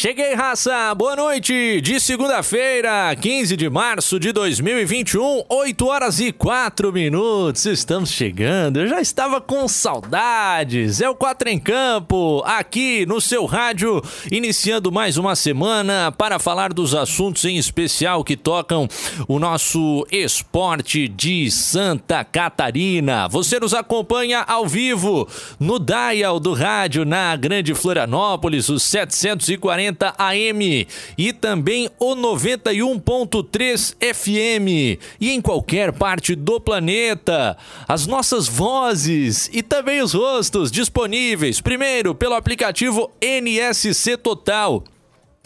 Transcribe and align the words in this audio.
Cheguei, 0.00 0.32
raça! 0.32 0.94
Boa 0.94 1.16
noite! 1.16 1.80
De 1.80 1.98
segunda-feira, 1.98 3.12
15 3.16 3.56
de 3.56 3.68
março 3.68 4.20
de 4.20 4.30
2021, 4.30 5.42
8 5.48 5.86
horas 5.88 6.20
e 6.20 6.30
4 6.30 6.92
minutos. 6.92 7.66
Estamos 7.66 8.12
chegando. 8.12 8.78
Eu 8.78 8.86
já 8.86 9.00
estava 9.00 9.40
com 9.40 9.66
saudades. 9.66 11.00
É 11.00 11.10
o 11.10 11.16
4 11.16 11.48
em 11.48 11.58
Campo, 11.58 12.44
aqui 12.46 13.04
no 13.06 13.20
seu 13.20 13.44
rádio, 13.44 14.00
iniciando 14.30 14.92
mais 14.92 15.16
uma 15.16 15.34
semana 15.34 16.12
para 16.12 16.38
falar 16.38 16.72
dos 16.72 16.94
assuntos 16.94 17.44
em 17.44 17.56
especial 17.56 18.22
que 18.22 18.36
tocam 18.36 18.86
o 19.26 19.40
nosso 19.40 20.06
esporte 20.12 21.08
de 21.08 21.50
Santa 21.50 22.22
Catarina. 22.22 23.26
Você 23.26 23.58
nos 23.58 23.74
acompanha 23.74 24.44
ao 24.46 24.64
vivo 24.64 25.28
no 25.58 25.80
dial 25.80 26.38
do 26.38 26.54
rádio 26.54 27.04
na 27.04 27.34
Grande 27.34 27.74
Florianópolis, 27.74 28.68
os 28.68 28.84
740 28.84 29.87
940 29.88 30.14
AM 30.18 30.86
e 31.16 31.32
também 31.32 31.88
o 31.98 32.14
91.3 32.14 33.96
FM 34.14 35.00
e 35.20 35.30
em 35.30 35.40
qualquer 35.40 35.92
parte 35.92 36.34
do 36.34 36.60
planeta. 36.60 37.56
As 37.86 38.06
nossas 38.06 38.46
vozes 38.46 39.48
e 39.52 39.62
também 39.62 40.02
os 40.02 40.12
rostos 40.12 40.70
disponíveis 40.70 41.60
primeiro 41.60 42.14
pelo 42.14 42.34
aplicativo 42.34 43.10
NSC 43.20 44.16
Total 44.16 44.82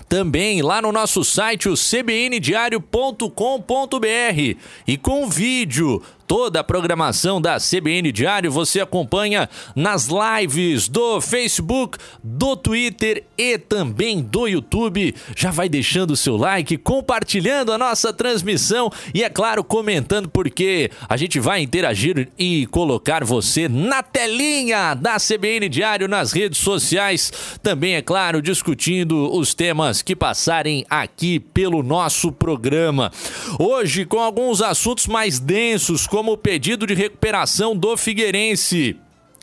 também 0.08 0.60
lá 0.60 0.82
no 0.82 0.92
nosso 0.92 1.24
site, 1.24 1.70
o 1.70 1.74
cbndiario.com.br 1.74 4.58
e 4.86 4.98
com 4.98 5.26
vídeo 5.26 6.02
Toda 6.26 6.60
a 6.60 6.64
programação 6.64 7.40
da 7.40 7.58
CBN 7.58 8.12
Diário 8.12 8.50
você 8.50 8.80
acompanha 8.80 9.48
nas 9.74 10.08
lives 10.08 10.88
do 10.88 11.20
Facebook, 11.20 11.98
do 12.22 12.56
Twitter 12.56 13.24
e 13.36 13.58
também 13.58 14.20
do 14.20 14.46
YouTube. 14.46 15.14
Já 15.36 15.50
vai 15.50 15.68
deixando 15.68 16.12
o 16.12 16.16
seu 16.16 16.36
like, 16.36 16.76
compartilhando 16.76 17.72
a 17.72 17.78
nossa 17.78 18.12
transmissão 18.12 18.90
e, 19.12 19.22
é 19.22 19.28
claro, 19.28 19.64
comentando, 19.64 20.28
porque 20.28 20.90
a 21.08 21.16
gente 21.16 21.40
vai 21.40 21.60
interagir 21.60 22.28
e 22.38 22.66
colocar 22.66 23.24
você 23.24 23.68
na 23.68 24.02
telinha 24.02 24.94
da 24.94 25.16
CBN 25.16 25.68
Diário 25.68 26.08
nas 26.08 26.32
redes 26.32 26.58
sociais. 26.58 27.32
Também, 27.62 27.94
é 27.94 28.02
claro, 28.02 28.40
discutindo 28.40 29.34
os 29.34 29.54
temas 29.54 30.02
que 30.02 30.14
passarem 30.14 30.84
aqui 30.88 31.40
pelo 31.40 31.82
nosso 31.82 32.30
programa. 32.30 33.10
Hoje, 33.58 34.04
com 34.04 34.20
alguns 34.20 34.62
assuntos 34.62 35.06
mais 35.06 35.38
densos, 35.38 36.06
como 36.06 36.21
como 36.22 36.34
o 36.34 36.38
pedido 36.38 36.86
de 36.86 36.94
recuperação 36.94 37.76
do 37.76 37.96
Figueirense. 37.96 38.96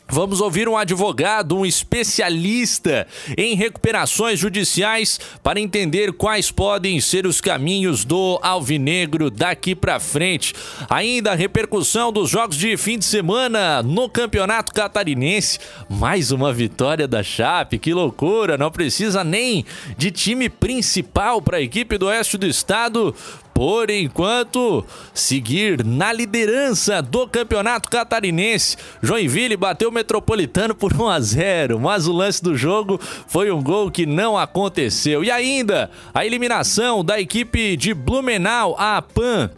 Vamos 0.07 0.39
ouvir 0.39 0.69
um 0.69 0.77
advogado, 0.77 1.57
um 1.57 1.65
especialista 1.65 3.05
em 3.37 3.53
recuperações 3.53 4.39
judiciais 4.39 5.19
para 5.43 5.59
entender 5.59 6.13
quais 6.13 6.49
podem 6.49 7.01
ser 7.01 7.27
os 7.27 7.41
caminhos 7.41 8.05
do 8.05 8.39
Alvinegro 8.41 9.29
daqui 9.29 9.75
para 9.75 9.99
frente. 9.99 10.55
Ainda 10.89 11.33
a 11.33 11.35
repercussão 11.35 12.13
dos 12.13 12.29
jogos 12.29 12.55
de 12.55 12.77
fim 12.77 12.97
de 12.97 13.03
semana 13.03 13.83
no 13.83 14.09
Campeonato 14.09 14.73
Catarinense. 14.73 15.59
Mais 15.89 16.31
uma 16.31 16.53
vitória 16.53 17.09
da 17.09 17.21
Chape, 17.21 17.77
que 17.77 17.93
loucura! 17.93 18.57
Não 18.57 18.71
precisa 18.71 19.21
nem 19.21 19.65
de 19.97 20.11
time 20.11 20.47
principal 20.47 21.41
para 21.41 21.57
a 21.57 21.61
equipe 21.61 21.97
do 21.97 22.07
Oeste 22.07 22.37
do 22.37 22.47
Estado 22.47 23.13
por 23.59 23.89
enquanto, 23.89 24.85
seguir 25.13 25.83
na 25.83 26.13
liderança 26.13 27.01
do 27.01 27.27
Campeonato 27.27 27.89
Catarinense. 27.89 28.77
Joinville 29.03 29.57
bateu 29.57 29.89
o 29.89 29.91
Metropolitano 29.91 30.73
por 30.73 30.93
1 30.93 31.09
a 31.09 31.19
0, 31.19 31.77
mas 31.77 32.07
o 32.07 32.13
lance 32.13 32.41
do 32.41 32.55
jogo 32.55 32.97
foi 33.27 33.51
um 33.51 33.61
gol 33.61 33.91
que 33.91 34.05
não 34.05 34.37
aconteceu. 34.37 35.25
E 35.25 35.29
ainda, 35.29 35.91
a 36.13 36.25
eliminação 36.25 37.03
da 37.03 37.19
equipe 37.19 37.75
de 37.75 37.93
Blumenau, 37.93 38.77
a 38.79 39.01
PAN, 39.01 39.51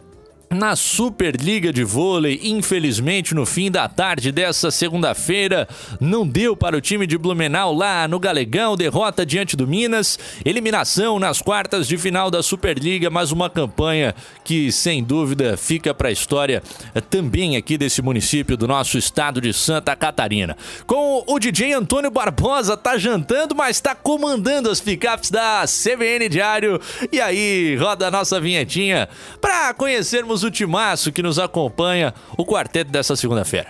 na 0.52 0.76
Superliga 0.76 1.72
de 1.72 1.82
Vôlei. 1.82 2.40
Infelizmente, 2.42 3.34
no 3.34 3.46
fim 3.46 3.70
da 3.70 3.88
tarde 3.88 4.30
dessa 4.30 4.70
segunda-feira, 4.70 5.66
não 6.00 6.26
deu 6.26 6.56
para 6.56 6.76
o 6.76 6.80
time 6.80 7.06
de 7.06 7.16
Blumenau 7.16 7.74
lá 7.74 8.06
no 8.06 8.20
Galegão, 8.20 8.76
derrota 8.76 9.24
diante 9.24 9.56
do 9.56 9.66
Minas, 9.66 10.18
eliminação 10.44 11.18
nas 11.18 11.40
quartas 11.40 11.88
de 11.88 11.96
final 11.96 12.30
da 12.30 12.42
Superliga, 12.42 13.10
mas 13.10 13.32
uma 13.32 13.48
campanha 13.48 14.14
que 14.44 14.70
sem 14.70 15.02
dúvida 15.02 15.56
fica 15.56 15.94
para 15.94 16.08
a 16.08 16.12
história 16.12 16.62
também 17.10 17.56
aqui 17.56 17.78
desse 17.78 18.02
município 18.02 18.56
do 18.56 18.68
nosso 18.68 18.98
estado 18.98 19.40
de 19.40 19.52
Santa 19.52 19.96
Catarina. 19.96 20.56
Com 20.86 21.24
o 21.26 21.38
DJ 21.38 21.72
Antônio 21.72 22.10
Barbosa 22.10 22.76
tá 22.76 22.98
jantando, 22.98 23.54
mas 23.54 23.80
tá 23.80 23.94
comandando 23.94 24.70
as 24.70 24.80
picapes 24.80 25.30
da 25.30 25.64
CBN 25.66 26.28
Diário. 26.28 26.80
E 27.10 27.20
aí, 27.20 27.76
roda 27.76 28.08
a 28.08 28.10
nossa 28.10 28.40
vinhetinha 28.40 29.08
para 29.40 29.72
conhecermos 29.74 30.41
o 30.42 30.50
timaço 30.50 31.12
que 31.12 31.22
nos 31.22 31.38
acompanha, 31.38 32.14
o 32.36 32.44
quarteto 32.44 32.90
dessa 32.90 33.16
segunda-feira. 33.16 33.68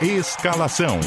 Escalação. 0.00 1.00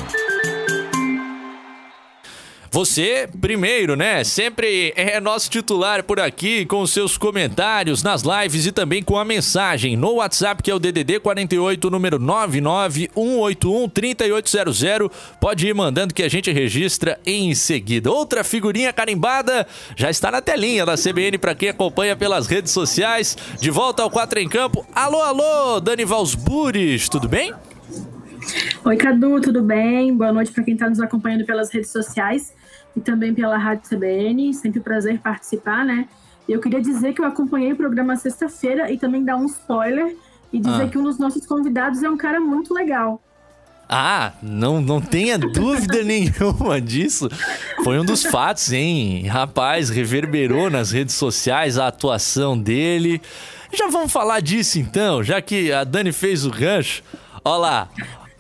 Você, 2.74 3.28
primeiro, 3.42 3.98
né? 3.98 4.24
Sempre 4.24 4.94
é 4.96 5.20
nosso 5.20 5.50
titular 5.50 6.06
por 6.06 6.22
aqui 6.22 6.66
com 6.66 6.88
seus 6.88 7.18
comentários 7.18 8.02
nas 8.02 8.24
lives 8.24 8.66
e 8.66 8.72
também 8.72 9.04
com 9.04 9.18
a 9.18 9.26
mensagem 9.26 9.98
no 9.98 10.14
WhatsApp, 10.14 10.64
que 10.64 10.72
é 10.72 10.74
o 10.74 10.80
DDD 10.80 11.20
48, 11.20 11.90
número 11.90 12.18
991813800. 12.18 15.12
Pode 15.42 15.68
ir 15.68 15.76
mandando 15.76 16.14
que 16.14 16.24
a 16.24 16.30
gente 16.30 16.50
registra 16.50 17.20
em 17.26 17.54
seguida. 17.54 18.10
Outra 18.10 18.42
figurinha 18.42 18.94
carimbada 18.94 19.68
já 19.98 20.10
está 20.10 20.32
na 20.32 20.42
telinha 20.42 20.86
da 20.86 20.96
CBN 20.96 21.38
para 21.40 21.54
quem 21.54 21.68
acompanha 21.68 22.16
pelas 22.16 22.48
redes 22.48 22.72
sociais. 22.72 23.38
De 23.60 23.70
volta 23.70 24.02
ao 24.02 24.10
4 24.10 24.40
em 24.40 24.48
Campo. 24.48 24.88
Alô, 24.96 25.22
alô, 25.22 25.82
Dani 25.82 26.06
Valsburis, 26.06 27.10
tudo 27.10 27.28
bem? 27.28 27.54
Oi, 28.86 28.96
Cadu, 28.96 29.42
tudo 29.42 29.62
bem? 29.62 30.16
Boa 30.16 30.32
noite 30.32 30.54
para 30.54 30.64
quem 30.64 30.76
está 30.76 30.88
nos 30.88 31.02
acompanhando 31.02 31.46
pelas 31.46 31.70
redes 31.70 31.92
sociais 31.92 32.61
e 32.96 33.02
também 33.02 33.34
pela 33.34 33.58
Rádio 33.58 33.90
CBN. 33.90 34.54
Sempre 34.54 34.80
um 34.80 34.84
prazer 34.84 35.20
participar, 35.20 35.86
né? 35.86 36.08
E 36.48 36.52
eu 36.52 36.60
queria 36.60 36.82
dizer 36.82 37.14
que 37.14 37.22
eu 37.22 37.26
acompanhei 37.26 37.74
o 37.74 37.76
programa 37.76 38.16
sexta-feira 38.16 38.92
e 38.92 38.98
também 38.98 39.24
dar 39.24 39.38
um 39.38 39.46
spoiler 39.46 40.16
e 40.52 40.60
dizer 40.60 40.84
ah. 40.84 40.88
que 40.88 40.98
um 40.98 41.04
dos 41.04 41.18
nossos 41.18 41.46
convidados 41.46 42.04
é 42.04 42.10
um 42.10 42.18
cara 42.18 42.40
muito 42.40 42.74
legal. 42.74 43.22
Ah, 43.94 44.32
não, 44.42 44.80
não 44.80 45.02
tenha 45.02 45.38
dúvida 45.38 46.02
nenhuma 46.04 46.80
disso. 46.80 47.30
Foi 47.84 48.00
um 48.00 48.06
dos 48.06 48.24
fatos, 48.24 48.72
hein? 48.72 49.28
Rapaz, 49.28 49.90
reverberou 49.90 50.70
nas 50.70 50.92
redes 50.92 51.16
sociais 51.16 51.78
a 51.78 51.88
atuação 51.88 52.58
dele. 52.58 53.22
Já 53.74 53.90
vamos 53.90 54.12
falar 54.12 54.42
disso 54.42 54.80
então, 54.80 55.22
já 55.22 55.42
que 55.42 55.74
a 55.74 55.84
Dani 55.84 56.14
fez 56.14 56.46
o 56.46 56.52
gancho. 56.52 57.04
Olha 57.44 57.58
lá, 57.58 57.90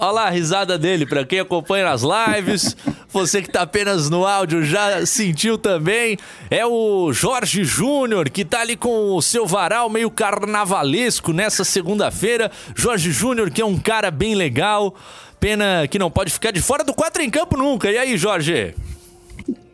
Olha 0.03 0.12
lá 0.13 0.23
a 0.25 0.29
risada 0.31 0.79
dele, 0.79 1.06
para 1.06 1.23
quem 1.23 1.39
acompanha 1.39 1.85
nas 1.85 2.01
lives. 2.01 2.75
Você 3.09 3.39
que 3.39 3.51
tá 3.51 3.62
apenas 3.62 4.09
no 4.09 4.25
áudio 4.25 4.63
já 4.63 5.05
sentiu 5.05 5.59
também. 5.59 6.17
É 6.49 6.66
o 6.66 7.14
Jorge 7.14 7.64
Júnior, 7.64 8.28
que 8.28 8.43
tá 8.43 8.61
ali 8.61 8.76
com 8.76 9.16
o 9.16 9.22
seu 9.22 9.46
varal 9.46 9.91
meio 9.91 10.09
carnavalesco 10.09 11.31
nessa 11.31 11.64
segunda-feira. 11.64 12.49
Jorge 12.73 13.11
Júnior, 13.11 13.52
que 13.52 13.61
é 13.61 13.66
um 13.66 13.78
cara 13.78 14.09
bem 14.09 14.34
legal. 14.34 14.96
Pena 15.40 15.87
que 15.87 15.99
não 15.99 16.09
pode 16.09 16.31
ficar 16.31 16.49
de 16.49 16.64
fora 16.64 16.84
do 16.84 16.96
quatro 16.96 17.22
em 17.22 17.29
campo 17.29 17.55
nunca. 17.55 17.91
E 17.91 17.97
aí, 17.99 18.17
Jorge? 18.17 18.73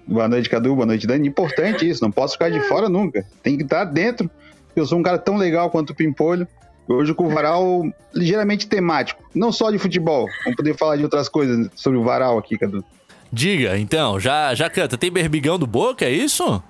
Boa 0.05 0.27
noite, 0.27 0.49
Cadu. 0.49 0.75
Boa 0.75 0.85
noite, 0.85 1.07
Dani. 1.07 1.25
Importante 1.25 1.87
isso, 1.87 2.03
não 2.03 2.11
posso 2.11 2.33
ficar 2.33 2.49
de 2.49 2.59
fora 2.67 2.89
nunca. 2.89 3.25
Tem 3.41 3.55
que 3.55 3.63
estar 3.63 3.85
dentro. 3.85 4.29
Eu 4.75 4.85
sou 4.85 4.99
um 4.99 5.03
cara 5.03 5.17
tão 5.17 5.37
legal 5.37 5.69
quanto 5.69 5.91
o 5.91 5.95
Pimpolho. 5.95 6.45
Hoje 6.87 7.13
com 7.13 7.27
o 7.27 7.29
varal 7.29 7.83
ligeiramente 8.13 8.67
temático, 8.67 9.21
não 9.35 9.51
só 9.51 9.69
de 9.69 9.77
futebol. 9.77 10.27
Vamos 10.43 10.55
poder 10.55 10.75
falar 10.75 10.95
de 10.95 11.03
outras 11.03 11.27
coisas 11.27 11.69
sobre 11.75 11.99
o 11.99 12.03
varal 12.03 12.37
aqui, 12.37 12.57
Cadu. 12.57 12.83
Diga, 13.31 13.77
então, 13.77 14.19
já, 14.19 14.55
já 14.55 14.69
canta. 14.69 14.97
Tem 14.97 15.11
Berbigão 15.11 15.59
do 15.59 15.67
Boca, 15.67 16.05
é 16.05 16.11
isso? 16.11 16.63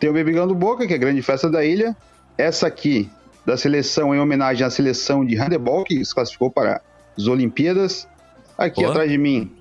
Tem 0.00 0.08
o 0.08 0.12
Berbigão 0.12 0.48
do 0.48 0.54
Boca, 0.54 0.86
que 0.86 0.92
é 0.92 0.96
a 0.96 0.98
grande 0.98 1.20
festa 1.20 1.50
da 1.50 1.64
ilha. 1.64 1.94
Essa 2.38 2.66
aqui, 2.66 3.10
da 3.44 3.56
seleção, 3.56 4.14
em 4.14 4.20
homenagem 4.20 4.66
à 4.66 4.70
seleção 4.70 5.24
de 5.24 5.36
handebol, 5.36 5.84
que 5.84 6.02
se 6.02 6.14
classificou 6.14 6.50
para 6.50 6.80
as 7.16 7.26
Olimpíadas. 7.26 8.08
Aqui 8.56 8.84
atrás 8.84 9.10
de 9.10 9.18
mim, 9.18 9.52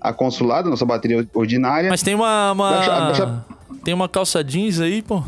a 0.00 0.12
consulada, 0.12 0.68
nossa 0.68 0.84
bateria 0.84 1.26
ordinária. 1.34 1.88
Mas 1.88 2.02
tem 2.02 2.14
uma. 2.14 2.52
uma... 2.52 2.70
Da, 2.70 3.12
da, 3.12 3.44
tem 3.84 3.94
uma 3.94 4.08
calça 4.08 4.44
jeans 4.44 4.80
aí, 4.80 5.02
pô. 5.02 5.22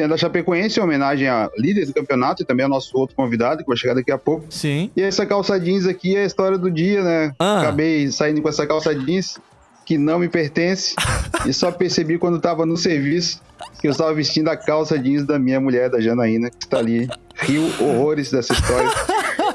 Tem 0.00 0.06
a 0.06 0.08
da 0.08 0.16
Chapecoense, 0.16 0.80
em 0.80 0.82
homenagem 0.82 1.28
a 1.28 1.50
líder 1.58 1.84
do 1.84 1.92
campeonato 1.92 2.42
e 2.42 2.46
também 2.46 2.64
ao 2.64 2.70
nosso 2.70 2.96
outro 2.96 3.14
convidado, 3.14 3.62
que 3.62 3.68
vai 3.68 3.76
chegar 3.76 3.92
daqui 3.92 4.10
a 4.10 4.16
pouco. 4.16 4.46
Sim. 4.48 4.90
E 4.96 5.02
essa 5.02 5.26
calça 5.26 5.60
jeans 5.60 5.84
aqui 5.84 6.16
é 6.16 6.22
a 6.22 6.24
história 6.24 6.56
do 6.56 6.70
dia, 6.70 7.02
né? 7.02 7.34
Ah. 7.38 7.60
Acabei 7.60 8.10
saindo 8.10 8.40
com 8.40 8.48
essa 8.48 8.66
calça 8.66 8.94
jeans 8.94 9.38
que 9.84 9.98
não 9.98 10.18
me 10.18 10.26
pertence 10.26 10.94
e 11.44 11.52
só 11.52 11.70
percebi 11.70 12.16
quando 12.16 12.38
estava 12.38 12.64
no 12.64 12.78
serviço 12.78 13.42
que 13.78 13.88
eu 13.88 13.90
estava 13.90 14.14
vestindo 14.14 14.48
a 14.48 14.56
calça 14.56 14.98
jeans 14.98 15.26
da 15.26 15.38
minha 15.38 15.60
mulher, 15.60 15.90
da 15.90 16.00
Janaína, 16.00 16.48
que 16.48 16.64
está 16.64 16.78
ali. 16.78 17.06
Rio 17.34 17.70
horrores 17.78 18.30
dessa 18.30 18.54
história. 18.54 18.90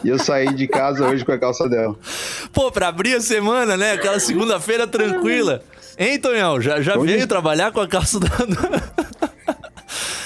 E 0.04 0.10
eu 0.10 0.20
saí 0.20 0.54
de 0.54 0.68
casa 0.68 1.08
hoje 1.08 1.26
com 1.26 1.32
a 1.32 1.40
calça 1.40 1.68
dela. 1.68 1.96
Pô, 2.54 2.72
pra 2.72 2.90
abrir 2.90 3.16
a 3.16 3.22
semana, 3.22 3.76
né? 3.76 3.94
Aquela 3.94 4.20
segunda-feira 4.20 4.86
tranquila. 4.86 5.64
Hein, 5.98 6.20
Tonhão? 6.20 6.62
Já, 6.62 6.82
já 6.82 6.98
veio 6.98 7.26
trabalhar 7.26 7.72
com 7.72 7.80
a 7.80 7.88
calça 7.88 8.20
da. 8.20 8.28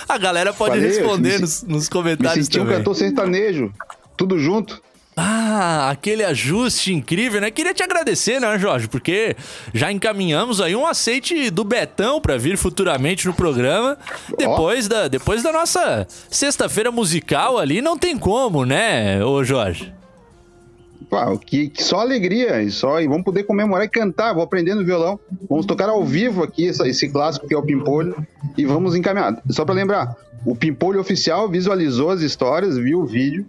A 0.09 0.17
galera 0.17 0.51
pode 0.51 0.75
Falei, 0.75 0.89
responder 0.89 1.39
nos, 1.39 1.63
nos 1.63 1.87
comentários. 1.87 2.49
Me 2.49 2.53
também. 2.53 2.73
um 2.73 2.77
cantor 2.77 2.95
sertanejo. 2.95 3.73
Tudo 4.17 4.37
junto. 4.39 4.81
Ah, 5.15 5.89
aquele 5.89 6.23
ajuste 6.23 6.93
incrível, 6.93 7.41
né? 7.41 7.51
Queria 7.51 7.73
te 7.73 7.83
agradecer, 7.83 8.39
né, 8.39 8.57
Jorge? 8.57 8.87
Porque 8.87 9.35
já 9.73 9.91
encaminhamos 9.91 10.61
aí 10.61 10.75
um 10.75 10.87
aceite 10.87 11.49
do 11.49 11.65
Betão 11.65 12.21
para 12.21 12.37
vir 12.37 12.57
futuramente 12.57 13.27
no 13.27 13.33
programa. 13.33 13.97
Depois, 14.37 14.85
oh. 14.85 14.89
da, 14.89 15.07
depois 15.09 15.43
da 15.43 15.51
nossa 15.51 16.07
sexta-feira 16.29 16.89
musical 16.89 17.57
ali, 17.57 17.81
não 17.81 17.97
tem 17.97 18.17
como, 18.17 18.63
né, 18.63 19.23
ô 19.23 19.43
Jorge? 19.43 19.93
Pá, 21.09 21.35
que, 21.37 21.69
que, 21.69 21.83
só 21.83 22.01
alegria 22.01 22.61
e 22.61 22.69
só 22.69 23.01
e 23.01 23.07
vamos 23.07 23.23
poder 23.23 23.43
comemorar 23.43 23.85
e 23.85 23.89
cantar. 23.89 24.33
Vou 24.33 24.43
aprender 24.43 24.75
no 24.75 24.85
violão. 24.85 25.19
Vamos 25.49 25.65
tocar 25.65 25.89
ao 25.89 26.03
vivo 26.05 26.43
aqui 26.43 26.67
essa, 26.67 26.87
esse 26.87 27.09
clássico 27.09 27.47
que 27.47 27.53
é 27.53 27.57
o 27.57 27.63
Pimpolho 27.63 28.15
e 28.57 28.65
vamos 28.65 28.95
encaminhar. 28.95 29.41
Só 29.49 29.65
para 29.65 29.73
lembrar, 29.73 30.15
o 30.45 30.55
Pimpolho 30.55 30.99
oficial 30.99 31.49
visualizou 31.49 32.11
as 32.11 32.21
histórias, 32.21 32.77
viu 32.77 32.99
o 32.99 33.05
vídeo 33.05 33.45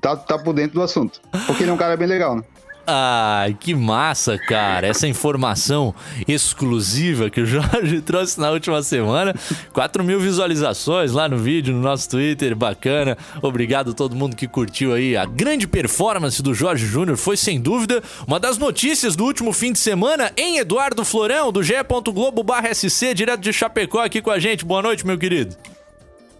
tá, 0.00 0.16
tá 0.16 0.38
por 0.38 0.52
dentro 0.52 0.74
do 0.74 0.82
assunto. 0.82 1.20
Porque 1.46 1.62
ele 1.62 1.70
é 1.70 1.74
um 1.74 1.78
cara 1.78 1.96
bem 1.96 2.08
legal, 2.08 2.36
né? 2.36 2.42
Ai, 2.86 3.56
que 3.58 3.74
massa, 3.74 4.36
cara. 4.36 4.86
Essa 4.86 5.08
informação 5.08 5.94
exclusiva 6.28 7.30
que 7.30 7.40
o 7.40 7.46
Jorge 7.46 8.00
trouxe 8.02 8.38
na 8.38 8.50
última 8.50 8.82
semana. 8.82 9.34
4 9.72 10.04
mil 10.04 10.20
visualizações 10.20 11.12
lá 11.12 11.26
no 11.28 11.38
vídeo, 11.38 11.72
no 11.72 11.80
nosso 11.80 12.10
Twitter. 12.10 12.54
Bacana. 12.54 13.16
Obrigado 13.40 13.92
a 13.92 13.94
todo 13.94 14.14
mundo 14.14 14.36
que 14.36 14.46
curtiu 14.46 14.92
aí. 14.92 15.16
A 15.16 15.24
grande 15.24 15.66
performance 15.66 16.42
do 16.42 16.52
Jorge 16.52 16.86
Júnior 16.86 17.16
foi, 17.16 17.36
sem 17.36 17.58
dúvida, 17.58 18.02
uma 18.26 18.38
das 18.38 18.58
notícias 18.58 19.16
do 19.16 19.24
último 19.24 19.52
fim 19.52 19.72
de 19.72 19.78
semana 19.78 20.30
em 20.36 20.58
Eduardo 20.58 21.04
Florão, 21.04 21.50
do 21.50 21.62
ge.globo.sc, 21.62 23.14
direto 23.14 23.40
de 23.40 23.52
Chapecó, 23.52 24.00
aqui 24.00 24.20
com 24.20 24.30
a 24.30 24.38
gente. 24.38 24.64
Boa 24.64 24.82
noite, 24.82 25.06
meu 25.06 25.18
querido. 25.18 25.56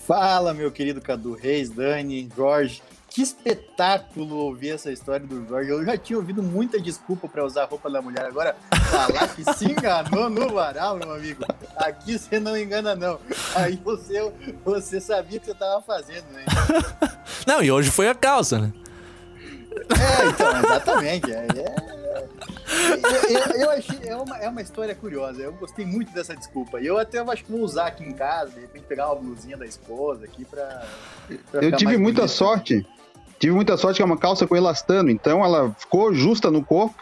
Fala, 0.06 0.52
meu 0.52 0.70
querido 0.70 1.00
Cadu 1.00 1.34
Reis, 1.34 1.70
Dani, 1.70 2.28
Jorge 2.36 2.82
que 3.14 3.22
espetáculo 3.22 4.38
ouvir 4.38 4.70
essa 4.70 4.90
história 4.90 5.24
do 5.24 5.46
Jorge. 5.46 5.70
Eu 5.70 5.86
já 5.86 5.96
tinha 5.96 6.18
ouvido 6.18 6.42
muita 6.42 6.80
desculpa 6.80 7.28
para 7.28 7.44
usar 7.44 7.62
a 7.62 7.66
roupa 7.66 7.88
da 7.88 8.02
mulher. 8.02 8.26
Agora, 8.26 8.56
falar 8.90 9.28
que 9.28 9.44
se 9.54 9.66
enganou 9.70 10.28
no 10.28 10.52
varal, 10.52 10.96
meu 10.96 11.14
amigo. 11.14 11.44
Aqui 11.76 12.18
você 12.18 12.40
não 12.40 12.58
engana, 12.58 12.96
não. 12.96 13.20
Aí 13.54 13.80
você, 13.84 14.32
você 14.64 15.00
sabia 15.00 15.38
o 15.38 15.40
que 15.40 15.46
você 15.46 15.52
estava 15.52 15.80
fazendo, 15.80 16.24
né? 16.32 16.44
Não, 17.46 17.62
e 17.62 17.70
hoje 17.70 17.88
foi 17.88 18.08
a 18.08 18.16
calça, 18.16 18.58
né? 18.58 18.72
É, 19.76 20.26
então, 20.28 20.58
exatamente. 20.58 21.32
É, 21.32 21.46
é... 21.56 21.94
Eu, 23.30 23.60
eu, 23.62 23.70
achei, 23.70 23.98
é 24.04 24.16
uma, 24.16 24.38
é 24.38 24.48
uma 24.48 24.62
história 24.62 24.94
curiosa. 24.94 25.42
Eu 25.42 25.52
gostei 25.52 25.84
muito 25.84 26.12
dessa 26.12 26.34
desculpa. 26.34 26.80
E 26.80 26.86
eu 26.86 26.98
até 26.98 27.18
acho 27.18 27.44
que 27.44 27.52
vou 27.52 27.60
usar 27.60 27.86
aqui 27.86 28.04
em 28.04 28.12
casa, 28.12 28.52
de 28.52 28.60
repente 28.60 28.84
pegar 28.84 29.06
uma 29.06 29.16
blusinha 29.16 29.56
da 29.56 29.66
esposa 29.66 30.24
aqui 30.24 30.44
pra. 30.44 30.86
pra 31.50 31.62
eu 31.62 31.72
tive 31.72 31.96
muita 31.96 32.22
bonito. 32.22 32.32
sorte 32.32 32.86
Tive 33.38 33.54
muita 33.54 33.76
sorte 33.76 33.96
que 33.96 34.02
é 34.02 34.06
uma 34.06 34.16
calça 34.16 34.46
com 34.46 34.56
elastano, 34.56 35.10
então 35.10 35.44
ela 35.44 35.74
ficou 35.78 36.14
justa 36.14 36.50
no 36.50 36.64
corpo. 36.64 36.94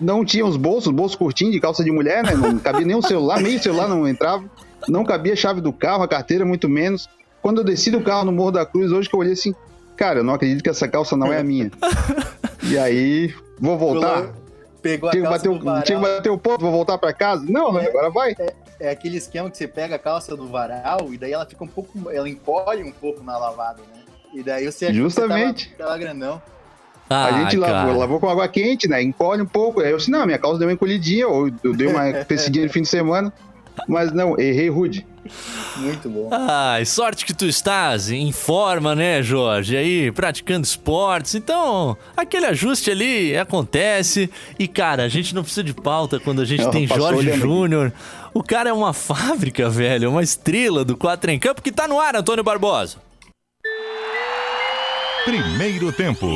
Não 0.00 0.24
tinha 0.24 0.44
os 0.44 0.56
bolsos, 0.56 0.92
bolsos 0.92 1.16
curtinhos 1.16 1.52
de 1.52 1.60
calça 1.60 1.84
de 1.84 1.90
mulher, 1.92 2.24
né? 2.24 2.34
Não 2.34 2.58
cabia 2.58 2.84
nem 2.84 2.96
o 2.96 3.02
celular, 3.02 3.40
meio 3.40 3.62
celular 3.62 3.88
não 3.88 4.06
entrava. 4.06 4.44
Não 4.88 5.04
cabia 5.04 5.34
a 5.34 5.36
chave 5.36 5.60
do 5.60 5.72
carro, 5.72 6.02
a 6.02 6.08
carteira 6.08 6.44
muito 6.44 6.68
menos. 6.68 7.08
Quando 7.42 7.58
eu 7.58 7.64
desci 7.64 7.90
do 7.90 8.00
carro 8.00 8.24
no 8.24 8.32
Morro 8.32 8.52
da 8.52 8.66
Cruz, 8.66 8.90
hoje 8.90 9.08
que 9.08 9.14
eu 9.14 9.20
olhei 9.20 9.34
assim, 9.34 9.54
cara, 9.98 10.20
eu 10.20 10.24
não 10.24 10.34
acredito 10.34 10.62
que 10.62 10.70
essa 10.70 10.86
calça 10.86 11.16
não 11.16 11.32
é 11.32 11.38
a 11.38 11.44
minha. 11.44 11.70
e 12.62 12.78
aí, 12.78 13.34
vou 13.58 13.76
voltar. 13.76 14.32
Pegou 14.80 15.08
a 15.08 15.12
tinha 15.12 15.24
calça 15.24 15.40
que 15.40 15.58
bater, 15.58 15.82
Tinha 15.82 15.98
que 15.98 16.04
bater 16.04 16.30
o 16.30 16.38
ponto, 16.38 16.60
vou 16.60 16.70
voltar 16.70 16.96
para 16.96 17.12
casa? 17.12 17.44
Não, 17.48 17.72
né? 17.72 17.86
Agora 17.88 18.08
vai. 18.08 18.36
É, 18.38 18.54
é, 18.78 18.90
aquele 18.90 19.16
esquema 19.16 19.50
que 19.50 19.58
você 19.58 19.66
pega 19.66 19.96
a 19.96 19.98
calça 19.98 20.36
do 20.36 20.46
varal 20.46 21.12
e 21.12 21.18
daí 21.18 21.32
ela 21.32 21.44
fica 21.44 21.64
um 21.64 21.68
pouco, 21.68 22.10
ela 22.10 22.28
encolhe 22.28 22.84
um 22.84 22.92
pouco 22.92 23.22
na 23.24 23.36
lavada, 23.36 23.82
né? 23.82 24.02
E 24.32 24.42
daí 24.42 24.70
você 24.70 24.92
Justamente. 24.92 25.70
que 25.70 25.74
tava, 25.74 25.90
tava 25.90 26.00
grandão. 26.00 26.40
Ah, 27.10 27.24
a 27.26 27.32
gente 27.40 27.56
lavou, 27.56 27.96
lavou, 27.96 28.20
com 28.20 28.28
água 28.28 28.46
quente, 28.46 28.86
né? 28.86 29.02
Encolhe 29.02 29.42
um 29.42 29.46
pouco. 29.46 29.80
Aí 29.80 29.90
eu 29.90 29.96
disse, 29.96 30.10
não, 30.10 30.26
minha 30.26 30.38
calça 30.38 30.58
deu 30.58 30.68
uma 30.68 30.74
encolhidinha, 30.74 31.26
ou 31.26 31.50
eu 31.64 31.74
dei 31.74 31.88
uma 31.88 32.12
crescidinha 32.24 32.66
no 32.66 32.72
fim 32.72 32.82
de 32.82 32.88
semana. 32.88 33.32
Mas 33.88 34.12
não, 34.12 34.38
errei 34.38 34.68
rude. 34.68 35.06
Muito 35.76 36.08
bom. 36.08 36.28
Ai, 36.32 36.84
sorte 36.84 37.24
que 37.24 37.34
tu 37.34 37.46
estás 37.46 38.10
em 38.10 38.32
forma, 38.32 38.94
né, 38.94 39.22
Jorge? 39.22 39.76
Aí, 39.76 40.10
praticando 40.12 40.64
esportes. 40.64 41.34
Então, 41.34 41.96
aquele 42.16 42.46
ajuste 42.46 42.90
ali 42.90 43.36
acontece. 43.36 44.30
E, 44.58 44.66
cara, 44.66 45.04
a 45.04 45.08
gente 45.08 45.34
não 45.34 45.42
precisa 45.42 45.64
de 45.64 45.74
pauta 45.74 46.18
quando 46.18 46.40
a 46.40 46.44
gente 46.44 46.64
não, 46.64 46.70
tem 46.70 46.86
Jorge 46.86 47.32
Júnior. 47.32 47.92
O 48.34 48.42
cara 48.42 48.70
é 48.70 48.72
uma 48.72 48.92
fábrica, 48.92 49.68
velho, 49.68 50.10
uma 50.10 50.22
estrela 50.22 50.84
do 50.84 50.96
4 50.96 51.30
em 51.30 51.38
Campo 51.38 51.62
que 51.62 51.72
tá 51.72 51.88
no 51.88 52.00
ar, 52.00 52.16
Antônio 52.16 52.44
Barbosa. 52.44 52.98
Primeiro 55.24 55.92
tempo. 55.92 56.26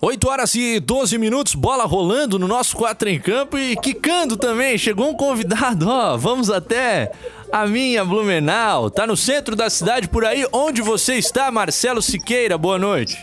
8 0.00 0.28
horas 0.28 0.54
e 0.54 0.78
12 0.78 1.18
minutos, 1.18 1.56
bola 1.56 1.84
rolando 1.84 2.38
no 2.38 2.46
nosso 2.46 2.76
4 2.76 3.08
em 3.08 3.18
campo 3.18 3.58
e 3.58 3.76
quicando 3.76 4.36
também. 4.36 4.78
Chegou 4.78 5.08
um 5.10 5.14
convidado, 5.14 5.88
ó. 5.88 6.16
Vamos 6.16 6.50
até 6.50 7.10
a 7.50 7.66
minha 7.66 8.04
Blumenau. 8.04 8.90
Tá 8.90 9.08
no 9.08 9.16
centro 9.16 9.56
da 9.56 9.68
cidade 9.68 10.08
por 10.08 10.24
aí. 10.24 10.46
Onde 10.52 10.82
você 10.82 11.14
está, 11.14 11.50
Marcelo 11.50 12.00
Siqueira? 12.00 12.56
Boa 12.56 12.78
noite. 12.78 13.18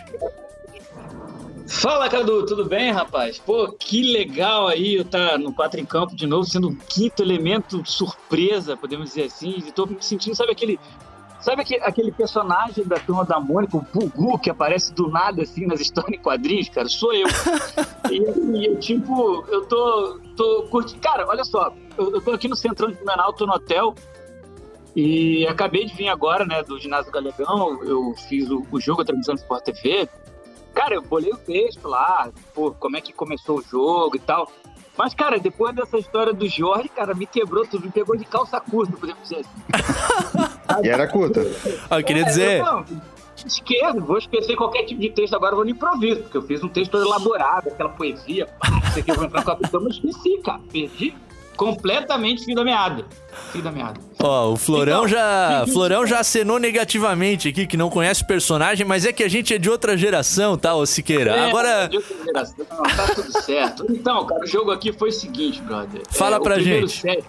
Fala, 1.65 2.09
Cadu, 2.09 2.45
tudo 2.45 2.65
bem, 2.65 2.91
rapaz? 2.91 3.39
Pô, 3.39 3.71
que 3.71 4.11
legal 4.11 4.67
aí 4.67 4.95
eu 4.95 5.01
estar 5.03 5.31
tá 5.31 5.37
no 5.37 5.53
4 5.53 5.79
em 5.79 5.85
campo 5.85 6.13
de 6.13 6.27
novo, 6.27 6.47
sendo 6.47 6.69
o 6.69 6.75
quinto 6.75 7.23
elemento 7.23 7.81
surpresa, 7.85 8.75
podemos 8.75 9.09
dizer 9.09 9.23
assim. 9.23 9.63
E 9.65 9.71
tô 9.71 9.85
me 9.85 9.97
sentindo, 10.01 10.35
sabe 10.35 10.51
aquele 10.51 10.77
Sabe 11.45 11.61
aquele, 11.61 11.83
aquele 11.83 12.11
personagem 12.11 12.83
da 12.85 12.95
turma 12.95 13.23
da 13.23 13.39
Mônica, 13.39 13.77
o 13.77 13.81
Bugu, 13.93 14.39
que 14.39 14.49
aparece 14.49 14.91
do 14.91 15.09
nada 15.09 15.43
assim 15.43 15.67
nas 15.67 15.79
histórias 15.79 16.17
em 16.17 16.19
quadrinhos, 16.19 16.69
cara? 16.69 16.87
Sou 16.89 17.13
eu. 17.13 17.27
e 18.09 18.27
assim, 18.27 18.65
eu, 18.65 18.79
tipo, 18.79 19.45
eu 19.49 19.63
tô, 19.67 20.19
tô 20.35 20.63
curtindo. 20.71 20.99
Cara, 21.01 21.23
olha 21.27 21.43
só, 21.43 21.71
eu, 21.99 22.15
eu 22.15 22.19
tô 22.19 22.31
aqui 22.31 22.47
no 22.47 22.55
Centrão 22.55 22.89
de 22.89 22.95
Blumenau, 22.95 23.31
tô 23.31 23.45
no 23.45 23.53
hotel. 23.53 23.93
E 24.95 25.45
acabei 25.45 25.85
de 25.85 25.93
vir 25.93 26.07
agora, 26.07 26.45
né, 26.45 26.63
do 26.63 26.79
Ginásio 26.79 27.11
Galegão. 27.11 27.79
Eu 27.83 28.15
fiz 28.27 28.49
o, 28.49 28.65
o 28.71 28.81
jogo, 28.81 29.03
a 29.03 29.05
transmissão 29.05 29.35
do 29.35 29.41
Sport 29.41 29.65
TV. 29.65 30.09
Cara, 30.73 30.95
eu 30.95 31.03
bolei 31.03 31.31
o 31.31 31.37
texto 31.37 31.87
lá, 31.87 32.27
pô, 32.55 32.71
como 32.71 32.97
é 32.97 33.01
que 33.01 33.13
começou 33.13 33.59
o 33.59 33.61
jogo 33.61 34.15
e 34.15 34.19
tal. 34.19 34.51
Mas, 34.97 35.13
cara, 35.13 35.37
depois 35.37 35.75
dessa 35.75 35.99
história 35.99 36.33
do 36.33 36.47
Jorge, 36.47 36.89
cara, 36.89 37.13
me 37.13 37.27
quebrou 37.27 37.67
tudo, 37.67 37.85
me 37.85 37.91
pegou 37.91 38.17
de 38.17 38.25
calça 38.25 38.59
curta, 38.59 38.97
podemos 38.97 39.21
dizer 39.21 39.41
assim. 39.41 40.54
e 40.83 40.89
era 40.89 41.07
curta. 41.07 41.45
Ah, 41.89 41.99
eu 41.99 42.03
queria 42.03 42.23
é, 42.23 42.25
dizer. 42.25 42.59
Eu, 42.59 42.65
não, 42.65 42.85
esquerdo, 43.45 44.05
vou 44.05 44.17
esquecer 44.17 44.55
qualquer 44.55 44.83
tipo 44.83 45.01
de 45.01 45.09
texto 45.09 45.35
agora, 45.35 45.55
vou 45.55 45.65
no 45.65 45.71
improviso, 45.71 46.21
porque 46.21 46.37
eu 46.37 46.41
fiz 46.41 46.63
um 46.63 46.69
texto 46.69 46.97
elaborado, 46.97 47.69
aquela 47.69 47.89
poesia, 47.89 48.47
pá, 48.59 48.81
isso 48.89 48.99
aqui 48.99 49.11
eu 49.11 49.15
vou 49.15 49.25
entrar 49.25 49.43
com 49.43 49.51
a 49.51 49.55
pessoa, 49.55 49.83
mas 49.83 49.95
esqueci, 49.95 50.37
cara, 50.43 50.59
perdi 50.71 51.13
completamente 51.55 52.43
fim 52.43 52.53
da 52.53 52.63
meada. 52.63 53.05
Fim 53.51 53.61
da 53.61 53.71
meada. 53.71 53.99
Ó, 54.21 54.51
o 54.51 54.57
Florão 54.57 55.05
então, 55.05 55.07
já, 55.07 55.65
Florão 55.71 56.05
já 56.05 56.19
acenou 56.19 56.59
negativamente 56.59 57.47
aqui 57.47 57.65
que 57.65 57.77
não 57.77 57.89
conhece 57.89 58.23
o 58.23 58.27
personagem, 58.27 58.85
mas 58.85 59.05
é 59.05 59.13
que 59.13 59.23
a 59.23 59.29
gente 59.29 59.53
é 59.53 59.57
de 59.57 59.69
outra 59.69 59.97
geração, 59.97 60.57
tá, 60.57 60.75
ô 60.75 60.85
Siqueira? 60.85 61.31
É, 61.31 61.49
Agora 61.49 61.87
de 61.87 61.97
outra 61.97 62.15
geração, 62.23 62.65
tá 62.65 63.07
tudo 63.15 63.41
certo. 63.41 63.85
Então, 63.89 64.25
cara, 64.25 64.43
o 64.43 64.47
jogo 64.47 64.71
aqui 64.71 64.91
foi 64.91 65.09
o 65.09 65.13
seguinte, 65.13 65.61
brother. 65.61 66.01
Fala 66.09 66.37
é, 66.37 66.39
pra 66.39 66.59
gente. 66.59 66.91
Set, 66.91 67.25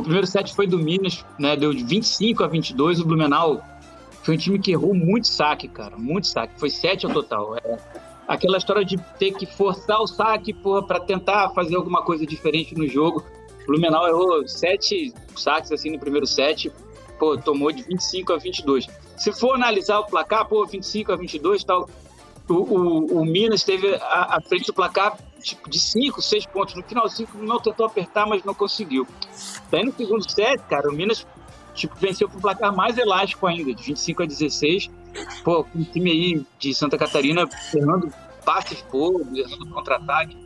o 0.00 0.02
primeiro 0.02 0.26
set 0.26 0.54
foi 0.54 0.66
do 0.66 0.78
Minas, 0.78 1.24
né, 1.38 1.56
deu 1.56 1.72
de 1.72 1.84
25 1.84 2.44
a 2.44 2.46
22, 2.46 3.00
o 3.00 3.04
Blumenau 3.04 3.62
foi 4.22 4.34
um 4.34 4.38
time 4.38 4.58
que 4.58 4.72
errou 4.72 4.92
muito 4.92 5.28
saque, 5.28 5.68
cara, 5.68 5.96
muito 5.96 6.26
saque. 6.26 6.58
Foi 6.58 6.68
7 6.68 7.06
ao 7.06 7.12
total. 7.12 7.56
É, 7.58 7.78
aquela 8.26 8.58
história 8.58 8.84
de 8.84 8.96
ter 9.18 9.32
que 9.32 9.46
forçar 9.46 10.00
o 10.00 10.06
saque 10.06 10.52
para 10.52 11.00
tentar 11.00 11.50
fazer 11.50 11.76
alguma 11.76 12.02
coisa 12.02 12.26
diferente 12.26 12.74
no 12.74 12.88
jogo. 12.88 13.24
O 13.62 13.66
Blumenau 13.66 14.06
errou 14.06 14.46
sete 14.46 15.12
saques 15.36 15.72
assim 15.72 15.90
no 15.90 15.98
primeiro 15.98 16.26
set, 16.26 16.72
pô, 17.18 17.36
tomou 17.36 17.72
de 17.72 17.82
25 17.82 18.32
a 18.32 18.36
22. 18.36 18.88
Se 19.16 19.32
for 19.32 19.54
analisar 19.54 20.00
o 20.00 20.06
placar, 20.06 20.46
pô, 20.46 20.64
25 20.66 21.12
a 21.12 21.16
22 21.16 21.64
tal, 21.64 21.88
o, 22.48 22.54
o, 22.54 23.20
o 23.20 23.24
Minas 23.24 23.64
teve 23.64 23.94
a 23.94 24.40
frente 24.40 24.66
do 24.66 24.72
placar 24.72 25.16
tipo, 25.40 25.68
de 25.70 25.78
5, 25.78 26.20
6 26.20 26.46
pontos. 26.46 26.74
No 26.74 26.82
finalzinho, 26.82 27.28
o 27.34 27.38
não 27.38 27.60
tentou 27.60 27.86
apertar, 27.86 28.26
mas 28.26 28.44
não 28.44 28.54
conseguiu. 28.54 29.06
Daí 29.70 29.84
no 29.84 29.92
segundo 29.92 30.28
set, 30.30 30.62
cara, 30.68 30.88
o 30.88 30.92
Minas 30.92 31.26
tipo, 31.74 31.94
venceu 31.96 32.28
por 32.28 32.40
placar 32.40 32.74
mais 32.74 32.98
elástico 32.98 33.46
ainda, 33.46 33.72
de 33.72 33.82
25 33.82 34.22
a 34.22 34.26
16. 34.26 34.90
Pô, 35.44 35.64
com 35.64 35.78
um 35.78 35.84
time 35.84 36.10
aí 36.10 36.46
de 36.58 36.74
Santa 36.74 36.98
Catarina 36.98 37.48
errando 37.74 38.12
passes 38.44 38.84
errando 39.34 39.66
contra-ataque. 39.70 40.36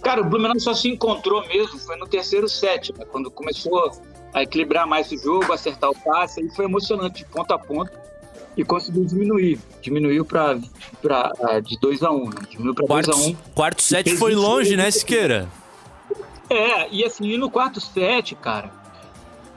Cara, 0.00 0.20
o 0.20 0.24
Blumenau 0.24 0.58
só 0.60 0.72
se 0.74 0.88
encontrou 0.88 1.46
mesmo, 1.48 1.78
foi 1.80 1.96
no 1.96 2.06
terceiro 2.06 2.48
set, 2.48 2.96
né, 2.96 3.04
quando 3.04 3.30
começou 3.30 3.90
a 4.32 4.42
equilibrar 4.44 4.86
mais 4.86 5.10
o 5.10 5.18
jogo, 5.18 5.52
acertar 5.52 5.90
o 5.90 5.94
passe, 5.94 6.40
aí 6.40 6.48
foi 6.54 6.66
emocionante, 6.66 7.24
de 7.24 7.30
ponto 7.30 7.52
a 7.52 7.58
ponto, 7.58 7.90
e 8.58 8.64
conseguiu 8.64 9.04
diminuir. 9.04 9.58
Diminuiu 9.80 10.24
pra, 10.24 10.58
pra, 11.00 11.32
uh, 11.38 11.62
de 11.62 11.78
2 11.78 12.02
a 12.02 12.10
1 12.10 12.16
um, 12.16 12.24
né? 12.28 12.42
Diminuiu 12.50 12.74
pra 12.74 12.86
2 12.86 13.06
Quarto, 13.06 13.12
a 13.12 13.24
1 13.24 13.28
um. 13.28 13.36
quarto 13.54 13.82
set 13.82 14.16
foi 14.16 14.34
longe, 14.34 14.76
né, 14.76 14.90
Siqueira? 14.90 15.48
É, 16.50 16.88
e 16.90 17.04
assim, 17.04 17.36
no 17.36 17.48
quarto 17.48 17.80
set, 17.80 18.34
cara, 18.34 18.70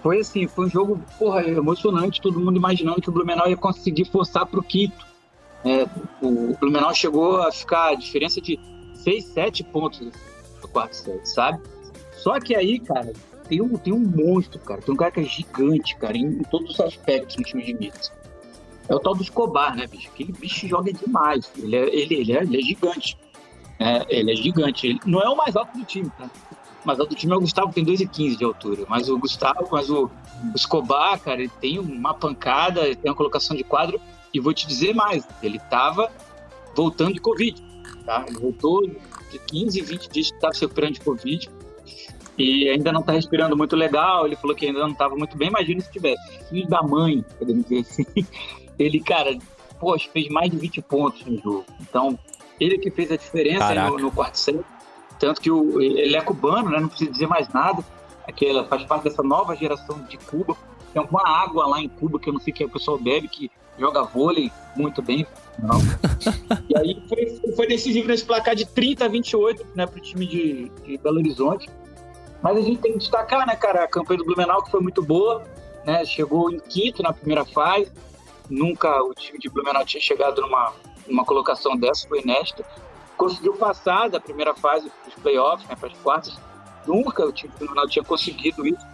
foi 0.04 0.20
assim, 0.20 0.48
foi 0.48 0.68
um 0.68 0.70
jogo, 0.70 1.02
porra, 1.18 1.42
emocionante, 1.48 2.22
todo 2.22 2.40
mundo 2.40 2.58
imaginando 2.58 3.02
que 3.02 3.10
o 3.10 3.12
Blumenau 3.12 3.50
ia 3.50 3.58
conseguir 3.58 4.06
forçar 4.06 4.46
pro 4.46 4.62
Quito. 4.62 5.06
É, 5.66 5.88
o 6.22 6.56
Blumenau 6.60 6.94
chegou 6.94 7.42
a 7.42 7.52
ficar 7.52 7.90
a 7.90 7.96
diferença 7.96 8.40
de 8.40 8.60
6, 8.96 9.26
7 9.26 9.64
pontos 9.64 10.00
no 10.62 10.68
quarto 10.68 10.96
set, 10.96 11.28
sabe? 11.28 11.60
Só 12.14 12.40
que 12.40 12.56
aí, 12.56 12.80
cara, 12.80 13.14
tem 13.48 13.62
um, 13.62 13.78
tem 13.78 13.94
um 13.94 14.00
monstro, 14.00 14.60
cara. 14.60 14.82
Tem 14.82 14.94
um 14.94 14.98
cara 14.98 15.12
que 15.12 15.22
é 15.22 15.24
gigante, 15.24 15.96
cara, 15.98 16.16
em, 16.16 16.26
em 16.26 16.44
todos 16.44 16.72
os 16.72 16.80
aspectos 16.80 17.38
no 17.38 17.44
time 17.44 17.64
de 17.64 17.74
Minas. 17.74 18.12
É 18.92 18.96
o 18.96 19.00
tal 19.00 19.16
do 19.16 19.24
Escobar, 19.24 19.74
né, 19.74 19.88
bicho? 19.88 20.10
Aquele 20.10 20.34
bicho 20.34 20.68
joga 20.68 20.92
demais. 20.92 21.50
Ele 21.58 21.78
é, 21.78 21.96
ele, 21.96 22.14
ele 22.14 22.34
é, 22.34 22.44
ele 22.44 22.60
é 22.60 22.62
gigante. 22.62 23.18
É, 23.80 24.06
ele 24.10 24.34
é 24.34 24.36
gigante. 24.36 24.86
Ele 24.86 25.00
não 25.06 25.22
é 25.22 25.30
o 25.30 25.36
mais 25.36 25.56
alto 25.56 25.78
do 25.78 25.86
time, 25.86 26.12
tá? 26.18 26.30
O 26.84 26.88
mais 26.88 27.00
alto 27.00 27.12
do 27.12 27.16
time 27.16 27.32
é 27.32 27.36
o 27.38 27.40
Gustavo, 27.40 27.72
tem 27.72 27.86
2,15 27.86 28.36
de 28.36 28.44
altura. 28.44 28.84
Mas 28.90 29.08
o 29.08 29.18
Gustavo, 29.18 29.66
mas 29.72 29.90
o, 29.90 30.08
o 30.08 30.56
Escobar, 30.56 31.18
cara, 31.22 31.40
ele 31.40 31.52
tem 31.62 31.80
uma 31.80 32.14
pancada, 32.14 32.82
ele 32.82 32.98
tem 32.98 33.10
uma 33.10 33.16
colocação 33.16 33.56
de 33.56 33.64
quadro. 33.64 33.98
E 34.34 34.42
vou 34.42 34.54
te 34.54 34.68
dizer 34.68 34.94
mais, 34.94 35.26
ele 35.42 35.58
tava 35.70 36.12
voltando 36.76 37.14
de 37.14 37.22
Covid, 37.22 37.64
tá? 38.06 38.26
Ele 38.28 38.40
voltou 38.40 38.86
de 38.86 39.40
15, 39.48 39.80
20 39.80 40.10
dias 40.10 40.30
que 40.32 40.36
estava 40.36 40.54
se 40.54 40.62
recuperando 40.62 40.96
de 40.96 41.02
Covid 41.02 41.50
e 42.38 42.70
ainda 42.70 42.92
não 42.92 43.00
está 43.02 43.14
respirando 43.14 43.56
muito 43.56 43.76
legal. 43.78 44.26
Ele 44.26 44.36
falou 44.36 44.54
que 44.54 44.66
ainda 44.66 44.80
não 44.80 44.92
estava 44.92 45.16
muito 45.16 45.38
bem. 45.38 45.48
Imagina 45.48 45.80
se 45.80 45.92
tivesse 45.92 46.44
filho 46.50 46.68
da 46.68 46.84
mãe, 46.84 47.24
podemos 47.40 47.64
dizer 47.64 47.80
assim. 47.80 48.06
Ele, 48.82 49.00
cara, 49.00 49.38
poxa, 49.80 50.10
fez 50.12 50.28
mais 50.30 50.50
de 50.50 50.58
20 50.58 50.82
pontos 50.82 51.26
no 51.26 51.38
jogo. 51.40 51.66
Então, 51.80 52.18
ele 52.60 52.78
que 52.78 52.90
fez 52.90 53.12
a 53.12 53.16
diferença 53.16 53.74
no, 53.74 53.98
no, 53.98 54.12
quarto 54.12 54.36
set. 54.38 54.60
Tanto 55.20 55.40
que 55.40 55.52
o, 55.52 55.82
ele 55.82 56.16
é 56.16 56.22
cubano, 56.22 56.70
né? 56.70 56.80
Não 56.80 56.88
precisa 56.88 57.12
dizer 57.12 57.28
mais 57.28 57.48
nada. 57.50 57.84
Aquela, 58.28 58.66
faz 58.66 58.84
parte 58.84 59.04
dessa 59.04 59.22
nova 59.22 59.56
geração 59.56 60.02
de 60.04 60.18
Cuba. 60.18 60.56
Tem 60.94 61.02
uma 61.02 61.28
água 61.28 61.68
lá 61.68 61.80
em 61.80 61.88
Cuba 61.88 62.20
que 62.20 62.30
eu 62.30 62.34
não 62.34 62.40
sei 62.40 62.52
que 62.52 62.64
o 62.64 62.70
pessoal 62.70 62.98
bebe, 62.98 63.28
que 63.28 63.52
joga 63.78 64.04
vôlei 64.04 64.52
muito 64.76 65.02
bem. 65.02 65.26
Não. 65.60 65.80
e 66.70 66.78
aí 66.78 67.04
foi, 67.08 67.56
foi 67.56 67.68
decisivo 67.68 68.08
nesse 68.08 68.26
placar 68.26 68.56
de 68.56 68.66
30 68.66 69.06
a 69.06 69.08
28 69.08 69.68
né, 69.76 69.86
para 69.86 69.98
o 69.98 70.02
time 70.02 70.26
de, 70.26 70.72
de 70.86 70.98
Belo 70.98 71.18
Horizonte. 71.18 71.70
Mas 72.42 72.58
a 72.58 72.62
gente 72.62 72.82
tem 72.82 72.94
que 72.94 73.00
destacar, 73.00 73.46
né, 73.46 73.56
cara, 73.56 73.84
a 73.84 73.88
campanha 73.88 74.18
do 74.18 74.26
Blumenau 74.26 74.64
que 74.64 74.72
foi 74.72 74.82
muito 74.82 75.02
boa, 75.02 75.44
né? 75.86 76.04
Chegou 76.06 76.52
em 76.52 76.60
quinto 76.60 77.04
na 77.04 77.14
primeira 77.14 77.46
fase. 77.46 77.92
Nunca 78.52 79.02
o 79.02 79.14
time 79.14 79.40
de 79.40 79.50
Blumenau 79.50 79.86
tinha 79.86 80.02
chegado 80.02 80.42
numa, 80.42 80.74
numa 81.08 81.24
colocação 81.24 81.78
dessa, 81.78 82.06
foi 82.06 82.20
inédita. 82.20 82.66
Conseguiu 83.16 83.54
passar 83.54 84.10
da 84.10 84.20
primeira 84.20 84.54
fase 84.54 84.90
para 84.90 85.08
os 85.08 85.16
playoffs, 85.16 85.70
né, 85.70 85.76
para 85.76 85.88
as 85.88 85.98
quartas. 86.00 86.38
Nunca 86.86 87.26
o 87.26 87.32
time 87.32 87.54
do 87.54 87.60
Blumenau 87.60 87.88
tinha 87.88 88.04
conseguido 88.04 88.68
isso. 88.68 88.86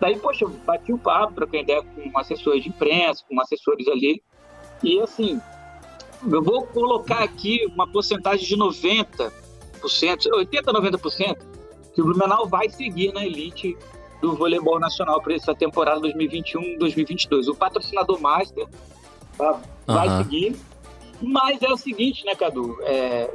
Daí, 0.00 0.18
poxa, 0.18 0.44
eu 0.44 0.48
bati 0.48 0.92
o 0.92 0.98
papo, 0.98 1.34
troquei 1.34 1.60
ideia 1.60 1.80
com 1.82 2.18
assessores 2.18 2.64
de 2.64 2.70
imprensa, 2.70 3.24
com 3.28 3.40
assessores 3.40 3.86
ali. 3.86 4.20
E 4.82 5.00
assim, 5.00 5.40
eu 6.28 6.42
vou 6.42 6.66
colocar 6.66 7.22
aqui 7.22 7.64
uma 7.72 7.86
porcentagem 7.86 8.48
de 8.48 8.56
90%, 8.56 9.30
80% 9.80 10.68
a 10.68 10.72
90%, 10.72 11.38
que 11.94 12.02
o 12.02 12.04
Blumenau 12.04 12.48
vai 12.48 12.68
seguir 12.68 13.12
na 13.12 13.24
elite 13.24 13.76
do 14.20 14.36
voleibol 14.36 14.78
nacional 14.78 15.20
para 15.20 15.34
essa 15.34 15.54
temporada 15.54 16.00
2021-2022. 16.00 17.48
O 17.48 17.54
patrocinador 17.54 18.20
master 18.20 18.66
tá, 19.36 19.60
vai 19.86 20.08
uhum. 20.08 20.18
seguir, 20.24 20.56
mas 21.20 21.62
é 21.62 21.68
o 21.68 21.76
seguinte, 21.76 22.24
né, 22.24 22.34
Cadu? 22.34 22.76
É, 22.82 23.30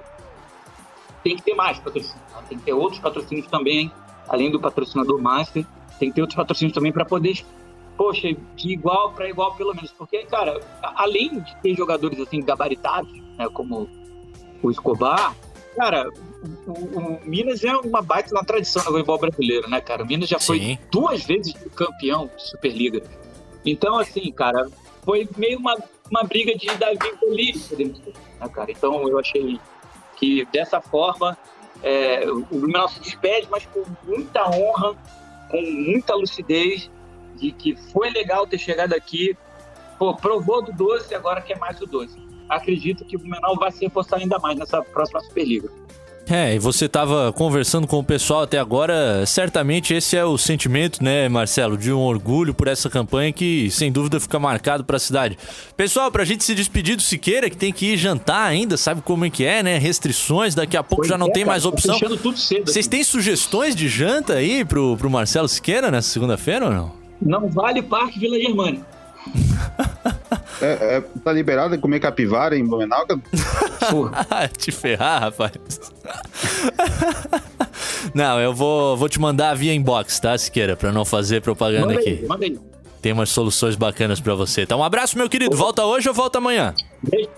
tem 1.24 1.36
que 1.36 1.42
ter 1.42 1.54
mais 1.54 1.80
patrocínio, 1.80 2.22
tá? 2.32 2.42
tem 2.50 2.58
que 2.58 2.66
ter 2.66 2.74
outros 2.74 3.00
patrocínios 3.00 3.48
também, 3.48 3.92
além 4.28 4.52
do 4.52 4.60
patrocinador 4.60 5.22
master, 5.22 5.66
tem 6.00 6.10
que 6.10 6.16
ter 6.16 6.22
outros 6.22 6.36
patrocínios 6.36 6.74
também 6.74 6.92
para 6.92 7.06
poder, 7.06 7.46
poxa, 7.98 8.28
de 8.56 8.70
igual 8.70 9.14
para 9.14 9.30
igual 9.30 9.56
pelo 9.56 9.74
menos, 9.74 9.92
porque, 9.92 10.24
cara, 10.26 10.60
além 10.82 11.40
de 11.40 11.56
ter 11.58 11.76
jogadores 11.76 12.20
assim 12.20 12.42
gabaritados, 12.42 13.12
né, 13.38 13.48
como 13.54 13.88
o 14.62 14.70
Escobar, 14.70 15.36
cara, 15.76 16.10
o, 16.68 16.72
o, 16.72 17.20
Minas 17.24 17.64
é 17.64 17.76
uma 17.76 18.02
baita 18.02 18.34
na 18.34 18.44
tradição 18.44 18.84
no 18.84 18.92
voleibol 18.92 19.18
brasileiro, 19.18 19.70
né, 19.70 19.80
cara? 19.80 20.04
O 20.04 20.06
Minas 20.06 20.28
já 20.28 20.40
foi 20.40 20.60
Sim. 20.60 20.78
duas 20.92 21.24
vezes 21.24 21.54
campeão 21.76 22.30
de 22.36 22.50
Superliga. 22.50 23.02
Então, 23.66 23.98
assim, 23.98 24.32
cara, 24.32 24.70
foi 25.04 25.28
meio 25.38 25.60
uma, 25.60 25.78
uma 26.12 26.24
briga 26.24 26.56
de 26.58 26.68
Davi 26.78 27.16
Golias, 27.22 27.72
né, 27.72 28.50
cara? 28.50 28.72
Então, 28.72 29.08
eu 29.08 29.20
achei 29.20 29.60
que 30.18 30.46
dessa 30.52 30.82
forma 30.82 31.38
é, 31.82 32.30
o 32.30 32.42
Blumenau 32.42 32.88
se 32.90 33.00
despede, 33.00 33.48
mas 33.50 33.66
com 33.66 33.84
muita 34.06 34.50
honra, 34.50 34.96
com 35.50 35.62
muita 35.62 36.16
lucidez, 36.16 36.90
de 37.36 37.52
que 37.52 37.76
foi 37.76 38.10
legal 38.10 38.46
ter 38.46 38.58
chegado 38.58 38.94
aqui, 38.94 39.36
pô, 39.98 40.14
provou 40.16 40.62
do 40.62 40.72
doce, 40.72 41.16
agora 41.16 41.42
quer 41.42 41.58
mais 41.58 41.78
do 41.78 41.86
doce. 41.86 42.22
Acredito 42.50 43.06
que 43.06 43.16
o 43.16 43.20
Blumenau 43.20 43.56
vai 43.56 43.72
se 43.72 43.84
reforçar 43.86 44.18
ainda 44.18 44.38
mais 44.40 44.58
nessa 44.58 44.82
próxima 44.82 45.22
Superliga. 45.22 45.70
É, 46.30 46.56
e 46.56 46.60
você 46.60 46.86
estava 46.86 47.34
conversando 47.34 47.86
com 47.86 48.00
o 48.00 48.04
pessoal 48.04 48.44
até 48.44 48.58
agora, 48.58 49.26
certamente 49.26 49.94
esse 49.94 50.16
é 50.16 50.24
o 50.24 50.38
sentimento, 50.38 51.04
né, 51.04 51.28
Marcelo, 51.28 51.78
de 51.78 51.92
um 51.92 52.00
orgulho 52.00 52.54
por 52.54 52.68
essa 52.68 52.90
campanha 52.90 53.32
que 53.34 53.70
sem 53.70 53.92
dúvida 53.92 54.20
fica 54.20 54.40
marcado 54.40 54.86
para 54.86 54.96
a 54.96 55.00
cidade. 55.00 55.38
Pessoal, 55.76 56.10
para 56.12 56.24
a 56.24 56.26
gente 56.26 56.44
se 56.44 56.56
despedir 56.56 56.96
do 56.96 57.02
Siqueira, 57.02 57.50
que 57.50 57.58
tem 57.58 57.74
que 57.74 57.94
ir 57.94 57.98
jantar 57.98 58.48
ainda, 58.48 58.78
sabe 58.78 59.02
como 59.02 59.26
é 59.26 59.30
que 59.30 59.44
é, 59.44 59.62
né? 59.62 59.78
Restrições, 59.78 60.56
daqui 60.56 60.78
a 60.78 60.84
pouco 60.84 61.02
pois 61.02 61.10
já 61.10 61.18
não 61.18 61.28
é, 61.28 61.32
tem 61.32 61.44
cara, 61.44 61.54
mais 61.54 61.66
opção. 61.66 62.00
Tá 62.00 62.08
tudo 62.08 62.38
cedo. 62.38 62.72
Vocês 62.72 62.88
têm 62.88 63.04
sugestões 63.04 63.76
de 63.76 63.90
janta 63.90 64.34
aí 64.34 64.64
pro, 64.64 64.96
pro 64.96 65.10
Marcelo 65.10 65.48
Siqueira 65.50 65.92
nessa 65.92 66.10
segunda-feira 66.10 66.66
ou 66.66 66.72
não? 66.72 66.92
Não 67.22 67.50
vale 67.50 67.82
Parque 67.82 68.20
Vila 68.20 68.40
Germânia. 68.40 68.82
É, 70.62 70.98
é, 70.98 71.02
tá 71.24 71.32
liberado 71.32 71.76
de 71.76 71.82
comer 71.82 72.00
capivara 72.00 72.58
em 72.58 72.66
Blumenau? 72.66 73.06
te 74.58 74.72
ferrar, 74.72 75.22
rapaz. 75.22 75.54
não, 78.14 78.40
eu 78.40 78.54
vou, 78.54 78.96
vou 78.96 79.10
te 79.10 79.20
mandar 79.20 79.56
via 79.56 79.74
inbox, 79.74 80.20
tá, 80.20 80.38
Siqueira? 80.38 80.76
Pra 80.76 80.92
não 80.92 81.06
fazer 81.06 81.42
propaganda 81.42 81.88
manda 81.88 82.00
aqui. 82.00 82.10
Aí, 82.22 82.28
manda 82.28 82.46
aí. 82.46 82.60
Tem 83.02 83.12
umas 83.12 83.30
soluções 83.30 83.76
bacanas 83.76 84.22
para 84.22 84.34
você. 84.34 84.66
Tá, 84.66 84.78
um 84.78 84.84
abraço, 84.84 85.18
meu 85.18 85.30
querido. 85.30 85.56
Volta 85.56 85.84
hoje 85.84 86.08
ou 86.08 86.16
volta 86.16 86.38
amanhã? 86.38 86.74
Beijo. 87.02 87.30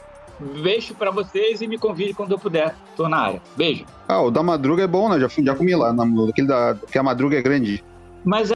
Beijo 0.61 0.93
pra 0.95 1.11
vocês 1.11 1.61
e 1.61 1.67
me 1.67 1.77
convide 1.77 2.13
quando 2.13 2.33
eu 2.33 2.39
puder. 2.39 2.75
Tô 2.95 3.07
na 3.07 3.17
área. 3.17 3.41
Beijo. 3.55 3.85
Ah, 4.07 4.21
o 4.21 4.29
da 4.29 4.43
madruga 4.43 4.83
é 4.83 4.87
bom, 4.87 5.09
né? 5.09 5.19
Já, 5.19 5.27
já 5.43 5.55
comi 5.55 5.73
lá. 5.75 5.95
Aquele 6.29 6.47
da, 6.47 6.77
que 6.91 6.97
a 6.97 7.03
madruga 7.03 7.37
é 7.37 7.41
grande. 7.41 7.83
Mas 8.23 8.51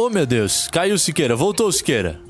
Oh, 0.00 0.08
meu 0.08 0.24
Deus. 0.24 0.68
Caiu 0.68 0.96
Siqueira. 0.96 1.34
Voltou 1.34 1.72
Siqueira. 1.72 2.20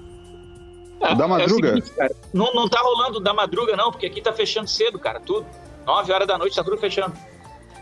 É, 1.02 1.14
da 1.14 1.28
madruga? 1.28 1.68
É 1.68 1.80
seguinte, 1.82 1.92
não, 2.32 2.54
não 2.54 2.66
tá 2.66 2.80
rolando 2.80 3.20
da 3.20 3.34
madruga, 3.34 3.76
não, 3.76 3.90
porque 3.92 4.06
aqui 4.06 4.22
tá 4.22 4.32
fechando 4.32 4.68
cedo, 4.68 4.98
cara. 4.98 5.20
Tudo. 5.20 5.46
9 5.84 6.10
horas 6.10 6.26
da 6.26 6.38
noite 6.38 6.56
tá 6.56 6.64
tudo 6.64 6.78
fechando. 6.78 7.12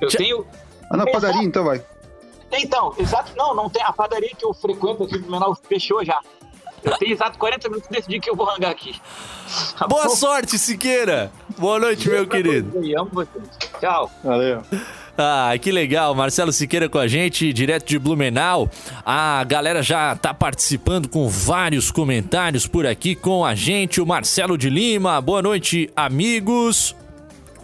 Eu 0.01 0.11
Já... 0.11 0.19
tenho. 0.19 0.45
Ah, 0.91 0.97
na 0.97 1.07
padaria, 1.07 1.43
então 1.43 1.65
vai. 1.65 1.81
Então, 2.53 2.93
exato. 2.99 3.31
Não, 3.37 3.55
não 3.55 3.71
tem. 3.71 3.81
A 3.85 3.93
padaria 3.93 4.31
que 4.37 4.45
eu 4.45 4.53
frequento 4.53 5.05
aqui 5.05 5.19
no 5.19 5.31
Menor 5.31 5.57
fechou 5.69 6.05
já. 6.05 6.21
Eu 6.83 6.99
tenho 6.99 7.13
exato 7.13 7.39
40 7.39 7.69
minutos 7.69 7.89
desse 7.89 8.09
dia 8.09 8.21
que 8.21 8.29
eu 8.29 8.35
vou 8.35 8.45
rangar 8.47 8.73
aqui. 8.73 9.01
Tá 9.79 9.87
Boa 9.89 10.05
bom? 10.05 10.11
sorte, 10.11 10.59
Siqueira. 10.59 11.31
Boa 11.57 11.79
noite, 11.79 12.09
meu 12.09 12.27
querido. 12.27 12.85
Eu 12.85 13.03
amo 13.03 13.11
vocês. 13.13 13.45
Tchau. 13.81 14.11
Valeu. 14.25 14.63
Ah, 15.19 15.55
que 15.59 15.73
legal, 15.73 16.15
Marcelo 16.15 16.53
Siqueira 16.53 16.91
com 16.91 16.99
a 16.99 17.09
gente, 17.09 17.51
direto 17.51 17.89
de 17.89 17.99
Blumenau. 17.99 18.71
A 19.05 19.43
galera 19.45 19.83
já 19.83 20.15
tá 20.15 20.35
participando 20.35 21.09
com 21.09 21.27
vários 21.27 21.91
comentários 21.91 22.67
por 22.67 22.87
aqui 22.87 23.15
com 23.15 23.43
a 23.43 23.55
gente. 23.55 23.99
O 23.99 24.07
Marcelo 24.07 24.59
de 24.59 24.69
Lima, 24.69 25.19
boa 25.23 25.41
noite, 25.41 25.89
amigos. 25.97 26.95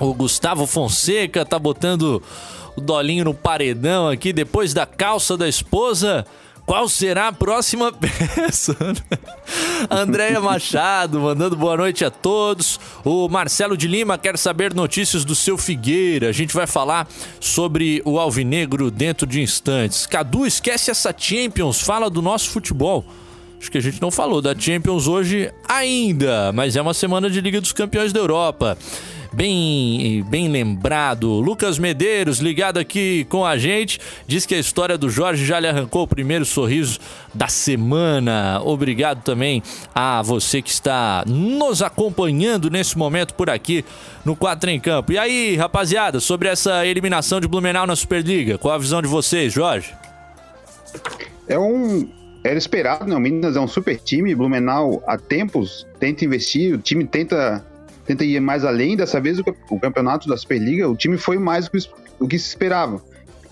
O 0.00 0.14
Gustavo 0.14 0.66
Fonseca 0.66 1.44
tá 1.44 1.58
botando 1.58 2.22
o 2.74 2.80
dolinho 2.80 3.26
no 3.26 3.34
paredão 3.34 4.08
aqui 4.08 4.32
depois 4.32 4.72
da 4.72 4.86
calça 4.86 5.36
da 5.36 5.46
esposa. 5.46 6.26
Qual 6.64 6.88
será 6.88 7.28
a 7.28 7.32
próxima 7.32 7.92
peça? 7.92 8.76
Andréia 9.90 10.40
Machado 10.40 11.20
mandando 11.20 11.56
boa 11.56 11.76
noite 11.76 12.04
a 12.04 12.10
todos. 12.10 12.78
O 13.04 13.28
Marcelo 13.28 13.76
de 13.76 13.88
Lima 13.88 14.16
quer 14.16 14.38
saber 14.38 14.72
notícias 14.72 15.24
do 15.24 15.34
seu 15.34 15.58
Figueira. 15.58 16.28
A 16.28 16.32
gente 16.32 16.54
vai 16.54 16.66
falar 16.66 17.08
sobre 17.40 18.00
o 18.04 18.18
Alvinegro 18.18 18.90
dentro 18.90 19.26
de 19.26 19.40
instantes. 19.42 20.06
Cadu, 20.06 20.46
esquece 20.46 20.90
essa 20.90 21.14
Champions, 21.16 21.80
fala 21.80 22.08
do 22.08 22.22
nosso 22.22 22.50
futebol. 22.50 23.04
Acho 23.60 23.70
que 23.70 23.78
a 23.78 23.82
gente 23.82 24.00
não 24.00 24.10
falou 24.10 24.40
da 24.42 24.58
Champions 24.58 25.06
hoje 25.06 25.52
ainda, 25.68 26.52
mas 26.52 26.74
é 26.74 26.82
uma 26.82 26.94
semana 26.94 27.30
de 27.30 27.40
Liga 27.40 27.60
dos 27.60 27.72
Campeões 27.72 28.12
da 28.12 28.18
Europa 28.18 28.76
bem, 29.32 30.24
bem 30.28 30.48
lembrado. 30.48 31.28
Lucas 31.40 31.78
Medeiros, 31.78 32.38
ligado 32.38 32.78
aqui 32.78 33.24
com 33.28 33.44
a 33.44 33.56
gente, 33.56 33.98
diz 34.26 34.44
que 34.44 34.54
a 34.54 34.58
história 34.58 34.98
do 34.98 35.08
Jorge 35.08 35.44
já 35.44 35.58
lhe 35.58 35.66
arrancou 35.66 36.02
o 36.02 36.06
primeiro 36.06 36.44
sorriso 36.44 36.98
da 37.34 37.48
semana. 37.48 38.60
Obrigado 38.62 39.22
também 39.22 39.62
a 39.94 40.22
você 40.22 40.60
que 40.60 40.70
está 40.70 41.24
nos 41.26 41.82
acompanhando 41.82 42.70
nesse 42.70 42.96
momento 42.96 43.34
por 43.34 43.48
aqui 43.48 43.84
no 44.24 44.36
4 44.36 44.70
em 44.70 44.80
Campo. 44.80 45.12
E 45.12 45.18
aí, 45.18 45.56
rapaziada, 45.56 46.20
sobre 46.20 46.48
essa 46.48 46.86
eliminação 46.86 47.40
de 47.40 47.48
Blumenau 47.48 47.86
na 47.86 47.96
Superliga, 47.96 48.58
qual 48.58 48.74
a 48.74 48.78
visão 48.78 49.00
de 49.00 49.08
vocês, 49.08 49.52
Jorge? 49.52 49.94
É 51.48 51.58
um 51.58 52.08
era 52.44 52.58
esperado, 52.58 53.06
né? 53.06 53.14
O 53.14 53.20
Minas 53.20 53.56
é 53.56 53.60
um 53.60 53.68
super 53.68 53.98
time. 53.98 54.34
Blumenau, 54.34 55.02
há 55.06 55.16
tempos, 55.16 55.86
tenta 56.00 56.24
investir. 56.24 56.74
O 56.74 56.78
time 56.78 57.04
tenta 57.04 57.64
tenta 58.12 58.24
ir 58.24 58.40
mais 58.40 58.64
além. 58.64 58.96
Dessa 58.96 59.20
vez, 59.20 59.38
o, 59.38 59.80
campeonato 59.80 60.28
da 60.28 60.36
Superliga, 60.36 60.88
o 60.88 60.96
time 60.96 61.16
foi 61.16 61.38
mais 61.38 61.68
do 62.18 62.28
que, 62.28 62.38
se 62.38 62.48
esperava. 62.48 63.02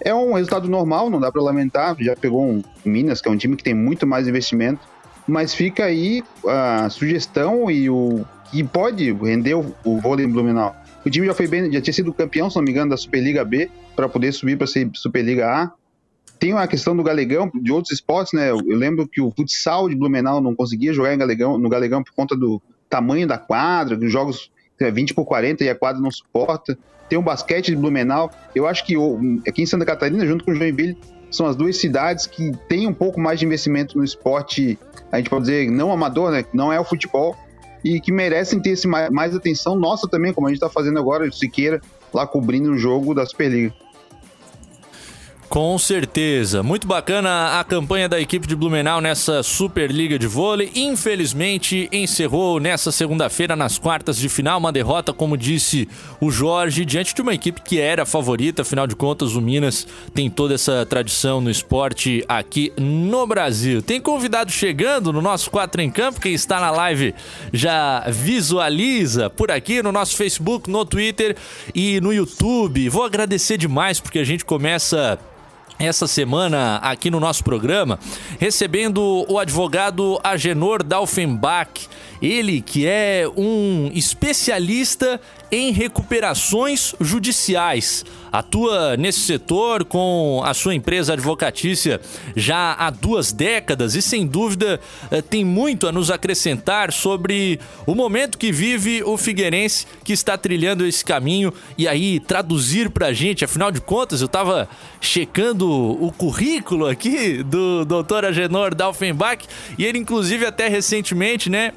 É 0.02 0.14
um 0.14 0.34
resultado 0.34 0.68
normal, 0.68 1.10
não 1.10 1.20
dá 1.20 1.32
para 1.32 1.42
lamentar. 1.42 1.96
Já 1.98 2.14
pegou 2.14 2.42
um 2.42 2.62
Minas, 2.84 3.20
que 3.20 3.28
é 3.28 3.30
um 3.30 3.36
time 3.36 3.56
que 3.56 3.64
tem 3.64 3.74
muito 3.74 4.06
mais 4.06 4.28
investimento. 4.28 4.80
Mas 5.26 5.54
fica 5.54 5.84
aí 5.84 6.22
a 6.46 6.88
sugestão 6.90 7.70
e 7.70 7.88
o 7.88 8.24
que 8.50 8.64
pode 8.64 9.12
render 9.12 9.54
o, 9.54 9.74
o 9.84 10.00
vôlei 10.00 10.26
Blumenau. 10.26 10.74
O 11.04 11.10
time 11.10 11.26
já 11.26 11.34
foi 11.34 11.46
bem, 11.46 11.70
já 11.72 11.80
tinha 11.80 11.94
sido 11.94 12.12
campeão, 12.12 12.50
se 12.50 12.56
não 12.56 12.62
me 12.62 12.70
engano, 12.70 12.90
da 12.90 12.96
Superliga 12.96 13.44
B, 13.44 13.70
para 13.94 14.08
poder 14.08 14.32
subir 14.32 14.56
para 14.56 14.66
ser 14.66 14.90
Superliga 14.94 15.46
A. 15.46 15.72
Tem 16.38 16.52
a 16.54 16.66
questão 16.66 16.96
do 16.96 17.02
Galegão, 17.02 17.50
de 17.54 17.70
outros 17.70 17.92
esportes, 17.92 18.32
né? 18.32 18.50
Eu, 18.50 18.60
eu, 18.66 18.76
lembro 18.76 19.06
que 19.06 19.20
o 19.20 19.30
futsal 19.30 19.88
de 19.88 19.94
Blumenau 19.94 20.40
não 20.40 20.54
conseguia 20.54 20.92
jogar 20.92 21.14
em 21.14 21.18
Galegão, 21.18 21.58
no 21.58 21.68
Galegão 21.68 22.02
por 22.02 22.12
conta 22.14 22.34
do, 22.34 22.60
tamanho 22.90 23.26
da 23.26 23.38
quadra, 23.38 23.96
os 23.96 24.12
jogos 24.12 24.50
é 24.78 24.90
20 24.90 25.14
por 25.14 25.24
40 25.24 25.64
e 25.64 25.68
a 25.70 25.74
quadra 25.74 26.02
não 26.02 26.10
suporta. 26.10 26.76
Tem 27.08 27.18
o 27.18 27.22
basquete 27.22 27.66
de 27.66 27.76
Blumenau. 27.76 28.30
Eu 28.54 28.66
acho 28.66 28.84
que 28.84 28.94
aqui 29.46 29.62
em 29.62 29.66
Santa 29.66 29.84
Catarina, 29.84 30.26
junto 30.26 30.44
com 30.44 30.54
Joinville, 30.54 30.98
são 31.30 31.46
as 31.46 31.54
duas 31.54 31.76
cidades 31.76 32.26
que 32.26 32.52
têm 32.68 32.86
um 32.86 32.94
pouco 32.94 33.20
mais 33.20 33.38
de 33.38 33.46
investimento 33.46 33.96
no 33.96 34.04
esporte, 34.04 34.78
a 35.12 35.18
gente 35.18 35.30
pode 35.30 35.42
dizer, 35.42 35.70
não 35.70 35.92
amador, 35.92 36.30
né? 36.32 36.44
Não 36.52 36.72
é 36.72 36.80
o 36.80 36.84
futebol, 36.84 37.36
e 37.84 38.00
que 38.00 38.10
merecem 38.10 38.60
ter 38.60 38.70
esse 38.70 38.88
mais, 38.88 39.10
mais 39.10 39.34
atenção 39.34 39.76
nossa 39.76 40.08
também, 40.08 40.32
como 40.32 40.46
a 40.46 40.50
gente 40.50 40.56
está 40.56 40.68
fazendo 40.68 40.98
agora, 40.98 41.28
o 41.28 41.32
Siqueira, 41.32 41.80
lá 42.12 42.26
cobrindo 42.26 42.72
o 42.72 42.76
jogo 42.78 43.14
da 43.14 43.24
Superliga. 43.24 43.72
Com 45.50 45.76
certeza. 45.78 46.62
Muito 46.62 46.86
bacana 46.86 47.58
a 47.58 47.64
campanha 47.64 48.08
da 48.08 48.20
equipe 48.20 48.46
de 48.46 48.54
Blumenau 48.54 49.00
nessa 49.00 49.42
Superliga 49.42 50.16
de 50.16 50.28
Vôlei. 50.28 50.70
Infelizmente, 50.76 51.88
encerrou 51.90 52.60
nessa 52.60 52.92
segunda-feira, 52.92 53.56
nas 53.56 53.76
quartas 53.76 54.16
de 54.16 54.28
final, 54.28 54.60
uma 54.60 54.70
derrota, 54.70 55.12
como 55.12 55.36
disse 55.36 55.88
o 56.20 56.30
Jorge, 56.30 56.84
diante 56.84 57.12
de 57.12 57.20
uma 57.20 57.34
equipe 57.34 57.62
que 57.62 57.80
era 57.80 58.06
favorita. 58.06 58.62
Afinal 58.62 58.86
de 58.86 58.94
contas, 58.94 59.34
o 59.34 59.40
Minas 59.40 59.88
tem 60.14 60.30
toda 60.30 60.54
essa 60.54 60.86
tradição 60.86 61.40
no 61.40 61.50
esporte 61.50 62.24
aqui 62.28 62.72
no 62.78 63.26
Brasil. 63.26 63.82
Tem 63.82 64.00
convidado 64.00 64.52
chegando 64.52 65.12
no 65.12 65.20
nosso 65.20 65.50
4 65.50 65.82
em 65.82 65.90
Campo. 65.90 66.20
Quem 66.20 66.32
está 66.32 66.60
na 66.60 66.70
live 66.70 67.12
já 67.52 68.04
visualiza 68.08 69.28
por 69.28 69.50
aqui 69.50 69.82
no 69.82 69.90
nosso 69.90 70.14
Facebook, 70.14 70.70
no 70.70 70.84
Twitter 70.84 71.36
e 71.74 72.00
no 72.00 72.12
YouTube. 72.12 72.88
Vou 72.88 73.02
agradecer 73.02 73.56
demais 73.56 73.98
porque 73.98 74.20
a 74.20 74.24
gente 74.24 74.44
começa 74.44 75.18
essa 75.80 76.06
semana 76.06 76.76
aqui 76.76 77.10
no 77.10 77.18
nosso 77.18 77.42
programa, 77.42 77.98
recebendo 78.38 79.24
o 79.26 79.38
advogado 79.38 80.20
Agenor 80.22 80.82
Dalfenbach, 80.82 81.88
ele 82.20 82.60
que 82.60 82.86
é 82.86 83.24
um 83.34 83.90
especialista 83.94 85.18
em 85.50 85.72
recuperações 85.72 86.94
judiciais. 87.00 88.04
Atua 88.32 88.96
nesse 88.96 89.20
setor 89.20 89.84
com 89.84 90.40
a 90.44 90.54
sua 90.54 90.74
empresa 90.74 91.14
advocatícia 91.14 92.00
já 92.36 92.74
há 92.74 92.88
duas 92.88 93.32
décadas 93.32 93.96
e, 93.96 94.02
sem 94.02 94.24
dúvida, 94.24 94.80
eh, 95.10 95.20
tem 95.20 95.44
muito 95.44 95.88
a 95.88 95.92
nos 95.92 96.12
acrescentar 96.12 96.92
sobre 96.92 97.58
o 97.84 97.94
momento 97.94 98.38
que 98.38 98.52
vive 98.52 99.02
o 99.02 99.16
Figueirense 99.16 99.84
que 100.04 100.12
está 100.12 100.38
trilhando 100.38 100.86
esse 100.86 101.04
caminho 101.04 101.52
e 101.76 101.88
aí 101.88 102.20
traduzir 102.20 102.88
para 102.90 103.08
a 103.08 103.12
gente. 103.12 103.44
Afinal 103.44 103.72
de 103.72 103.80
contas, 103.80 104.20
eu 104.20 104.26
estava 104.26 104.68
checando 105.00 105.68
o 105.68 106.12
currículo 106.12 106.86
aqui 106.86 107.42
do 107.42 107.84
doutor 107.84 108.24
Agenor 108.24 108.74
Dalfenbach 108.74 109.44
e 109.76 109.84
ele, 109.84 109.98
inclusive, 109.98 110.46
até 110.46 110.68
recentemente, 110.68 111.50
né? 111.50 111.72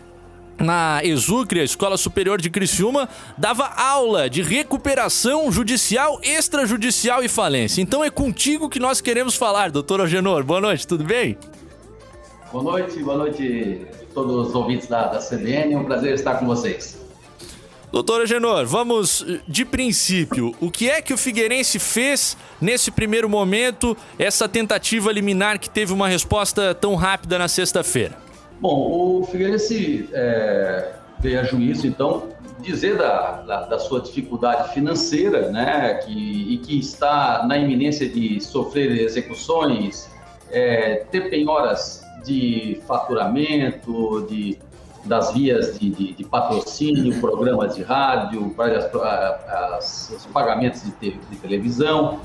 Na 0.60 1.02
Exucre, 1.04 1.60
a 1.60 1.64
Escola 1.64 1.98
Superior 1.98 2.40
de 2.40 2.50
Criciúma, 2.50 3.10
dava 3.38 3.66
aula 3.66 4.30
de 4.30 4.42
recuperação 4.42 5.52
judicial, 5.52 6.20
extrajudicial 6.24 7.24
e 7.24 7.28
falência. 7.28 7.82
Então 7.82 8.04
é 8.04 8.10
contigo 8.10 8.70
que 8.70 8.80
nós 8.80 9.02
queremos 9.02 9.36
falar, 9.36 9.72
doutor 9.72 10.02
Agenor. 10.02 10.44
Boa 10.44 10.62
noite, 10.62 10.88
tudo 10.88 11.04
bem? 11.04 11.38
Boa 12.52 12.64
noite, 12.64 13.00
boa 13.04 13.18
noite 13.18 13.88
a 13.92 14.14
todos 14.14 14.48
os 14.48 14.56
ouvintes 14.56 14.88
da, 14.88 15.08
da 15.08 15.20
CBN. 15.20 15.74
É 15.74 15.78
um 15.78 15.86
prazer 15.86 16.14
estar 16.14 16.36
com 16.36 16.46
vocês. 16.46 17.02
Doutor 17.92 18.22
Agenor, 18.22 18.66
vamos 18.66 19.24
de 19.48 19.64
princípio. 19.64 20.56
O 20.60 20.72
que 20.72 20.90
é 20.90 21.00
que 21.00 21.14
o 21.14 21.18
Figueirense 21.18 21.78
fez 21.78 22.36
nesse 22.60 22.90
primeiro 22.90 23.30
momento, 23.30 23.96
essa 24.18 24.50
tentativa 24.50 25.12
liminar 25.12 25.60
que 25.60 25.70
teve 25.70 25.94
uma 25.94 26.08
resposta 26.08 26.74
tão 26.74 26.96
rápida 26.96 27.38
na 27.38 27.48
sexta-feira? 27.48 28.18
Bom, 28.60 29.20
o 29.20 29.24
Figueirense 29.26 30.10
é, 30.14 30.94
veio 31.20 31.40
a 31.40 31.44
juízo, 31.44 31.88
então, 31.88 32.30
dizer 32.60 32.98
da, 32.98 33.42
da, 33.42 33.66
da, 33.66 33.80
sua 33.80 34.02
dificuldade 34.02 34.74
financeira, 34.74 35.52
né, 35.52 35.96
que, 35.96 36.54
e 36.54 36.58
que 36.58 36.80
está 36.80 37.46
na 37.46 37.58
iminência 37.58 38.08
de 38.08 38.40
sofrer 38.42 38.92
execuções, 38.92 40.10
é, 40.50 41.06
ter 41.12 41.30
penhoras 41.30 42.02
de 42.24 42.80
faturamento, 42.88 44.26
de, 44.30 44.58
das 45.04 45.34
vias 45.34 45.78
de, 45.78 45.90
de, 45.90 46.14
de 46.14 46.24
patrocínio, 46.24 47.20
programas 47.20 47.76
de 47.76 47.84
rádio, 47.84 48.56
as, 48.58 48.96
as, 49.50 50.10
os 50.18 50.26
pagamentos 50.28 50.84
de, 50.84 50.92
te, 50.92 51.20
de 51.30 51.36
televisão 51.38 52.22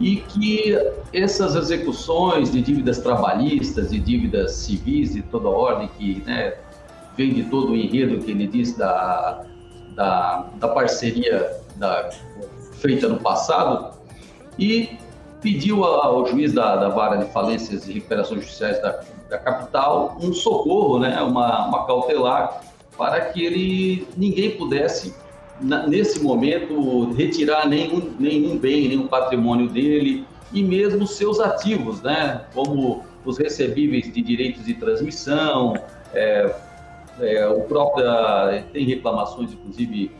e 0.00 0.16
que 0.16 0.76
essas 1.12 1.54
execuções 1.54 2.50
de 2.50 2.60
dívidas 2.60 2.98
trabalhistas, 2.98 3.90
de 3.90 3.98
dívidas 3.98 4.52
civis 4.52 5.14
de 5.14 5.22
toda 5.22 5.48
ordem, 5.48 5.88
que 5.98 6.22
né, 6.26 6.54
vem 7.16 7.32
de 7.32 7.44
todo 7.44 7.72
o 7.72 7.76
enredo 7.76 8.18
que 8.18 8.30
ele 8.30 8.46
disse 8.46 8.78
da, 8.78 9.44
da, 9.94 10.46
da 10.56 10.68
parceria 10.68 11.50
da, 11.76 12.10
feita 12.80 13.08
no 13.08 13.18
passado, 13.18 13.96
e 14.58 14.98
pediu 15.40 15.84
ao 15.84 16.26
juiz 16.26 16.52
da, 16.52 16.76
da 16.76 16.88
vara 16.88 17.16
de 17.16 17.30
falências 17.32 17.86
e 17.86 17.92
recuperações 17.92 18.40
judiciais 18.42 18.80
da, 18.80 19.00
da 19.28 19.38
capital 19.38 20.16
um 20.20 20.32
socorro, 20.32 20.98
né, 20.98 21.20
uma, 21.22 21.66
uma 21.66 21.86
cautelar, 21.86 22.62
para 22.96 23.20
que 23.26 23.44
ele 23.44 24.08
ninguém 24.16 24.52
pudesse 24.52 25.14
nesse 25.60 26.20
momento, 26.20 27.12
retirar 27.12 27.68
nenhum, 27.68 28.14
nenhum 28.18 28.58
bem, 28.58 28.88
nenhum 28.88 29.06
patrimônio 29.06 29.68
dele 29.68 30.24
e 30.52 30.62
mesmo 30.62 31.06
seus 31.06 31.40
ativos, 31.40 32.02
né? 32.02 32.42
como 32.54 33.04
os 33.24 33.38
recebíveis 33.38 34.12
de 34.12 34.22
direitos 34.22 34.64
de 34.64 34.74
transmissão, 34.74 35.74
é, 36.14 36.54
é, 37.20 37.46
o 37.48 37.62
próprio 37.62 38.04
tem 38.72 38.84
reclamações, 38.84 39.52
inclusive, 39.52 40.10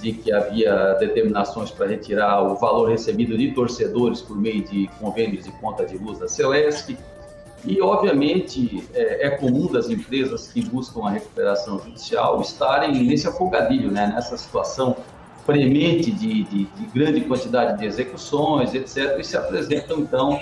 de 0.00 0.12
que 0.12 0.32
havia 0.32 0.94
determinações 0.94 1.70
para 1.70 1.86
retirar 1.86 2.42
o 2.42 2.56
valor 2.56 2.90
recebido 2.90 3.36
de 3.36 3.52
torcedores 3.52 4.20
por 4.20 4.36
meio 4.36 4.62
de 4.64 4.88
convênios 5.00 5.44
de 5.44 5.52
conta 5.52 5.84
de 5.84 5.96
luz 5.96 6.18
da 6.18 6.28
Celesc. 6.28 6.96
E, 7.66 7.80
obviamente, 7.80 8.84
é, 8.94 9.26
é, 9.26 9.30
comum 9.30 9.66
das 9.66 9.90
empresas 9.90 10.48
que 10.48 10.62
buscam 10.62 11.06
a 11.06 11.10
recuperação 11.10 11.80
judicial 11.80 12.40
estarem 12.40 13.04
nesse 13.04 13.26
afogadilho, 13.26 13.90
né? 13.90 14.12
nessa 14.14 14.36
situação 14.36 14.96
premente 15.44 16.10
de, 16.12 16.44
de, 16.44 16.64
de, 16.64 16.86
grande 16.94 17.20
quantidade 17.22 17.78
de 17.78 17.86
execuções, 17.86 18.74
etc., 18.74 19.16
e 19.18 19.24
se 19.24 19.36
apresentam, 19.36 19.98
então, 19.98 20.40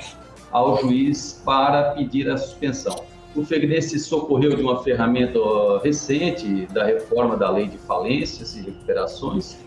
ao 0.50 0.80
juiz 0.80 1.42
para 1.44 1.92
pedir 1.92 2.30
a 2.30 2.36
suspensão. 2.36 3.04
O 3.34 3.44
Fegrense 3.44 3.98
socorreu 3.98 4.54
de 4.54 4.62
uma 4.62 4.82
ferramenta 4.82 5.38
recente 5.82 6.66
da 6.72 6.84
reforma 6.84 7.36
da 7.36 7.50
lei 7.50 7.66
de 7.66 7.78
falências 7.78 8.54
e 8.56 8.62
recuperações, 8.62 9.58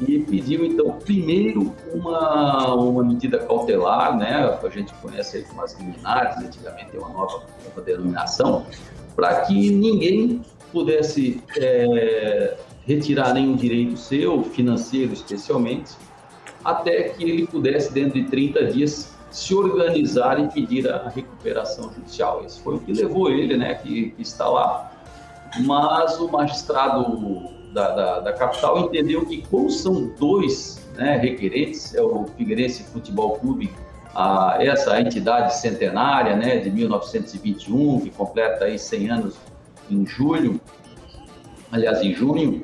e 0.00 0.18
pediu, 0.20 0.64
então, 0.64 0.92
primeiro 0.92 1.72
uma, 1.92 2.74
uma 2.74 3.04
medida 3.04 3.38
cautelar, 3.38 4.16
né? 4.16 4.58
A 4.62 4.68
gente 4.68 4.92
conhece 4.94 5.36
aí 5.38 5.44
como 5.44 5.62
as 5.62 5.78
liminares, 5.78 6.36
antigamente 6.38 6.90
tem 6.90 7.00
uma 7.00 7.10
nova, 7.10 7.44
nova 7.64 7.80
denominação, 7.80 8.66
para 9.14 9.42
que 9.42 9.70
ninguém 9.70 10.42
pudesse 10.72 11.40
é, 11.56 12.56
retirar 12.84 13.32
nenhum 13.32 13.54
direito 13.54 13.96
seu, 13.96 14.42
financeiro 14.42 15.12
especialmente, 15.12 15.92
até 16.64 17.10
que 17.10 17.22
ele 17.22 17.46
pudesse, 17.46 17.92
dentro 17.92 18.20
de 18.20 18.28
30 18.28 18.64
dias, 18.72 19.14
se 19.30 19.54
organizar 19.54 20.40
e 20.40 20.48
pedir 20.48 20.88
a 20.88 21.08
recuperação 21.08 21.92
judicial. 21.92 22.42
Esse 22.44 22.60
foi 22.60 22.76
o 22.76 22.78
que 22.80 22.92
levou 22.92 23.30
ele, 23.30 23.56
né, 23.56 23.74
que, 23.74 24.10
que 24.10 24.22
está 24.22 24.48
lá. 24.48 24.92
Mas 25.64 26.18
o 26.18 26.28
magistrado 26.28 27.53
da, 27.74 27.90
da, 27.90 28.20
da, 28.20 28.32
capital 28.32 28.78
entendeu 28.78 29.26
que, 29.26 29.42
como 29.50 29.68
são 29.68 30.06
dois 30.18 30.80
né, 30.96 31.16
requerentes, 31.16 31.94
é 31.94 32.00
o 32.00 32.24
Figueirense 32.38 32.84
Futebol 32.84 33.32
Clube, 33.38 33.70
a, 34.14 34.58
essa 34.60 34.98
entidade 35.00 35.58
centenária 35.58 36.36
né, 36.36 36.58
de 36.58 36.70
1921, 36.70 38.00
que 38.00 38.10
completa 38.10 38.66
aí 38.66 38.78
100 38.78 39.10
anos 39.10 39.36
em 39.90 40.06
julho, 40.06 40.60
aliás, 41.72 42.00
em 42.00 42.14
junho, 42.14 42.62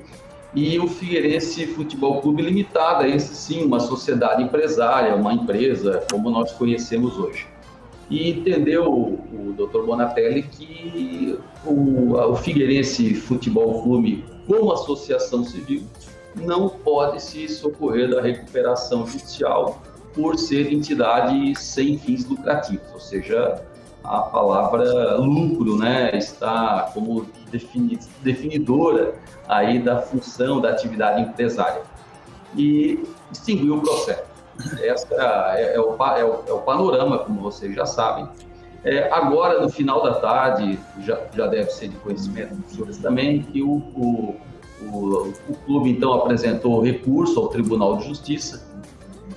e 0.54 0.78
o 0.78 0.86
Figueirense 0.88 1.66
Futebol 1.66 2.20
Clube 2.20 2.42
Limitada, 2.42 3.06
esse 3.06 3.34
sim, 3.34 3.64
uma 3.64 3.80
sociedade 3.80 4.42
empresária, 4.42 5.14
uma 5.14 5.32
empresa 5.32 6.04
como 6.10 6.30
nós 6.30 6.52
conhecemos 6.52 7.18
hoje. 7.18 7.46
E 8.08 8.30
entendeu 8.30 8.92
o, 8.92 9.14
o 9.32 9.54
Dr. 9.56 9.82
Bonatelli 9.82 10.42
que 10.42 11.38
o, 11.64 12.14
o 12.14 12.34
Figueirense 12.34 13.14
Futebol 13.14 13.82
Clube, 13.82 14.24
como 14.50 14.72
associação 14.72 15.44
civil, 15.44 15.84
não 16.34 16.68
pode 16.68 17.22
se 17.22 17.48
socorrer 17.48 18.10
da 18.10 18.20
recuperação 18.20 19.06
judicial 19.06 19.80
por 20.12 20.36
ser 20.36 20.72
entidade 20.72 21.54
sem 21.56 21.96
fins 21.96 22.26
lucrativos, 22.28 22.92
ou 22.92 22.98
seja, 22.98 23.62
a 24.02 24.22
palavra 24.22 25.16
lucro, 25.18 25.76
né, 25.76 26.10
está 26.16 26.90
como 26.92 27.28
definidora 28.22 29.14
aí 29.46 29.78
da 29.78 30.02
função 30.02 30.60
da 30.60 30.70
atividade 30.70 31.22
empresária 31.22 31.82
e 32.56 33.04
extinguiu 33.30 33.76
o 33.76 33.80
processo. 33.80 34.24
Essa 34.82 35.54
é, 35.56 35.76
é, 35.76 35.80
o, 35.80 35.94
é, 35.94 36.24
o, 36.24 36.42
é 36.48 36.52
o 36.52 36.58
panorama, 36.58 37.18
como 37.18 37.40
vocês 37.40 37.72
já 37.72 37.86
sabem. 37.86 38.28
É, 38.84 39.10
agora, 39.12 39.60
no 39.60 39.68
final 39.68 40.02
da 40.02 40.14
tarde, 40.14 40.78
já, 41.00 41.20
já 41.34 41.46
deve 41.46 41.70
ser 41.70 41.88
de 41.88 41.96
conhecimento 41.96 42.54
dos 42.54 42.72
senhores 42.72 42.98
também, 42.98 43.42
que 43.42 43.62
o, 43.62 43.72
o, 43.94 44.36
o, 44.82 45.32
o 45.48 45.54
clube 45.66 45.90
então 45.90 46.14
apresentou 46.14 46.80
recurso 46.80 47.38
ao 47.38 47.48
Tribunal 47.48 47.98
de 47.98 48.08
Justiça 48.08 48.70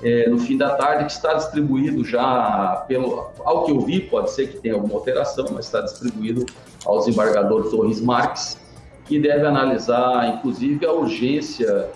é, 0.04 0.30
no 0.30 0.38
fim 0.38 0.58
da 0.58 0.76
tarde, 0.76 1.06
que 1.06 1.12
está 1.12 1.34
distribuído 1.34 2.04
já, 2.04 2.84
pelo, 2.88 3.28
ao 3.46 3.64
que 3.64 3.72
eu 3.72 3.80
vi, 3.80 4.02
pode 4.02 4.32
ser 4.32 4.48
que 4.48 4.60
tenha 4.60 4.76
alguma 4.76 4.96
alteração, 4.96 5.46
mas 5.54 5.66
está 5.66 5.82
distribuído 5.82 6.46
ao 6.86 7.00
desembargador 7.00 7.70
Torres 7.70 8.02
Marques, 8.02 8.58
que 9.06 9.18
deve 9.18 9.46
analisar, 9.46 10.36
inclusive, 10.36 10.86
a 10.86 10.92
urgência 10.92 11.90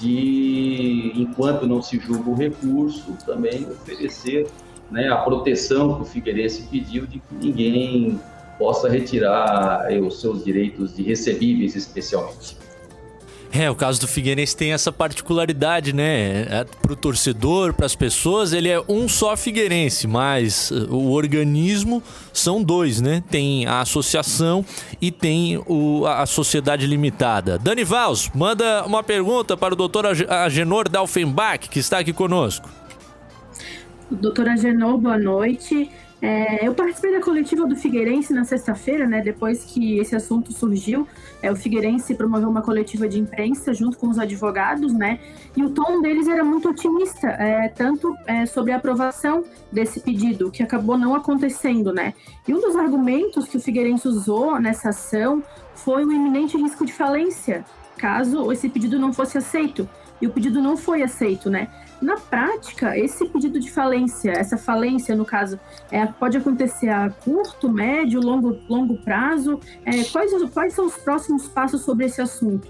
de, 0.00 1.12
enquanto 1.14 1.66
não 1.66 1.80
se 1.80 1.98
julga 1.98 2.30
o 2.30 2.34
recurso, 2.34 3.16
também 3.24 3.64
oferecer 3.70 4.48
né, 4.92 5.08
a 5.08 5.16
proteção 5.16 5.96
que 5.96 6.02
o 6.02 6.04
Figueirense 6.04 6.62
pediu 6.70 7.06
de 7.06 7.18
que 7.18 7.34
ninguém 7.34 8.20
possa 8.58 8.88
retirar 8.88 9.90
eh, 9.90 9.98
os 9.98 10.20
seus 10.20 10.44
direitos 10.44 10.94
de 10.94 11.02
recebíveis, 11.02 11.74
especialmente. 11.74 12.56
É, 13.54 13.70
o 13.70 13.74
caso 13.74 14.00
do 14.00 14.08
Figueirense 14.08 14.56
tem 14.56 14.72
essa 14.72 14.90
particularidade, 14.90 15.92
né? 15.92 16.46
É, 16.48 16.66
pro 16.80 16.96
torcedor, 16.96 17.74
para 17.74 17.84
as 17.84 17.94
pessoas, 17.94 18.54
ele 18.54 18.70
é 18.70 18.82
um 18.88 19.06
só 19.06 19.36
Figueirense, 19.36 20.06
mas 20.06 20.70
uh, 20.70 20.86
o 20.90 21.12
organismo 21.12 22.02
são 22.32 22.62
dois, 22.62 23.02
né? 23.02 23.22
Tem 23.30 23.66
a 23.66 23.82
associação 23.82 24.64
e 25.02 25.10
tem 25.10 25.62
o, 25.66 26.06
a 26.06 26.24
sociedade 26.24 26.86
limitada. 26.86 27.58
Dani 27.58 27.84
Vals, 27.84 28.30
manda 28.34 28.86
uma 28.86 29.02
pergunta 29.02 29.54
para 29.54 29.74
o 29.74 29.76
doutor 29.76 30.06
Agenor 30.06 30.88
Dalfenbach, 30.88 31.68
que 31.68 31.78
está 31.78 31.98
aqui 31.98 32.14
conosco. 32.14 32.66
Doutora 34.20 34.52
Agenor, 34.52 34.98
boa 34.98 35.16
noite. 35.16 35.90
É, 36.20 36.66
eu 36.66 36.74
participei 36.74 37.12
da 37.12 37.20
coletiva 37.20 37.66
do 37.66 37.74
Figueirense 37.74 38.32
na 38.32 38.44
sexta-feira, 38.44 39.06
né? 39.08 39.22
Depois 39.22 39.64
que 39.64 39.98
esse 39.98 40.14
assunto 40.14 40.52
surgiu, 40.52 41.08
é, 41.42 41.50
o 41.50 41.56
Figueirense 41.56 42.14
promoveu 42.14 42.48
uma 42.48 42.62
coletiva 42.62 43.08
de 43.08 43.18
imprensa 43.18 43.72
junto 43.72 43.98
com 43.98 44.08
os 44.08 44.18
advogados, 44.18 44.92
né? 44.92 45.18
E 45.56 45.64
o 45.64 45.70
tom 45.70 46.00
deles 46.02 46.28
era 46.28 46.44
muito 46.44 46.68
otimista, 46.68 47.26
é, 47.26 47.68
tanto 47.68 48.14
é, 48.26 48.44
sobre 48.46 48.72
a 48.72 48.76
aprovação 48.76 49.44
desse 49.72 49.98
pedido, 50.00 50.50
que 50.50 50.62
acabou 50.62 50.98
não 50.98 51.14
acontecendo, 51.14 51.92
né? 51.92 52.14
E 52.46 52.54
um 52.54 52.60
dos 52.60 52.76
argumentos 52.76 53.48
que 53.48 53.56
o 53.56 53.60
Figueirense 53.60 54.06
usou 54.06 54.60
nessa 54.60 54.90
ação 54.90 55.42
foi 55.74 56.04
o 56.04 56.12
iminente 56.12 56.56
risco 56.56 56.84
de 56.84 56.92
falência, 56.92 57.64
caso 57.96 58.52
esse 58.52 58.68
pedido 58.68 58.98
não 58.98 59.12
fosse 59.12 59.38
aceito. 59.38 59.88
E 60.20 60.26
o 60.26 60.30
pedido 60.30 60.62
não 60.62 60.76
foi 60.76 61.02
aceito, 61.02 61.50
né? 61.50 61.68
Na 62.02 62.16
prática, 62.16 62.98
esse 62.98 63.24
pedido 63.26 63.60
de 63.60 63.70
falência, 63.70 64.32
essa 64.32 64.58
falência, 64.58 65.14
no 65.14 65.24
caso, 65.24 65.58
é, 65.88 66.04
pode 66.04 66.36
acontecer 66.36 66.88
a 66.88 67.08
curto, 67.10 67.68
médio, 67.70 68.20
longo, 68.20 68.58
longo 68.68 68.98
prazo. 68.98 69.60
É, 69.84 70.02
quais, 70.04 70.32
quais 70.52 70.74
são 70.74 70.86
os 70.86 70.96
próximos 70.96 71.46
passos 71.46 71.82
sobre 71.82 72.06
esse 72.06 72.20
assunto? 72.20 72.68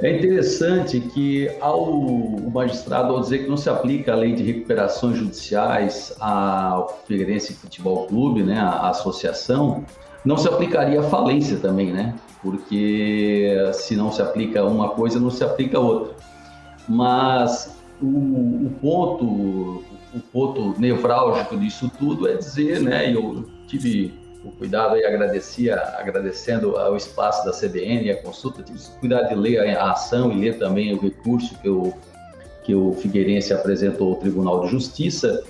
É 0.00 0.16
interessante 0.16 1.00
que 1.00 1.50
ao 1.60 1.82
o 1.90 2.50
magistrado, 2.52 3.14
ao 3.14 3.20
dizer 3.20 3.44
que 3.44 3.48
não 3.48 3.56
se 3.56 3.70
aplica 3.70 4.12
a 4.12 4.16
lei 4.16 4.34
de 4.34 4.42
recuperações 4.42 5.16
judiciais 5.16 6.14
ao 6.20 7.02
Figueirense 7.06 7.54
Futebol 7.54 8.06
Clube, 8.06 8.42
né, 8.42 8.60
a 8.60 8.90
associação, 8.90 9.84
não 10.24 10.36
se 10.36 10.46
aplicaria 10.46 11.00
a 11.00 11.04
falência 11.04 11.56
também, 11.56 11.90
né? 11.90 12.14
Porque 12.42 13.50
se 13.72 13.96
não 13.96 14.12
se 14.12 14.20
aplica 14.20 14.62
uma 14.62 14.90
coisa, 14.90 15.18
não 15.18 15.30
se 15.30 15.42
aplica 15.42 15.80
outra. 15.80 16.14
Mas 16.88 17.77
o, 18.00 18.66
o, 18.66 18.72
ponto, 18.80 19.24
o 19.24 20.20
ponto 20.32 20.80
nevrálgico 20.80 21.56
disso 21.56 21.90
tudo 21.98 22.28
é 22.28 22.36
dizer, 22.36 22.80
né? 22.80 23.14
Eu 23.14 23.44
tive 23.66 24.14
o 24.44 24.50
cuidado 24.52 24.96
e 24.96 25.04
agradecia, 25.04 25.76
agradecendo 25.98 26.76
ao 26.76 26.96
espaço 26.96 27.44
da 27.44 27.52
CBN 27.52 28.04
e 28.04 28.10
a 28.10 28.22
consulta, 28.22 28.62
tive 28.62 28.78
o 28.78 29.00
cuidado 29.00 29.28
de 29.28 29.34
ler 29.34 29.76
a 29.76 29.92
ação 29.92 30.32
e 30.32 30.40
ler 30.40 30.58
também 30.58 30.94
o 30.94 31.00
recurso 31.00 31.58
que 31.60 31.68
o, 31.68 31.92
que 32.64 32.74
o 32.74 32.92
Figueirense 32.92 33.52
apresentou 33.52 34.10
ao 34.10 34.16
Tribunal 34.16 34.60
de 34.60 34.68
Justiça, 34.68 35.42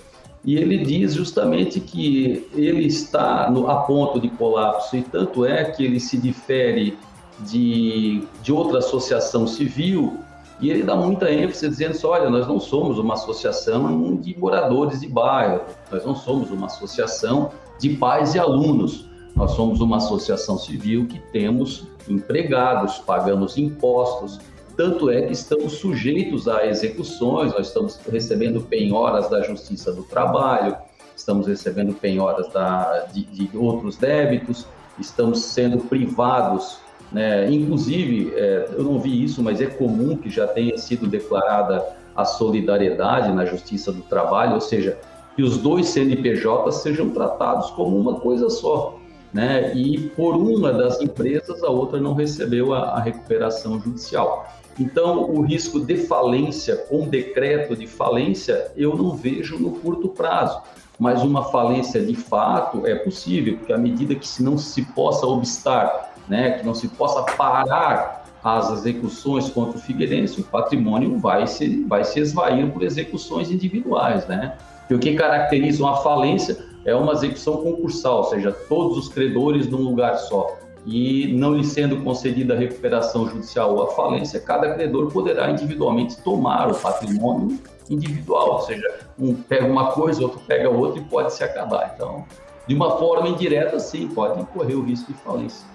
e 0.44 0.56
ele 0.56 0.78
diz 0.78 1.14
justamente 1.14 1.80
que 1.80 2.48
ele 2.54 2.86
está 2.86 3.50
no, 3.50 3.68
a 3.68 3.82
ponto 3.82 4.20
de 4.20 4.30
colapso, 4.30 4.96
e 4.96 5.02
tanto 5.02 5.44
é 5.44 5.64
que 5.64 5.84
ele 5.84 6.00
se 6.00 6.16
difere 6.16 6.96
de, 7.40 8.24
de 8.42 8.52
outra 8.52 8.78
associação 8.78 9.46
civil 9.46 10.18
e 10.60 10.70
ele 10.70 10.82
dá 10.82 10.96
muita 10.96 11.30
ênfase 11.30 11.68
dizendo 11.68 11.92
assim, 11.92 12.06
olha, 12.06 12.28
nós 12.28 12.46
não 12.46 12.58
somos 12.58 12.98
uma 12.98 13.14
associação 13.14 14.16
de 14.16 14.36
moradores 14.38 15.00
de 15.00 15.08
bairro, 15.08 15.62
nós 15.90 16.04
não 16.04 16.14
somos 16.14 16.50
uma 16.50 16.66
associação 16.66 17.50
de 17.78 17.90
pais 17.90 18.34
e 18.34 18.38
alunos, 18.38 19.08
nós 19.36 19.52
somos 19.52 19.80
uma 19.80 19.98
associação 19.98 20.58
civil 20.58 21.06
que 21.06 21.20
temos 21.32 21.86
empregados, 22.08 22.98
pagamos 22.98 23.56
impostos, 23.56 24.40
tanto 24.76 25.10
é 25.10 25.22
que 25.22 25.32
estamos 25.32 25.74
sujeitos 25.74 26.48
a 26.48 26.66
execuções, 26.66 27.52
nós 27.52 27.68
estamos 27.68 27.98
recebendo 28.10 28.60
penhoras 28.60 29.28
da 29.28 29.42
Justiça 29.42 29.92
do 29.92 30.02
Trabalho, 30.02 30.76
estamos 31.14 31.46
recebendo 31.46 31.94
penhoras 31.94 32.48
da, 32.52 33.06
de, 33.12 33.24
de 33.24 33.56
outros 33.56 33.96
débitos, 33.96 34.66
estamos 34.98 35.40
sendo 35.40 35.78
privados 35.78 36.78
né? 37.12 37.50
Inclusive, 37.50 38.32
é, 38.34 38.68
eu 38.76 38.84
não 38.84 38.98
vi 38.98 39.24
isso, 39.24 39.42
mas 39.42 39.60
é 39.60 39.66
comum 39.66 40.16
que 40.16 40.28
já 40.28 40.46
tenha 40.46 40.76
sido 40.76 41.06
declarada 41.06 41.84
a 42.14 42.24
solidariedade 42.24 43.32
na 43.32 43.44
Justiça 43.44 43.92
do 43.92 44.02
Trabalho, 44.02 44.54
ou 44.54 44.60
seja, 44.60 44.98
que 45.36 45.42
os 45.42 45.56
dois 45.58 45.88
CNPJs 45.88 46.74
sejam 46.76 47.10
tratados 47.10 47.70
como 47.70 47.96
uma 47.96 48.20
coisa 48.20 48.50
só. 48.50 48.98
Né? 49.32 49.74
E 49.74 50.10
por 50.10 50.34
uma 50.34 50.72
das 50.72 51.00
empresas, 51.00 51.62
a 51.62 51.68
outra 51.68 52.00
não 52.00 52.14
recebeu 52.14 52.74
a, 52.74 52.90
a 52.90 53.00
recuperação 53.00 53.80
judicial. 53.80 54.48
Então, 54.78 55.30
o 55.30 55.42
risco 55.42 55.80
de 55.80 55.96
falência 55.96 56.76
com 56.76 57.08
decreto 57.08 57.76
de 57.76 57.86
falência, 57.86 58.70
eu 58.76 58.96
não 58.96 59.14
vejo 59.14 59.58
no 59.58 59.72
curto 59.72 60.08
prazo. 60.08 60.60
Mas 60.98 61.22
uma 61.22 61.44
falência 61.44 62.00
de 62.00 62.14
fato 62.16 62.84
é 62.86 62.94
possível, 62.96 63.58
porque 63.58 63.72
à 63.72 63.78
medida 63.78 64.14
que 64.16 64.26
se 64.26 64.42
não 64.42 64.58
se 64.58 64.82
possa 64.82 65.26
obstar 65.26 66.14
né, 66.28 66.52
que 66.52 66.66
não 66.66 66.74
se 66.74 66.88
possa 66.88 67.22
parar 67.36 68.24
as 68.42 68.70
execuções 68.70 69.48
contra 69.50 69.78
o 69.78 69.80
Figueirense, 69.80 70.40
o 70.40 70.44
patrimônio 70.44 71.18
vai 71.18 71.46
se, 71.46 71.84
vai 71.84 72.04
se 72.04 72.20
esvair 72.20 72.70
por 72.72 72.82
execuções 72.82 73.50
individuais, 73.50 74.26
né? 74.26 74.56
E 74.88 74.94
o 74.94 74.98
que 74.98 75.14
caracteriza 75.14 75.82
uma 75.82 75.96
falência 75.96 76.56
é 76.84 76.94
uma 76.94 77.12
execução 77.12 77.58
concursal, 77.58 78.18
ou 78.18 78.24
seja, 78.24 78.52
todos 78.52 78.96
os 78.96 79.08
credores 79.08 79.68
num 79.68 79.82
lugar 79.82 80.16
só. 80.16 80.56
e 80.86 81.34
não 81.34 81.54
lhe 81.54 81.64
sendo 81.64 82.02
concedida 82.02 82.54
a 82.54 82.56
recuperação 82.56 83.28
judicial 83.28 83.74
ou 83.74 83.82
a 83.82 83.88
falência, 83.88 84.40
cada 84.40 84.72
credor 84.72 85.12
poderá 85.12 85.50
individualmente 85.50 86.16
tomar 86.22 86.70
o 86.70 86.74
patrimônio 86.74 87.58
individual, 87.90 88.52
ou 88.52 88.60
seja, 88.60 89.00
um 89.18 89.34
pega 89.34 89.66
uma 89.66 89.92
coisa, 89.92 90.22
outro 90.22 90.40
pega 90.46 90.70
outra 90.70 91.00
e 91.00 91.04
pode 91.04 91.34
se 91.34 91.44
acabar. 91.44 91.92
Então, 91.94 92.24
de 92.66 92.74
uma 92.74 92.96
forma 92.96 93.28
indireta, 93.28 93.78
sim, 93.78 94.08
pode 94.08 94.42
correr 94.46 94.76
o 94.76 94.82
risco 94.82 95.12
de 95.12 95.18
falência. 95.18 95.66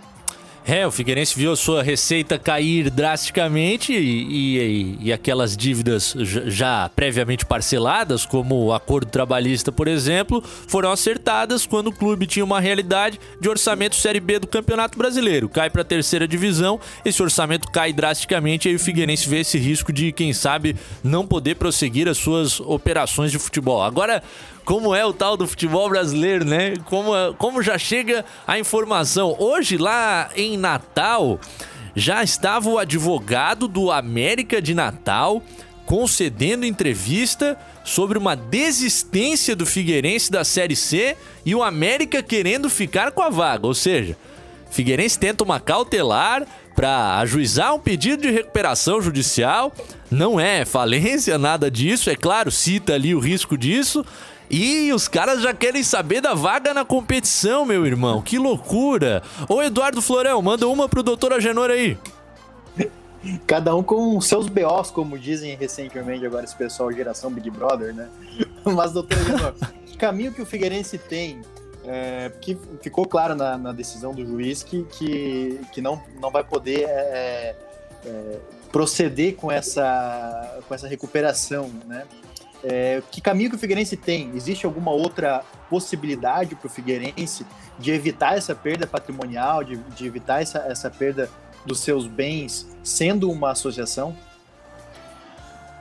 É, 0.65 0.88
o 0.88 0.91
Figueirense 0.91 1.36
viu 1.38 1.52
a 1.52 1.58
sua 1.58 1.84
receita 1.84 2.39
cair 2.39 2.89
drasticamente 2.89 3.91
e, 3.91 3.97
e, 3.99 4.97
e, 5.02 5.13
aquelas 5.13 5.58
dívidas 5.58 6.15
já 6.17 6.89
previamente 6.95 7.45
parceladas, 7.45 8.26
como 8.26 8.56
o 8.56 8.73
acordo 8.73 9.12
trabalhista, 9.12 9.73
por 9.73 9.89
exemplo, 9.89 10.41
foram 10.41 10.89
acertadas 10.89 11.65
quando 11.65 11.88
o 11.88 11.91
clube 11.91 12.26
tinha 12.26 12.45
uma 12.45 12.62
realidade 12.62 13.19
de 13.41 13.49
orçamento 13.49 13.97
Série 13.97 14.21
B 14.21 14.39
do 14.39 14.47
Campeonato 14.47 14.97
Brasileiro. 14.97 15.49
Cai 15.49 15.69
para 15.69 15.82
a 15.82 15.86
terceira 15.86 16.26
divisão, 16.26 16.80
esse 17.04 17.21
orçamento 17.21 17.69
cai 17.69 17.91
drasticamente 17.91 18.67
e 18.67 18.71
aí 18.71 18.76
o 18.76 18.80
Figueirense 18.80 19.28
vê 19.28 19.39
esse 19.41 19.58
risco 19.58 19.91
de, 19.91 20.13
quem 20.13 20.32
sabe, 20.32 20.78
não 21.04 21.28
poder 21.28 21.56
prosseguir 21.56 22.08
as 22.08 22.17
suas 22.17 22.62
operações 22.62 23.32
de 23.34 23.38
futebol. 23.38 23.84
Agora, 23.84 24.23
como 24.65 24.95
é 24.95 25.06
o 25.06 25.13
tal 25.13 25.36
do 25.36 25.47
futebol 25.47 25.89
brasileiro, 25.89 26.45
né? 26.45 26.73
Como, 26.86 27.12
como 27.38 27.62
já 27.62 27.78
chega 27.78 28.23
a 28.47 28.58
informação. 28.58 29.36
Hoje, 29.39 29.78
lá 29.78 30.30
em 30.36 30.58
Natal, 30.58 31.39
já 31.95 32.23
estava 32.23 32.69
o 32.69 32.78
advogado 32.78 33.67
do 33.67 33.91
América 33.91 34.62
de 34.62 34.73
Natal 34.73 35.41
concedendo 35.86 36.65
entrevista 36.65 37.58
sobre 37.84 38.17
uma 38.17 38.36
desistência 38.36 39.56
do 39.56 39.65
Figueirense 39.65 40.32
da 40.32 40.43
Série 40.43 40.76
C 40.76 41.17
e 41.45 41.54
o 41.54 41.62
América 41.62 42.23
querendo 42.23 42.69
ficar 42.69 43.12
com 43.12 43.21
a 43.21 43.30
vaga. 43.30 43.67
Ou 43.67 43.73
seja, 43.73 44.17
Figueirense 44.71 45.19
tenta 45.19 45.43
uma 45.43 45.60
cautelar 45.60 46.47
para 46.76 47.19
ajuizar 47.19 47.76
um 47.76 47.80
pedido 47.80 48.23
de 48.23 48.32
recuperação 48.32 49.02
judicial. 49.02 49.71
Não 50.10 50.39
é 50.39 50.65
falência, 50.65 51.38
nada 51.38 51.69
disso. 51.69 52.10
É 52.10 52.15
claro, 52.15 52.49
cita 52.49 52.93
ali 52.93 53.13
o 53.13 53.19
risco 53.19 53.58
disso. 53.58 54.06
E 54.49 54.91
os 54.93 55.08
caras 55.08 55.41
já 55.41 55.53
querem 55.53 55.84
saber 55.84 56.21
da 56.21 56.34
vaga 56.34 56.73
na 56.73 56.86
competição, 56.86 57.65
meu 57.65 57.86
irmão. 57.86 58.21
Que 58.21 58.38
loucura. 58.38 59.23
Ô, 59.49 59.62
Eduardo 59.62 60.01
Florel, 60.01 60.41
manda 60.41 60.67
uma 60.67 60.88
pro 60.88 61.01
doutor 61.01 61.34
Agenor 61.34 61.69
aí. 61.69 61.97
Cada 63.47 63.73
um 63.73 63.82
com 63.82 64.19
seus 64.19 64.47
BOs, 64.49 64.91
como 64.91 65.17
dizem 65.17 65.56
recentemente 65.56 66.25
agora 66.25 66.43
esse 66.43 66.56
pessoal, 66.56 66.91
geração 66.91 67.32
Big 67.32 67.49
Brother, 67.49 67.93
né? 67.93 68.10
Mas, 68.65 68.91
doutor 68.91 69.17
Agenor, 69.17 69.53
que 69.86 69.97
caminho 69.97 70.34
que 70.34 70.41
o 70.41 70.45
Figueirense 70.45 70.97
tem 70.97 71.41
é, 71.86 72.32
que 72.41 72.58
ficou 72.82 73.06
claro 73.06 73.36
na, 73.36 73.58
na, 73.58 73.71
decisão 73.71 74.13
do 74.13 74.25
juiz 74.25 74.63
que, 74.63 74.84
que, 74.86 75.60
que 75.71 75.82
não, 75.82 76.01
não 76.19 76.32
vai 76.32 76.43
poder 76.43 76.86
é, 76.88 77.56
é, 78.06 78.39
proceder 78.71 79.36
com 79.36 79.51
essa, 79.51 80.62
com 80.67 80.73
essa 80.73 80.88
recuperação, 80.88 81.69
né? 81.86 82.06
É, 82.63 83.02
que 83.12 83.19
caminho 83.19 83.49
que 83.49 83.56
o 83.58 83.60
Figueirense 83.60 83.97
tem? 83.97 84.32
Existe 84.36 84.65
alguma 84.65 84.91
outra 84.91 85.43
possibilidade 85.69 86.56
para 86.56 86.67
o 86.67 86.69
Figueirense 86.69 87.45
de 87.78 87.91
evitar 87.91 88.38
essa 88.38 88.56
perda 88.56 88.88
patrimonial, 88.88 89.63
de, 89.63 89.76
de 89.76 90.08
evitar 90.08 90.41
essa, 90.41 90.60
essa 90.60 90.89
perda 90.89 91.30
dos 91.65 91.80
seus 91.80 92.08
bens, 92.08 92.67
sendo 92.84 93.30
uma 93.30 93.52
associação? 93.52 94.15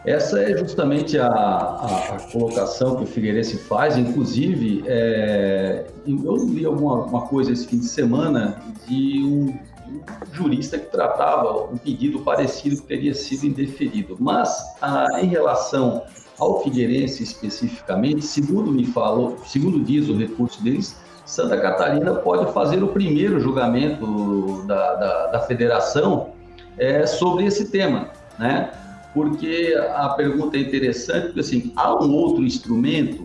Essa 0.05 0.43
é 0.43 0.57
justamente 0.57 1.17
a, 1.17 1.29
a, 1.29 2.17
a, 2.17 2.21
colocação 2.33 2.97
que 2.97 3.05
o 3.05 3.07
Figueirense 3.07 3.57
faz. 3.57 3.97
Inclusive, 3.97 4.83
é, 4.87 5.87
eu 6.05 6.37
li 6.49 6.65
alguma 6.65 7.05
uma 7.05 7.23
coisa 7.29 7.53
esse 7.53 7.69
fim 7.69 7.79
de 7.79 7.87
semana 7.87 8.61
de 8.89 9.23
um, 9.23 9.47
de 9.47 9.93
um, 9.93 10.03
jurista 10.33 10.77
que 10.77 10.87
tratava 10.87 11.71
um 11.73 11.77
pedido 11.77 12.19
parecido 12.21 12.83
que 12.83 12.89
teria 12.89 13.15
sido 13.15 13.47
indeferido. 13.47 14.17
Mas, 14.19 14.61
a, 14.81 15.21
em 15.21 15.27
relação 15.27 16.03
ao 16.39 16.63
Figueirense 16.63 17.23
especificamente, 17.23 18.23
segundo 18.25 18.71
me 18.73 18.87
falou, 18.87 19.39
segundo 19.47 19.83
diz 19.83 20.09
o 20.09 20.17
recurso 20.17 20.63
deles, 20.63 20.97
Santa 21.25 21.59
Catarina 21.61 22.15
pode 22.15 22.53
fazer 22.53 22.83
o 22.83 22.89
primeiro 22.89 23.41
julgamento 23.41 24.65
da, 24.67 24.95
da, 24.95 25.27
da 25.29 25.41
federação 25.41 26.31
é, 26.77 27.07
sobre 27.07 27.45
esse 27.45 27.71
tema, 27.71 28.11
né? 28.39 28.71
Porque 29.15 29.79
a 29.95 30.09
pergunta 30.11 30.57
é 30.57 30.61
interessante, 30.61 31.27
porque 31.27 31.41
assim, 31.41 31.73
há 31.77 31.95
um 31.95 32.13
outro 32.13 32.43
instrumento? 32.43 33.23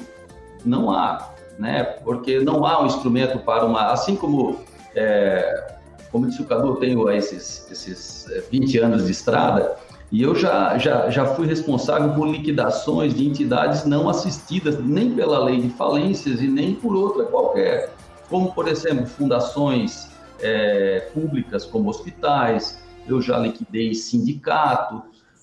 Não 0.65 0.91
há, 0.91 1.33
né? 1.57 1.83
Porque 1.83 2.39
não 2.39 2.65
há 2.65 2.83
um 2.83 2.85
instrumento 2.85 3.39
para 3.39 3.65
uma, 3.65 3.91
assim 3.91 4.15
como 4.15 4.59
é, 4.95 5.77
como 6.11 6.27
disse 6.27 6.41
o 6.41 6.45
Cadu, 6.45 6.69
eu 6.69 6.75
tenho 6.75 7.09
esses, 7.11 7.69
esses 7.71 8.27
20 8.49 8.77
anos 8.79 9.05
de 9.05 9.11
estrada, 9.11 9.75
e 10.11 10.21
eu 10.21 10.35
já, 10.35 10.77
já, 10.77 11.09
já 11.09 11.25
fui 11.25 11.47
responsável 11.47 12.13
por 12.13 12.27
liquidações 12.27 13.13
de 13.13 13.27
entidades 13.27 13.85
não 13.85 14.07
assistidas 14.09 14.79
nem 14.79 15.11
pela 15.11 15.43
lei 15.43 15.59
de 15.59 15.69
falências 15.69 16.41
e 16.41 16.47
nem 16.47 16.75
por 16.75 16.95
outra 16.95 17.25
qualquer, 17.25 17.91
como, 18.29 18.53
por 18.53 18.67
exemplo, 18.67 19.05
fundações 19.05 20.09
é, 20.39 21.09
públicas 21.13 21.65
como 21.65 21.89
hospitais, 21.89 22.79
eu 23.07 23.21
já 23.21 23.37
liquidei 23.37 23.93
sindicato, 23.93 25.01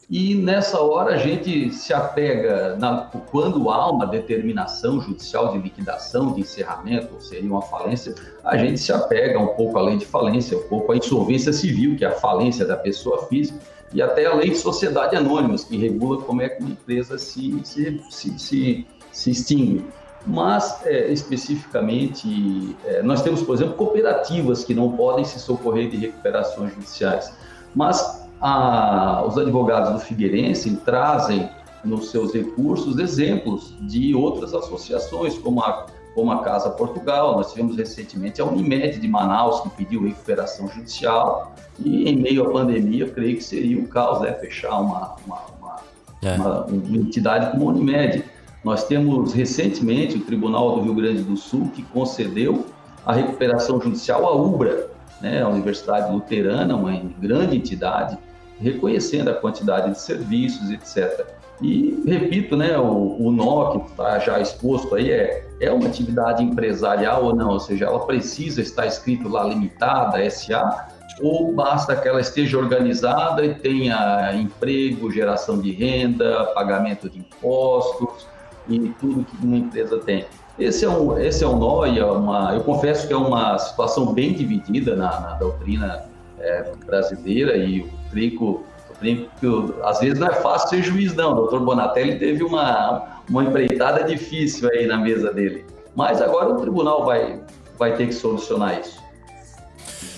e 0.09 0.35
nessa 0.35 0.81
hora 0.81 1.15
a 1.15 1.17
gente 1.17 1.73
se 1.73 1.93
apega, 1.95 2.77
na, 2.77 3.11
quando 3.31 3.71
há 3.71 3.91
uma 3.91 4.07
determinação 4.07 5.01
judicial 5.01 5.53
de 5.53 5.59
liquidação, 5.59 6.33
de 6.33 6.43
encerramento, 6.43 7.15
ou 7.15 7.21
seria 7.21 7.51
uma 7.51 7.63
falência, 7.63 8.15
a 8.45 8.57
gente 8.57 8.79
se 8.79 8.93
apega 8.93 9.39
um 9.39 9.49
pouco 9.49 9.79
à 9.79 9.83
lei 9.83 9.97
de 9.97 10.05
falência, 10.05 10.59
um 10.59 10.69
pouco 10.69 10.93
à 10.93 10.97
insolvência 10.97 11.53
civil, 11.53 11.97
que 11.97 12.05
é 12.05 12.09
a 12.09 12.13
falência 12.13 12.67
da 12.67 12.77
pessoa 12.77 13.27
física, 13.27 13.59
e 13.95 14.03
até 14.03 14.27
a 14.27 14.35
lei 14.35 14.51
de 14.51 14.57
sociedade 14.57 15.15
anônimas, 15.15 15.63
que 15.65 15.77
regula 15.77 16.21
como 16.23 16.43
é 16.43 16.49
que 16.49 16.61
uma 16.61 16.73
empresa 16.73 17.17
se, 17.17 17.61
se, 17.65 18.03
se, 18.11 18.39
se, 18.39 18.87
se 19.13 19.31
extingue. 19.31 19.85
Mas, 20.27 20.85
é, 20.85 21.13
especificamente, 21.13 22.77
é, 22.85 23.03
nós 23.03 23.23
temos, 23.23 23.43
por 23.43 23.55
exemplo, 23.55 23.75
cooperativas 23.75 24.65
que 24.65 24.75
não 24.75 24.93
podem 24.93 25.25
se 25.25 25.39
socorrer 25.39 25.89
de 25.89 25.97
recuperações 25.97 26.75
judiciais. 26.75 27.33
Mas 27.75 28.27
a, 28.41 29.25
os 29.27 29.39
advogados 29.39 29.93
do 29.93 30.01
Figueirense 30.01 30.75
trazem 30.85 31.49
nos 31.85 32.11
seus 32.11 32.33
recursos 32.33 32.99
exemplos 32.99 33.77
de 33.83 34.15
outras 34.15 34.55
associações, 34.55 35.39
como 35.39 35.61
a, 35.61 35.87
como 36.15 36.31
a 36.31 36.43
Casa 36.43 36.71
Portugal, 36.71 37.37
nós 37.37 37.53
tivemos 37.53 37.77
recentemente 37.77 38.41
a 38.41 38.45
Unimed 38.45 39.01
de 39.01 39.09
Manaus, 39.09 39.61
que 39.63 39.71
pediu 39.71 40.05
recuperação 40.05 40.69
judicial, 40.69 41.55
e 41.79 42.09
em 42.09 42.17
meio 42.17 42.47
à 42.47 42.53
pandemia, 42.53 43.05
eu 43.05 43.13
creio 43.13 43.37
que 43.37 43.43
seria 43.43 43.79
um 43.79 43.87
caos 43.87 44.21
né, 44.21 44.33
fechar 44.35 44.79
uma, 44.79 45.17
uma, 45.27 45.41
uma, 45.59 45.77
é. 46.23 46.35
uma, 46.37 46.65
uma 46.67 46.97
entidade 46.97 47.51
como 47.51 47.69
a 47.69 47.73
Unimed. 47.73 48.25
Nós 48.63 48.85
temos 48.87 49.33
recentemente 49.33 50.17
o 50.17 50.21
Tribunal 50.21 50.77
do 50.77 50.83
Rio 50.83 50.95
Grande 50.95 51.23
do 51.23 51.37
Sul 51.37 51.71
que 51.75 51.83
concedeu 51.83 52.65
a 53.05 53.13
recuperação 53.13 53.81
judicial 53.81 54.25
à 54.25 54.35
UBRA, 54.35 54.89
né, 55.21 55.43
a 55.43 55.49
Universidade 55.49 56.13
Luterana, 56.13 56.77
uma 56.77 56.93
grande 57.19 57.57
entidade, 57.57 58.17
reconhecendo 58.61 59.29
a 59.29 59.35
quantidade 59.35 59.91
de 59.91 60.01
serviços, 60.01 60.71
etc. 60.71 61.27
E, 61.65 62.03
repito, 62.07 62.59
né, 62.59 62.79
o, 62.79 63.17
o 63.19 63.33
nó 63.33 63.71
que 63.71 63.91
está 63.91 64.19
já 64.19 64.39
exposto 64.39 64.95
aí 64.95 65.11
é, 65.11 65.49
é 65.59 65.73
uma 65.73 65.87
atividade 65.87 66.45
empresarial 66.45 67.25
ou 67.25 67.35
não, 67.35 67.53
ou 67.53 67.61
seja, 67.61 67.87
ela 67.87 68.01
precisa 68.01 68.61
estar 68.61 68.87
escrito 68.87 69.31
lá 69.31 69.45
limitada, 69.45 70.29
SA, 70.29 70.89
ou 71.23 71.55
basta 71.55 71.97
que 71.97 72.07
ela 72.07 72.21
esteja 72.21 72.59
organizada 72.59 73.47
e 73.47 73.55
tenha 73.55 74.35
emprego, 74.35 75.11
geração 75.11 75.59
de 75.59 75.73
renda, 75.73 76.45
pagamento 76.55 77.09
de 77.09 77.21
impostos 77.21 78.27
e 78.69 78.91
tudo 79.01 79.25
que 79.25 79.47
uma 79.47 79.57
empresa 79.57 79.97
tem. 80.01 80.27
Esse 80.59 80.85
é 80.85 80.89
um, 80.91 81.19
esse 81.19 81.43
é 81.45 81.49
um 81.49 81.57
nó 81.57 81.87
e 81.87 81.99
é 81.99 82.05
uma, 82.05 82.53
eu 82.55 82.61
confesso 82.61 83.07
que 83.07 83.13
é 83.15 83.17
uma 83.17 83.57
situação 83.57 84.13
bem 84.13 84.35
dividida 84.35 84.95
na, 84.95 85.19
na 85.19 85.35
doutrina 85.37 86.05
é, 86.39 86.73
brasileira 86.85 87.57
e 87.57 87.81
eu 87.81 88.65
creio 88.99 89.29
que, 89.41 89.41
que 89.41 89.75
às 89.83 90.01
vezes 90.01 90.19
não 90.19 90.29
é 90.29 90.35
fácil 90.35 90.69
ser 90.69 90.83
juiz 90.83 91.15
não. 91.15 91.33
O 91.33 91.35
doutor 91.35 91.61
Bonatelli 91.61 92.19
teve 92.19 92.43
uma, 92.43 93.21
uma 93.29 93.45
empreitada 93.45 94.05
difícil 94.05 94.69
aí 94.71 94.87
na 94.87 94.97
mesa 94.97 95.33
dele. 95.33 95.65
Mas 95.95 96.21
agora 96.21 96.51
o 96.51 96.57
tribunal 96.57 97.05
vai, 97.05 97.41
vai 97.79 97.95
ter 97.97 98.07
que 98.07 98.15
solucionar 98.15 98.81
isso. 98.81 99.03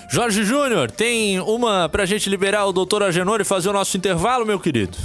Jorge 0.08 0.44
Júnior, 0.44 0.90
tem 0.90 1.40
uma 1.40 1.88
pra 1.88 2.06
gente 2.06 2.30
liberar 2.30 2.64
o 2.66 2.72
doutor 2.72 3.02
Agenor 3.02 3.40
e 3.40 3.44
fazer 3.44 3.68
o 3.68 3.72
nosso 3.72 3.96
intervalo, 3.96 4.46
meu 4.46 4.58
querido? 4.58 4.96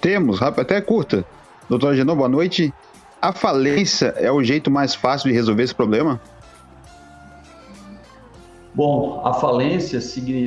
Temos, 0.00 0.42
até 0.42 0.80
curta. 0.80 1.24
Doutor 1.68 1.92
Agenor, 1.92 2.16
boa 2.16 2.28
noite. 2.28 2.72
A 3.22 3.32
falência 3.32 4.14
é 4.16 4.30
o 4.30 4.42
jeito 4.42 4.70
mais 4.70 4.94
fácil 4.94 5.28
de 5.28 5.34
resolver 5.34 5.62
esse 5.62 5.74
problema? 5.74 6.20
Bom, 8.72 9.20
a 9.24 9.34
falência, 9.34 9.98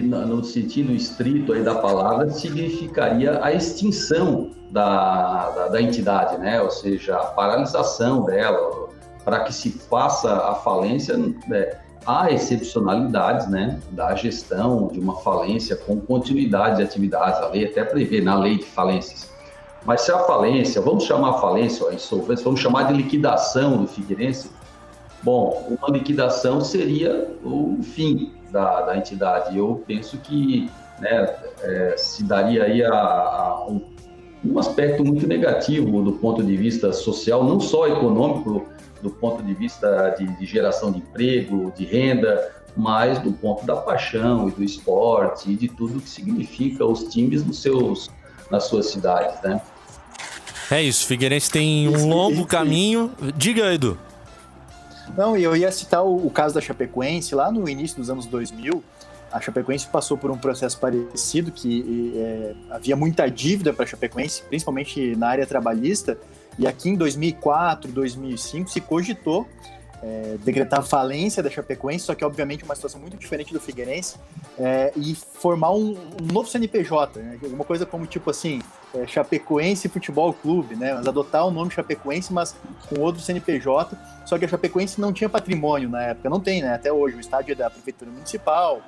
no 0.04 0.44
sentido 0.44 0.94
estrito 0.94 1.52
aí 1.52 1.62
da 1.62 1.76
palavra, 1.76 2.30
significaria 2.30 3.44
a 3.44 3.52
extinção 3.52 4.52
da, 4.72 5.50
da, 5.50 5.68
da 5.68 5.82
entidade, 5.82 6.38
né? 6.38 6.62
Ou 6.62 6.72
seja, 6.72 7.18
a 7.18 7.26
paralisação 7.26 8.24
dela, 8.24 8.88
para 9.26 9.42
que 9.42 9.54
se 9.54 9.70
faça 9.72 10.34
a 10.34 10.56
falência, 10.56 11.18
né? 11.18 11.74
há 12.06 12.32
excepcionalidades 12.32 13.48
né, 13.48 13.80
da 13.92 14.14
gestão 14.16 14.88
de 14.88 15.00
uma 15.00 15.16
falência 15.18 15.76
com 15.76 16.00
continuidade 16.00 16.78
de 16.78 16.84
atividades. 16.84 17.40
A 17.40 17.48
lei 17.48 17.66
até 17.66 17.84
prevê 17.84 18.22
na 18.22 18.38
lei 18.38 18.58
de 18.58 18.66
falências. 18.66 19.30
Mas 19.86 20.02
se 20.02 20.12
a 20.12 20.20
falência, 20.20 20.82
vamos 20.82 21.04
chamar 21.04 21.32
a 21.32 21.34
falência, 21.34 21.88
a 21.90 21.94
insolvência, 21.94 22.44
vamos 22.44 22.60
chamar 22.60 22.84
de 22.84 22.94
liquidação 22.94 23.78
do 23.78 23.88
Figueirense, 23.88 24.50
bom, 25.24 25.78
uma 25.80 25.90
liquidação 25.90 26.62
seria 26.62 27.28
o 27.44 27.80
fim 27.82 28.34
da, 28.52 28.82
da 28.82 28.98
entidade. 28.98 29.58
Eu 29.58 29.84
penso 29.88 30.18
que 30.18 30.70
né, 31.00 31.36
é, 31.62 31.96
se 31.98 32.24
daria 32.24 32.66
aí 32.66 32.84
a, 32.84 32.94
a 32.94 33.66
um, 33.68 33.82
um 34.46 34.60
aspecto 34.60 35.04
muito 35.04 35.26
negativo 35.26 36.04
do 36.04 36.14
ponto 36.14 36.44
de 36.44 36.56
vista 36.56 36.92
social, 36.92 37.44
não 37.44 37.60
só 37.60 37.88
econômico, 37.88 38.68
do 39.02 39.10
ponto 39.10 39.44
de 39.44 39.54
vista 39.54 40.16
de, 40.18 40.26
de, 40.38 40.46
geração 40.46 40.92
de 40.92 41.00
emprego, 41.00 41.74
de 41.76 41.84
renda, 41.84 42.52
mas 42.76 43.20
do 43.20 43.32
ponto 43.34 43.66
da 43.66 43.76
paixão 43.76 44.48
e 44.48 44.52
do 44.52 44.64
esporte 44.64 45.52
e 45.52 45.56
de 45.56 45.68
tudo 45.68 46.00
que 46.00 46.10
significa 46.10 46.86
os 46.86 47.04
times 47.06 47.46
nos 47.46 47.62
seus, 47.62 48.10
nas 48.50 48.66
suas 48.66 48.88
cidades, 48.88 49.42
né? 49.42 49.62
É 50.72 50.82
isso, 50.82 51.06
Figueirense 51.06 51.52
tem 51.52 51.90
um 51.90 52.08
longo 52.08 52.46
caminho. 52.46 53.12
Diga, 53.36 53.74
Edu. 53.74 53.98
Não, 55.18 55.38
eu 55.38 55.56
ia 55.56 55.72
citar 55.72 56.04
o, 56.04 56.26
o 56.26 56.30
caso 56.32 56.56
da 56.56 56.62
Chapecoense, 56.62 57.36
lá 57.36 57.52
no 57.52 57.70
início 57.70 57.98
dos 57.98 58.10
anos 58.10 58.26
2000, 58.26 58.84
a 59.32 59.40
Chapecoense 59.42 59.88
passou 59.88 60.18
por 60.18 60.30
um 60.32 60.38
processo 60.38 60.80
parecido, 60.80 61.52
que 61.52 62.14
é, 62.16 62.56
havia 62.70 62.96
muita 62.96 63.28
dívida 63.30 63.74
para 63.74 63.84
a 63.84 63.88
Chapecoense, 63.88 64.44
principalmente 64.44 65.16
na 65.16 65.28
área 65.28 65.46
trabalhista, 65.46 66.18
e 66.58 66.68
aqui 66.68 66.90
em 66.90 66.96
2004, 66.96 67.92
2005 67.92 68.70
se 68.70 68.80
cogitou 68.80 69.48
é, 70.04 70.38
decretar 70.44 70.84
falência 70.84 71.42
da 71.42 71.50
Chapecoense, 71.50 72.06
só 72.06 72.14
que 72.14 72.26
obviamente 72.26 72.64
uma 72.66 72.76
situação 72.76 73.00
muito 73.00 73.16
diferente 73.16 73.54
do 73.54 73.60
Figueirense, 73.60 74.18
é, 74.60 74.92
e 74.98 75.16
formar 75.16 75.72
um, 75.72 75.96
um 76.22 76.34
novo 76.34 76.50
CNPJ, 76.50 77.22
né? 77.22 77.40
alguma 77.42 77.64
coisa 77.64 77.86
como 77.86 78.06
tipo 78.06 78.30
assim, 78.30 78.62
é, 78.94 79.08
Chapecoense 79.08 79.88
Futebol 79.88 80.34
Clube, 80.34 80.76
né? 80.76 80.94
Mas 80.94 81.08
adotar 81.08 81.48
o 81.48 81.52
nome 81.52 81.72
Chapecoense, 81.72 82.34
mas 82.34 82.54
com 82.90 83.00
outro 83.00 83.22
CNPJ, 83.22 83.98
só 84.26 84.38
que 84.38 84.44
a 84.44 84.48
Chapecoense 84.48 85.00
não 85.00 85.14
tinha 85.14 85.30
patrimônio 85.30 85.90
na 85.90 86.04
época, 86.04 86.30
não 86.30 86.40
tem, 86.40 86.62
né? 86.62 86.74
Até 86.74 86.92
hoje, 86.92 87.16
o 87.16 87.20
estádio 87.20 87.54
é 87.54 87.56
da 87.56 87.70
Prefeitura 87.70 88.12
Municipal, 88.12 88.82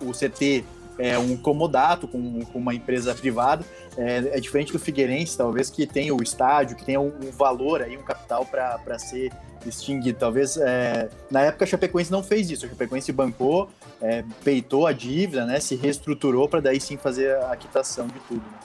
o, 0.00 0.08
o 0.08 0.12
CT 0.12 0.64
é 0.98 1.18
um 1.18 1.36
comodato 1.36 2.06
com, 2.06 2.40
com 2.44 2.58
uma 2.58 2.74
empresa 2.74 3.14
privada. 3.14 3.64
É, 3.96 4.32
é, 4.32 4.40
diferente 4.40 4.72
do 4.72 4.78
Figueirense, 4.78 5.36
talvez, 5.36 5.70
que 5.70 5.86
tenha 5.86 6.14
o 6.14 6.22
estádio, 6.22 6.76
que 6.76 6.84
tenha 6.84 7.00
um, 7.00 7.12
um 7.22 7.30
valor 7.30 7.82
aí, 7.82 7.96
um 7.96 8.02
capital 8.02 8.44
para 8.44 8.98
ser 8.98 9.32
extinguido. 9.66 10.18
Talvez, 10.18 10.56
é, 10.56 11.08
na 11.30 11.42
época, 11.42 11.64
a 11.64 11.68
Chapecoense 11.68 12.10
não 12.10 12.22
fez 12.22 12.50
isso. 12.50 12.66
A 12.66 12.68
Chapecoense 12.68 13.12
bancou, 13.12 13.68
é, 14.02 14.24
peitou 14.42 14.86
a 14.86 14.92
dívida, 14.92 15.46
né, 15.46 15.60
se 15.60 15.76
reestruturou 15.76 16.48
para 16.48 16.60
daí 16.60 16.80
sim 16.80 16.96
fazer 16.96 17.36
a 17.36 17.56
quitação 17.56 18.06
de 18.06 18.18
tudo. 18.28 18.40
Né? 18.40 18.58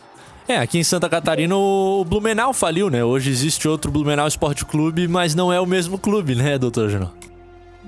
É, 0.50 0.58
aqui 0.58 0.80
em 0.80 0.84
Santa 0.84 1.08
Catarina 1.08 1.56
o 1.56 2.04
Blumenau 2.04 2.54
faliu, 2.54 2.90
né? 2.90 3.04
Hoje 3.04 3.30
existe 3.30 3.68
outro 3.68 3.92
Blumenau 3.92 4.28
Esporte 4.28 4.66
Clube, 4.66 5.08
mas 5.08 5.36
não 5.36 5.54
é 5.54 5.60
o 5.60 5.66
mesmo 5.66 6.00
clube, 6.00 6.34
né, 6.34 6.58
doutor 6.58 6.90
Genô? 6.90 7.10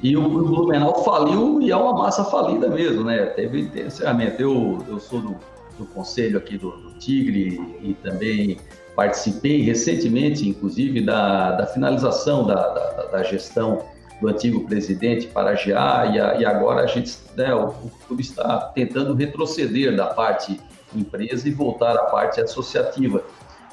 E 0.01 0.17
o, 0.17 0.25
o 0.25 0.29
Blumenau 0.29 1.03
faliu 1.03 1.61
e 1.61 1.71
é 1.71 1.75
uma 1.75 1.93
massa 1.93 2.23
falida 2.23 2.67
mesmo, 2.67 3.03
né? 3.03 3.25
Teve 3.27 3.69
encerramento. 3.75 4.41
Eu, 4.41 4.83
eu 4.87 4.99
sou 4.99 5.21
do, 5.21 5.35
do 5.77 5.85
conselho 5.85 6.37
aqui 6.37 6.57
do, 6.57 6.71
do 6.71 6.93
Tigre 6.93 7.77
e 7.81 7.93
também 7.93 8.57
participei 8.95 9.61
recentemente, 9.61 10.47
inclusive, 10.47 11.01
da, 11.01 11.51
da 11.51 11.67
finalização 11.67 12.45
da, 12.45 12.55
da, 12.55 13.03
da, 13.11 13.23
gestão 13.23 13.85
do 14.19 14.27
antigo 14.27 14.67
presidente 14.67 15.27
Paragiá 15.27 16.05
e, 16.05 16.41
e 16.41 16.45
agora 16.45 16.83
a 16.83 16.87
gente, 16.87 17.17
né, 17.35 17.53
o, 17.53 17.67
o 17.69 17.91
clube 18.07 18.21
está 18.21 18.71
tentando 18.75 19.13
retroceder 19.13 19.95
da 19.95 20.07
parte 20.07 20.59
empresa 20.95 21.47
e 21.47 21.51
voltar 21.51 21.95
à 21.95 22.03
parte 22.05 22.41
associativa 22.41 23.23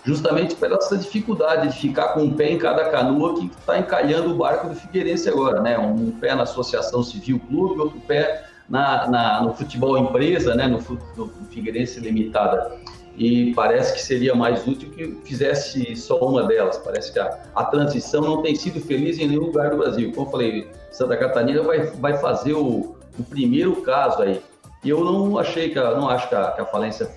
justamente 0.04 0.54
pela 0.54 0.76
essa 0.76 0.96
dificuldade 0.96 1.68
de 1.68 1.78
ficar 1.78 2.08
com 2.08 2.20
um 2.20 2.32
pé 2.32 2.52
em 2.52 2.58
cada 2.58 2.88
canoa 2.90 3.38
que 3.38 3.46
está 3.46 3.78
encalhando 3.78 4.32
o 4.32 4.36
barco 4.36 4.68
do 4.68 4.74
Figueirense 4.74 5.28
agora, 5.28 5.60
né? 5.60 5.78
Um 5.78 6.10
pé 6.12 6.34
na 6.34 6.44
Associação 6.44 7.02
Civil 7.02 7.40
Clube, 7.48 7.80
outro 7.80 8.00
pé 8.00 8.44
na, 8.68 9.08
na 9.08 9.42
no 9.42 9.54
futebol 9.54 9.98
empresa, 9.98 10.54
né? 10.54 10.66
No, 10.66 10.78
no 11.16 11.28
Figueirense 11.50 12.00
Limitada. 12.00 12.78
E 13.16 13.52
parece 13.54 13.94
que 13.94 14.00
seria 14.00 14.32
mais 14.32 14.64
útil 14.64 14.90
que 14.90 15.18
fizesse 15.24 15.96
só 15.96 16.20
uma 16.20 16.44
delas. 16.44 16.78
Parece 16.78 17.12
que 17.12 17.18
a, 17.18 17.36
a 17.54 17.64
transição 17.64 18.20
não 18.20 18.42
tem 18.42 18.54
sido 18.54 18.80
feliz 18.80 19.18
em 19.18 19.26
nenhum 19.26 19.46
lugar 19.46 19.70
do 19.70 19.78
Brasil. 19.78 20.12
Como 20.12 20.28
eu 20.28 20.30
falei, 20.30 20.70
Santa 20.92 21.16
Catarina 21.16 21.60
vai, 21.62 21.86
vai 21.86 22.16
fazer 22.18 22.52
o, 22.52 22.96
o 23.18 23.24
primeiro 23.28 23.82
caso 23.82 24.22
aí. 24.22 24.40
E 24.84 24.90
eu 24.90 25.02
não 25.04 25.36
achei 25.36 25.70
que 25.70 25.78
a, 25.78 25.96
não 25.96 26.08
acho 26.08 26.28
que 26.28 26.34
a, 26.36 26.52
que 26.52 26.60
a 26.60 26.64
falência 26.64 27.10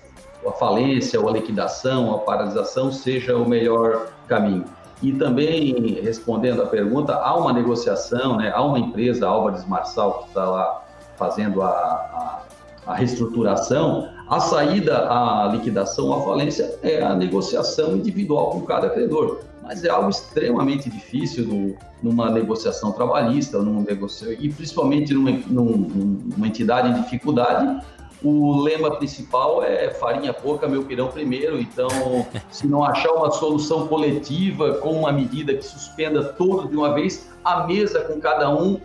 a 0.45 0.51
falência 0.51 1.19
ou 1.19 1.29
a 1.29 1.33
liquidação, 1.33 2.13
a 2.15 2.19
paralisação 2.19 2.91
seja 2.91 3.37
o 3.37 3.47
melhor 3.47 4.09
caminho. 4.27 4.65
E 5.01 5.11
também, 5.11 5.99
respondendo 6.01 6.61
à 6.61 6.67
pergunta, 6.67 7.15
há 7.15 7.35
uma 7.35 7.51
negociação, 7.51 8.37
né? 8.37 8.51
há 8.53 8.61
uma 8.61 8.77
empresa, 8.77 9.25
a 9.25 9.29
Álvares 9.29 9.65
Marçal, 9.65 10.19
que 10.19 10.27
está 10.27 10.45
lá 10.45 10.83
fazendo 11.17 11.61
a, 11.63 11.67
a, 11.67 12.41
a, 12.85 12.95
reestruturação. 12.95 14.09
A 14.29 14.39
saída, 14.39 15.09
a 15.09 15.49
liquidação, 15.51 16.13
a 16.13 16.21
falência 16.21 16.77
é 16.83 17.01
a 17.01 17.15
negociação 17.15 17.95
individual 17.95 18.51
com 18.51 18.61
cada 18.61 18.89
credor. 18.89 19.39
Mas 19.63 19.83
é 19.83 19.89
algo 19.89 20.09
extremamente 20.09 20.89
difícil 20.89 21.45
no, 21.45 21.75
numa 22.03 22.29
negociação 22.29 22.91
trabalhista, 22.91 23.59
num 23.59 23.81
negocio, 23.81 24.33
e 24.33 24.51
principalmente 24.51 25.13
numa, 25.13 25.31
numa 25.31 26.47
entidade 26.47 26.89
em 26.89 27.01
dificuldade, 27.01 27.83
o 28.23 28.61
lema 28.61 28.95
principal 28.95 29.63
é 29.63 29.89
farinha 29.91 30.33
pouca, 30.33 30.67
meu 30.67 30.83
pirão 30.83 31.07
primeiro. 31.07 31.59
Então, 31.59 31.89
se 32.51 32.67
não 32.67 32.83
achar 32.83 33.11
uma 33.11 33.31
solução 33.31 33.87
coletiva 33.87 34.75
com 34.75 34.91
uma 34.91 35.11
medida 35.11 35.53
que 35.53 35.63
suspenda 35.63 36.23
todos 36.23 36.69
de 36.69 36.75
uma 36.75 36.93
vez, 36.93 37.29
a 37.43 37.65
mesa 37.65 38.01
com 38.01 38.19
cada 38.19 38.49
um, 38.49 38.79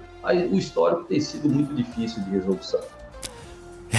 o 0.50 0.56
histórico 0.56 1.04
tem 1.04 1.20
sido 1.20 1.48
muito 1.48 1.74
difícil 1.74 2.22
de 2.24 2.30
resolução. 2.30 2.80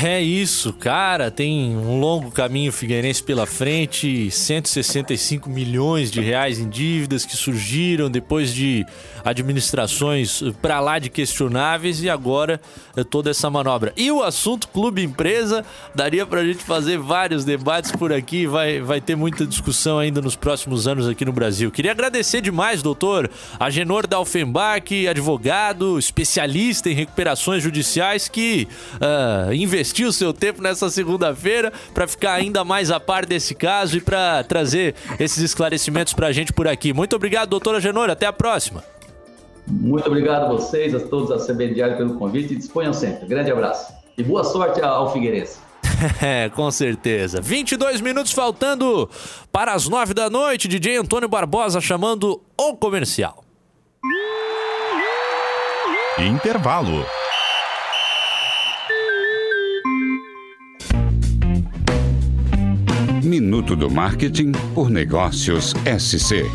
É 0.03 0.21
isso, 0.21 0.73
cara. 0.73 1.31
Tem 1.31 1.75
um 1.75 1.99
longo 1.99 2.29
caminho 2.29 2.71
Figueirense 2.71 3.23
pela 3.23 3.47
frente, 3.47 4.29
165 4.29 5.49
milhões 5.49 6.11
de 6.11 6.21
reais 6.21 6.59
em 6.59 6.69
dívidas 6.69 7.25
que 7.25 7.35
surgiram 7.35 8.07
depois 8.07 8.53
de 8.53 8.85
administrações 9.25 10.43
para 10.61 10.79
lá 10.79 10.99
de 10.99 11.09
questionáveis 11.09 12.03
e 12.03 12.11
agora 12.11 12.61
é 12.95 13.03
toda 13.03 13.31
essa 13.31 13.49
manobra. 13.49 13.91
E 13.97 14.11
o 14.11 14.21
assunto 14.21 14.67
clube 14.67 15.01
empresa, 15.01 15.65
daria 15.95 16.27
para 16.27 16.41
a 16.41 16.45
gente 16.45 16.63
fazer 16.63 16.99
vários 16.99 17.43
debates 17.43 17.91
por 17.91 18.13
aqui, 18.13 18.45
vai, 18.45 18.79
vai 18.79 19.01
ter 19.01 19.15
muita 19.15 19.47
discussão 19.47 19.97
ainda 19.97 20.21
nos 20.21 20.35
próximos 20.35 20.87
anos 20.87 21.07
aqui 21.07 21.25
no 21.25 21.33
Brasil. 21.33 21.71
Queria 21.71 21.91
agradecer 21.91 22.39
demais, 22.39 22.83
doutor 22.83 23.31
Agenor 23.59 24.05
Dalfenbach, 24.05 25.07
advogado, 25.07 25.97
especialista 25.97 26.87
em 26.87 26.93
recuperações 26.93 27.63
judiciais 27.63 28.27
que 28.27 28.67
uh, 28.95 29.51
investiu 29.53 29.86
seu 30.13 30.33
tempo 30.33 30.61
nessa 30.61 30.89
segunda-feira 30.89 31.71
para 31.93 32.07
ficar 32.07 32.33
ainda 32.33 32.63
mais 32.63 32.91
a 32.91 32.99
par 32.99 33.25
desse 33.25 33.55
caso 33.55 33.97
e 33.97 34.01
para 34.01 34.43
trazer 34.43 34.95
esses 35.19 35.39
esclarecimentos 35.43 36.13
para 36.13 36.27
a 36.27 36.31
gente 36.31 36.53
por 36.53 36.67
aqui. 36.67 36.93
Muito 36.93 37.15
obrigado, 37.15 37.49
doutora 37.49 37.79
Genor. 37.79 38.09
Até 38.09 38.25
a 38.25 38.33
próxima. 38.33 38.83
Muito 39.67 40.07
obrigado 40.07 40.45
a 40.45 40.47
vocês, 40.47 40.95
a 40.95 40.99
todos 40.99 41.29
a 41.31 41.45
CB 41.45 41.73
Diário 41.73 41.97
pelo 41.97 42.15
convite 42.15 42.53
e 42.53 42.57
disponham 42.57 42.93
sempre. 42.93 43.27
Grande 43.27 43.51
abraço. 43.51 43.93
E 44.17 44.23
boa 44.23 44.43
sorte 44.43 44.81
ao 44.81 45.11
Figueirense. 45.11 45.59
É, 46.21 46.47
com 46.49 46.69
certeza. 46.69 47.41
22 47.41 48.01
minutos 48.01 48.31
faltando 48.31 49.09
para 49.51 49.73
as 49.73 49.87
9 49.87 50.13
da 50.13 50.29
noite. 50.29 50.67
DJ 50.67 50.97
Antônio 50.97 51.27
Barbosa 51.27 51.81
chamando 51.81 52.39
o 52.55 52.75
comercial. 52.75 53.43
Intervalo. 56.19 57.03
Minuto 63.27 63.75
do 63.75 63.91
Marketing 63.91 64.53
por 64.73 64.89
Negócios 64.89 65.73
SC. 65.99 66.45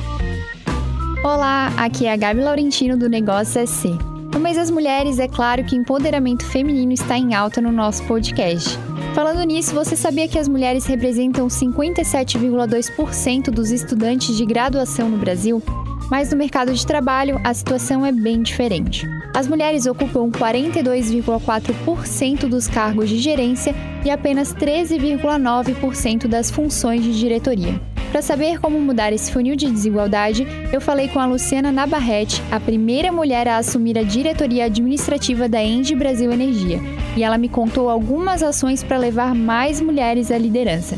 Olá, 1.23 1.71
aqui 1.77 2.07
é 2.07 2.15
a 2.15 2.17
Gabi 2.17 2.41
Laurentino 2.41 2.97
do 2.97 3.11
Negócio 3.11 3.61
SC. 3.67 3.91
No 4.33 4.41
mês 4.41 4.57
das 4.57 4.71
mulheres, 4.71 5.19
é 5.19 5.29
claro 5.29 5.65
que 5.65 5.77
empoderamento 5.77 6.47
feminino 6.47 6.91
está 6.91 7.19
em 7.19 7.35
alta 7.35 7.61
no 7.61 7.71
nosso 7.71 8.03
podcast. 8.05 8.79
Falando 9.15 9.43
nisso, 9.43 9.75
você 9.75 9.95
sabia 9.95 10.27
que 10.27 10.39
as 10.39 10.49
mulheres 10.49 10.87
representam 10.87 11.49
57,2% 11.49 13.51
dos 13.51 13.71
estudantes 13.71 14.35
de 14.35 14.47
graduação 14.47 15.11
no 15.11 15.19
Brasil? 15.19 15.63
Mas 16.11 16.31
no 16.31 16.37
mercado 16.37 16.75
de 16.75 16.87
trabalho, 16.87 17.41
a 17.43 17.55
situação 17.55 18.05
é 18.05 18.13
bem 18.13 18.43
diferente. 18.43 19.09
As 19.35 19.49
mulheres 19.49 19.87
ocupam 19.87 20.31
42,4% 20.31 22.49
dos 22.49 22.69
cargos 22.69 23.09
de 23.09 23.17
gerência 23.19 23.75
e 24.05 24.11
apenas 24.11 24.55
13,9% 24.55 26.27
das 26.27 26.51
funções 26.51 27.03
de 27.03 27.19
diretoria. 27.19 27.81
Para 28.13 28.21
saber 28.21 28.61
como 28.61 28.79
mudar 28.79 29.11
esse 29.11 29.33
funil 29.33 29.57
de 29.57 29.71
desigualdade, 29.71 30.47
eu 30.71 30.83
falei 30.83 31.09
com 31.09 31.19
a 31.19 31.25
Luciana 31.25 31.73
Nabarrete, 31.73 32.43
a 32.51 32.61
primeira 32.61 33.11
mulher 33.11 33.49
a 33.49 33.57
assumir 33.57 33.99
a 33.99 34.03
diretoria 34.03 34.67
administrativa 34.67 35.49
da 35.49 35.63
Engie 35.63 35.97
Brasil 35.97 36.31
Energia, 36.31 36.79
e 37.17 37.25
ela 37.25 37.39
me 37.39 37.49
contou 37.49 37.89
algumas 37.89 38.43
ações 38.43 38.85
para 38.85 38.99
levar 38.99 39.35
mais 39.35 39.81
mulheres 39.81 40.31
à 40.31 40.37
liderança. 40.37 40.95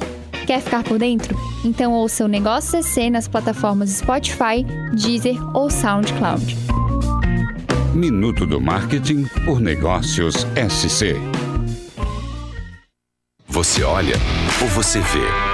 Quer 0.46 0.60
ficar 0.60 0.84
por 0.84 0.98
dentro? 0.98 1.36
Então 1.64 1.92
ouça 1.92 2.24
o 2.24 2.28
Negócio 2.28 2.82
CC 2.82 3.08
nas 3.08 3.26
plataformas 3.26 3.90
Spotify, 3.90 4.64
Deezer 4.92 5.36
ou 5.56 5.70
SoundCloud. 5.70 6.56
Minuto 7.94 8.44
do 8.44 8.60
Marketing 8.60 9.24
por 9.44 9.60
Negócios 9.60 10.46
SC. 10.68 11.16
Você 13.48 13.82
olha 13.84 14.16
ou 14.60 14.68
você 14.68 14.98
vê? 15.00 15.53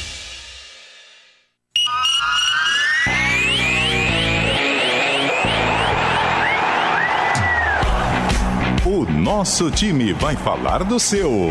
Nosso 9.41 9.71
time 9.71 10.13
vai 10.13 10.35
falar 10.35 10.83
do 10.83 10.99
seu. 10.99 11.49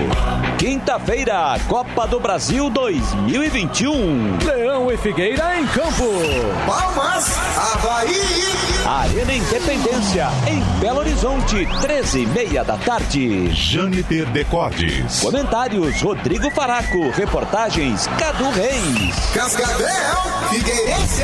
Quinta-feira, 0.57 1.59
Copa 1.67 2.07
do 2.07 2.21
Brasil 2.21 2.71
2021. 2.71 4.39
Leão 4.45 4.93
e 4.93 4.97
Figueira 4.97 5.59
em 5.59 5.67
campo. 5.67 6.09
Palmas, 6.69 7.37
Havaí. 7.59 8.80
Arena 8.91 9.33
Independência, 9.33 10.27
em 10.49 10.61
Belo 10.81 10.99
Horizonte, 10.99 11.65
13 11.81 12.23
e 12.23 12.27
meia 12.27 12.65
da 12.65 12.77
tarde. 12.77 13.49
Jâniter 13.55 14.27
Decordes. 14.31 15.21
Comentários, 15.21 16.03
Rodrigo 16.03 16.51
Faraco. 16.51 17.09
Reportagens, 17.11 18.09
Cadu 18.19 18.51
Reis. 18.51 19.15
Cascavel, 19.33 20.49
Figueirense. 20.49 21.23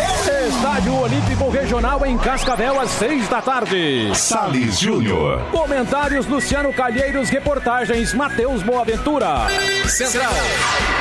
Estádio 0.49 0.95
Olímpico 0.95 1.51
Regional 1.51 2.07
em 2.07 2.17
Cascavel, 2.17 2.81
às 2.81 2.91
seis 2.91 3.29
da 3.29 3.43
tarde. 3.43 4.13
Salles 4.15 4.79
Júnior. 4.79 5.43
Comentários, 5.51 6.25
Luciano 6.27 6.73
Calheiros. 6.73 7.31
Reportagens, 7.31 8.15
Matheus 8.15 8.63
Boaventura. 8.63 9.49
Central, 9.89 10.33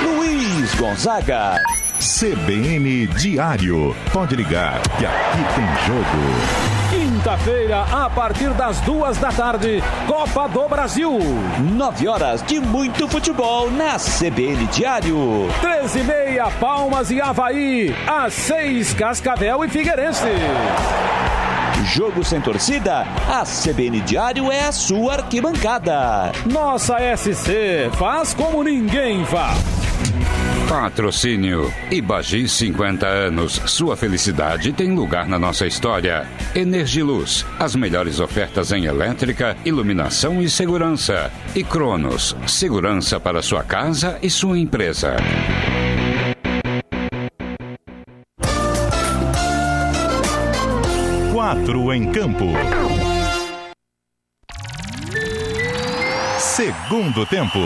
Luiz 0.01 0.73
Gonzaga. 0.73 1.61
CBN 1.99 3.07
Diário. 3.07 3.95
Pode 4.11 4.35
ligar 4.35 4.81
que 4.97 5.05
aqui 5.05 5.37
tem 5.55 5.65
jogo. 5.87 6.05
Quinta-feira, 6.89 7.83
a 7.83 8.09
partir 8.09 8.49
das 8.53 8.79
duas 8.81 9.17
da 9.17 9.31
tarde, 9.31 9.81
Copa 10.05 10.47
do 10.49 10.67
Brasil. 10.67 11.17
Nove 11.59 12.07
horas 12.07 12.43
de 12.43 12.59
muito 12.59 13.07
futebol 13.07 13.71
na 13.71 13.95
CBN 13.97 14.65
Diário. 14.67 15.47
Treze 15.61 15.99
e 15.99 16.03
meia, 16.03 16.51
Palmas 16.59 17.09
e 17.11 17.21
Havaí. 17.21 17.95
Às 18.05 18.33
seis, 18.33 18.93
Cascavel 18.93 19.63
e 19.63 19.69
Figueirense. 19.69 20.27
Jogo 21.85 22.23
sem 22.23 22.41
torcida, 22.41 23.05
a 23.29 23.43
CBN 23.43 24.01
Diário 24.01 24.51
é 24.51 24.65
a 24.65 24.71
sua 24.71 25.13
arquibancada. 25.13 26.31
Nossa 26.45 26.97
SC 27.15 27.89
faz 27.93 28.33
como 28.33 28.63
ninguém 28.63 29.23
faz. 29.25 29.84
Patrocínio 30.67 31.71
Ibagi 31.91 32.47
50 32.49 33.05
anos. 33.05 33.61
Sua 33.67 33.95
felicidade 33.95 34.73
tem 34.73 34.93
lugar 34.95 35.27
na 35.27 35.37
nossa 35.37 35.67
história. 35.67 36.27
Energiluz, 36.55 37.45
as 37.59 37.75
melhores 37.75 38.19
ofertas 38.19 38.71
em 38.71 38.85
elétrica, 38.85 39.55
iluminação 39.63 40.41
e 40.41 40.49
segurança. 40.49 41.31
E 41.55 41.63
Cronos, 41.63 42.35
segurança 42.47 43.19
para 43.19 43.43
sua 43.43 43.63
casa 43.63 44.17
e 44.23 44.29
sua 44.29 44.57
empresa. 44.57 45.15
Quatro 51.31 51.93
em 51.93 52.11
campo. 52.11 52.45
Segundo 56.39 57.25
tempo. 57.27 57.59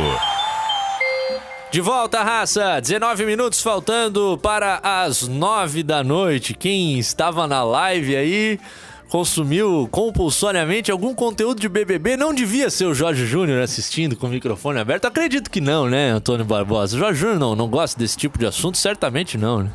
De 1.72 1.82
volta, 1.82 2.24
raça! 2.24 2.80
19 2.82 3.28
minutos 3.28 3.62
faltando 3.62 4.40
para 4.42 4.80
as 4.84 5.28
9 5.28 5.84
da 5.84 6.04
noite. 6.04 6.56
Quem 6.56 6.98
estava 6.98 7.46
na 7.46 7.64
live 7.64 8.16
aí 8.16 8.60
consumiu 9.08 9.88
compulsoriamente 9.92 10.92
algum 10.92 11.14
conteúdo 11.14 11.62
de 11.62 11.70
BBB 11.70 12.18
não 12.18 12.34
devia 12.34 12.72
ser 12.72 12.86
o 12.86 12.94
Jorge 12.96 13.24
Júnior 13.28 13.62
assistindo 13.62 14.16
com 14.16 14.26
o 14.26 14.30
microfone 14.32 14.80
aberto. 14.80 15.06
Acredito 15.06 15.52
que 15.52 15.62
não, 15.62 15.88
né, 15.88 16.10
Antônio 16.10 16.44
Barbosa? 16.44 16.96
O 16.96 17.00
Jorge 17.00 17.20
Júnior 17.20 17.40
não, 17.40 17.56
não 17.56 17.68
gosta 17.68 18.00
desse 18.00 18.18
tipo 18.18 18.40
de 18.40 18.48
assunto? 18.48 18.76
Certamente 18.76 19.38
não, 19.38 19.62
né? 19.62 19.72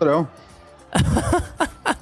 Não. 0.00 0.26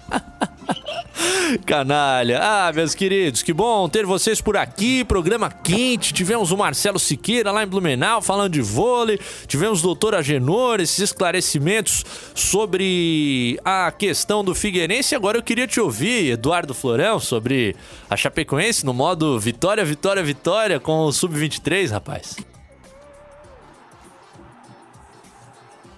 Canalha. 1.64 2.40
Ah, 2.42 2.72
meus 2.74 2.94
queridos, 2.94 3.42
que 3.42 3.52
bom 3.52 3.88
ter 3.88 4.04
vocês 4.04 4.40
por 4.40 4.56
aqui. 4.56 5.04
Programa 5.04 5.50
quente. 5.50 6.12
Tivemos 6.12 6.50
o 6.50 6.56
Marcelo 6.56 6.98
Siqueira 6.98 7.50
lá 7.50 7.62
em 7.62 7.66
Blumenau 7.66 8.20
falando 8.20 8.52
de 8.52 8.60
vôlei. 8.60 9.18
Tivemos 9.46 9.80
o 9.80 9.82
doutor 9.82 10.14
Agenor, 10.14 10.80
esses 10.80 10.98
esclarecimentos 10.98 12.04
sobre 12.34 13.58
a 13.64 13.90
questão 13.90 14.44
do 14.44 14.54
Figueirense. 14.54 15.14
Agora 15.14 15.38
eu 15.38 15.42
queria 15.42 15.66
te 15.66 15.80
ouvir, 15.80 16.32
Eduardo 16.32 16.74
Florão, 16.74 17.18
sobre 17.18 17.74
a 18.10 18.16
Chapecoense 18.16 18.84
no 18.84 18.92
modo 18.92 19.38
vitória, 19.38 19.84
vitória, 19.84 20.22
vitória 20.22 20.80
com 20.80 21.04
o 21.04 21.12
Sub-23, 21.12 21.90
rapaz. 21.90 22.36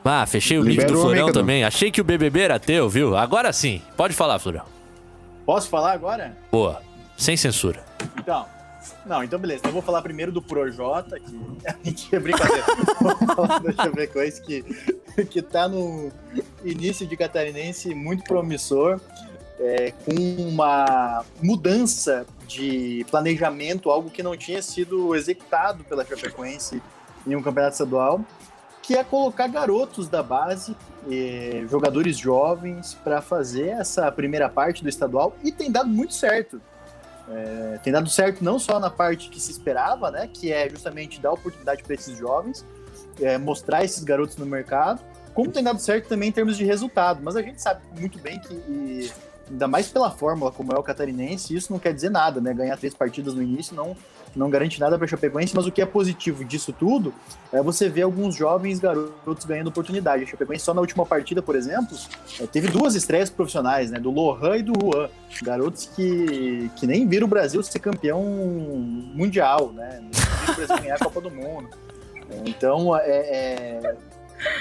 Ah, 0.05 0.27
fechei 0.27 0.59
o 0.59 0.65
mic 0.65 0.85
do 0.87 0.95
Florão 0.95 1.31
também. 1.31 1.63
Achei 1.63 1.91
que 1.91 2.01
o 2.01 2.05
BBB 2.05 2.41
era 2.41 2.59
teu, 2.59 2.89
viu? 2.89 3.17
Agora 3.17 3.53
sim. 3.53 3.83
Pode 3.97 4.15
falar, 4.15 4.39
Florão. 4.39 4.80
Posso 5.51 5.69
falar 5.69 5.91
agora? 5.91 6.39
Boa. 6.49 6.81
Sem 7.17 7.37
censura. 7.37 7.85
Então. 8.17 8.47
Não, 9.05 9.25
então 9.25 9.37
beleza. 9.37 9.59
Então 9.59 9.71
eu 9.71 9.75
vou 9.75 9.83
falar 9.83 10.01
primeiro 10.01 10.31
do 10.31 10.41
Projota, 10.41 11.19
que 11.19 11.37
a 11.67 11.75
gente 11.83 12.15
é 12.15 12.21
brincadeira. 12.21 12.65
Vamos 13.01 13.35
falar 13.35 13.59
da 13.59 13.73
Chapecoense 13.73 14.41
que, 14.43 14.63
que 15.25 15.43
tá 15.43 15.67
no 15.67 16.13
início 16.65 17.05
de 17.05 17.17
catarinense 17.17 17.93
muito 17.97 18.23
promissor, 18.23 19.01
é, 19.59 19.91
com 19.91 20.15
uma 20.15 21.25
mudança 21.43 22.25
de 22.47 23.05
planejamento, 23.11 23.91
algo 23.91 24.09
que 24.09 24.23
não 24.23 24.37
tinha 24.37 24.63
sido 24.63 25.17
executado 25.17 25.83
pela 25.83 26.05
Chapecoense 26.05 26.81
em 27.27 27.35
um 27.35 27.43
campeonato 27.43 27.73
estadual, 27.73 28.25
que 28.91 28.97
é 28.97 29.05
colocar 29.05 29.47
garotos 29.47 30.09
da 30.09 30.21
base, 30.21 30.77
eh, 31.09 31.65
jogadores 31.71 32.19
jovens, 32.19 32.93
para 33.05 33.23
fazer 33.23 33.69
essa 33.69 34.11
primeira 34.11 34.49
parte 34.49 34.83
do 34.83 34.89
estadual 34.89 35.33
e 35.45 35.53
tem 35.53 35.71
dado 35.71 35.89
muito 35.89 36.13
certo. 36.13 36.61
É, 37.31 37.79
tem 37.85 37.93
dado 37.93 38.11
certo 38.11 38.43
não 38.43 38.59
só 38.59 38.81
na 38.81 38.91
parte 38.91 39.31
que 39.31 39.39
se 39.39 39.53
esperava, 39.53 40.11
né, 40.11 40.29
que 40.35 40.53
é 40.53 40.69
justamente 40.69 41.21
dar 41.21 41.31
oportunidade 41.31 41.85
para 41.85 41.95
esses 41.95 42.19
jovens, 42.19 42.67
é, 43.21 43.39
mostrar 43.39 43.85
esses 43.85 44.03
garotos 44.03 44.37
no 44.37 44.45
mercado, 44.45 45.01
como 45.35 45.53
tem 45.53 45.63
dado 45.63 45.79
certo 45.79 46.09
também 46.09 46.31
em 46.31 46.33
termos 46.33 46.57
de 46.57 46.65
resultado. 46.65 47.21
Mas 47.23 47.37
a 47.37 47.43
gente 47.43 47.63
sabe 47.63 47.83
muito 47.97 48.19
bem 48.19 48.41
que, 48.41 48.55
e, 48.55 49.13
ainda 49.49 49.69
mais 49.69 49.87
pela 49.87 50.11
fórmula 50.11 50.51
como 50.51 50.73
é 50.73 50.77
o 50.77 50.83
catarinense, 50.83 51.55
isso 51.55 51.73
não 51.73 51.79
quer 51.79 51.95
dizer 51.95 52.11
nada, 52.11 52.41
né? 52.41 52.53
Ganhar 52.53 52.77
três 52.77 52.93
partidas 52.93 53.35
no 53.35 53.43
início 53.43 53.77
não, 53.77 53.97
não 54.35 54.49
garante 54.49 54.79
nada 54.79 54.97
para 54.97 55.07
Chapecoense, 55.07 55.55
mas 55.55 55.67
o 55.67 55.73
que 55.73 55.83
é 55.83 55.87
positivo 55.87 56.45
disso 56.45 56.73
tudo 56.73 57.13
é 57.53 57.63
você 57.63 57.89
ver 57.89 58.03
alguns 58.03 58.37
jovens 58.37 58.79
garotos 58.79 59.45
ganhando 59.45 59.69
oportunidade. 59.69 60.25
A 60.25 60.27
Chapecoense 60.27 60.65
só 60.65 60.73
na 60.73 60.81
última 60.81 61.05
partida, 61.05 61.43
por 61.43 61.57
exemplo, 61.57 61.97
é, 62.41 62.47
teve 62.47 62.69
duas 62.69 62.95
estreias 62.95 63.29
profissionais, 63.29 63.91
né? 63.91 63.99
Do 63.99 64.11
Lohan 64.11 64.57
e 64.59 64.63
do 64.63 64.73
Juan. 64.81 65.09
Garotos 65.43 65.87
que, 65.87 66.71
que 66.77 66.87
nem 66.87 67.07
viram 67.09 67.27
o 67.27 67.31
Brasil 67.31 67.63
ser 67.63 67.79
campeão 67.79 68.23
mundial, 68.23 69.73
né? 69.73 70.01
Não 70.01 70.55
viram 70.55 70.77
ganhar 70.77 70.97
a 70.97 70.99
Copa 70.99 71.21
do 71.21 71.31
Mundo. 71.31 71.69
Então, 72.47 72.97
é, 72.97 73.81
é, 73.83 73.97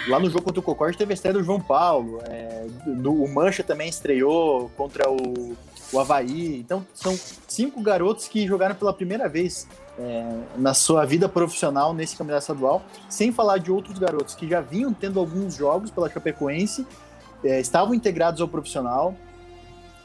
Lá 0.07 0.20
no 0.20 0.30
jogo 0.30 0.43
contra 0.43 0.59
o 0.59 0.63
Concorde 0.63 0.97
teve 0.97 1.13
a 1.13 1.15
estreia 1.15 1.34
do 1.34 1.43
João 1.43 1.59
Paulo. 1.59 2.20
É, 2.28 2.65
o 2.86 3.28
Mancha 3.28 3.63
também 3.63 3.88
estreou 3.88 4.70
contra 4.76 5.09
o, 5.09 5.55
o 5.92 6.00
Havaí. 6.00 6.60
Então, 6.60 6.86
são 6.94 7.18
cinco 7.48 7.82
garotos 7.82 8.28
que 8.28 8.48
jogaram 8.48 8.76
pela 8.76 8.94
primeira 8.94 9.28
vez 9.28 9.68
é, 9.98 10.42
na 10.58 10.74
sua 10.74 11.06
vida 11.06 11.28
profissional 11.28 11.94
nesse 11.94 12.16
campeonato 12.16 12.44
estadual, 12.44 12.84
sem 13.10 13.32
falar 13.32 13.58
de 13.58 13.72
outros 13.72 13.98
garotos 14.00 14.36
que 14.36 14.48
já 14.48 14.62
vinham 14.62 14.94
tendo 14.94 15.20
alguns 15.20 15.56
jogos 15.56 15.92
pela 15.92 16.10
Chapecoense, 16.10 16.86
é, 17.44 17.60
estavam 17.60 17.94
integrados 17.94 18.42
ao 18.42 18.48
profissional. 18.48 19.16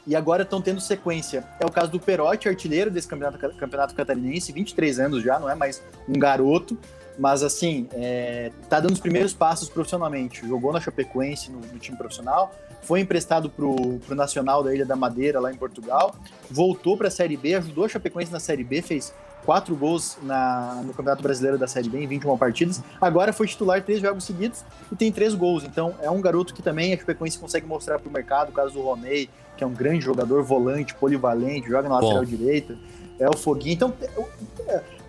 e 0.07 0.15
agora 0.15 0.43
estão 0.43 0.61
tendo 0.61 0.79
sequência. 0.79 1.43
É 1.59 1.65
o 1.65 1.71
caso 1.71 1.89
do 1.89 1.99
Perotti, 1.99 2.47
artilheiro 2.47 2.91
desse 2.91 3.07
campeonato, 3.07 3.39
campeonato 3.57 3.95
catarinense, 3.95 4.51
23 4.51 4.99
anos 4.99 5.23
já, 5.23 5.39
não 5.39 5.49
é 5.49 5.55
mais 5.55 5.81
um 6.07 6.13
garoto, 6.13 6.77
mas 7.17 7.43
assim, 7.43 7.87
é, 7.93 8.51
tá 8.69 8.79
dando 8.79 8.93
os 8.93 8.99
primeiros 8.99 9.33
passos 9.33 9.69
profissionalmente. 9.69 10.47
Jogou 10.47 10.73
na 10.73 10.79
Chapecoense 10.79 11.51
no, 11.51 11.59
no 11.59 11.79
time 11.79 11.97
profissional, 11.97 12.53
foi 12.81 12.99
emprestado 12.99 13.49
pro, 13.49 13.99
pro 14.05 14.15
Nacional 14.15 14.63
da 14.63 14.73
Ilha 14.73 14.85
da 14.85 14.95
Madeira, 14.95 15.39
lá 15.39 15.51
em 15.51 15.55
Portugal, 15.55 16.15
voltou 16.49 16.95
para 16.95 17.07
a 17.07 17.11
Série 17.11 17.35
B, 17.35 17.55
ajudou 17.55 17.85
a 17.85 17.89
Chapecoense 17.89 18.31
na 18.31 18.39
Série 18.39 18.63
B, 18.63 18.81
fez 18.81 19.13
quatro 19.45 19.75
gols 19.75 20.17
na, 20.23 20.81
no 20.83 20.93
Campeonato 20.93 21.21
Brasileiro 21.21 21.57
da 21.57 21.67
Série 21.67 21.87
B 21.87 21.99
em 21.99 22.07
21 22.07 22.37
partidas. 22.37 22.81
Agora 22.99 23.31
foi 23.31 23.47
titular 23.47 23.81
três 23.83 24.01
jogos 24.01 24.23
seguidos 24.23 24.65
e 24.91 24.95
tem 24.95 25.11
três 25.11 25.35
gols. 25.35 25.63
Então 25.63 25.93
é 26.01 26.09
um 26.09 26.19
garoto 26.19 26.53
que 26.53 26.63
também 26.63 26.93
a 26.93 26.97
Chapecoense 26.97 27.37
consegue 27.37 27.65
mostrar 27.67 27.99
para 27.99 28.09
o 28.09 28.11
mercado. 28.11 28.49
O 28.49 28.51
caso 28.51 28.73
do 28.73 28.81
Roney, 28.81 29.29
que 29.55 29.63
é 29.63 29.67
um 29.67 29.73
grande 29.73 30.03
jogador, 30.03 30.43
volante, 30.43 30.95
polivalente, 30.95 31.69
joga 31.69 31.87
na 31.87 31.99
lateral 31.99 32.25
direita. 32.25 32.75
É 33.19 33.29
o 33.29 33.37
Foguinho. 33.37 33.73
Então 33.73 33.93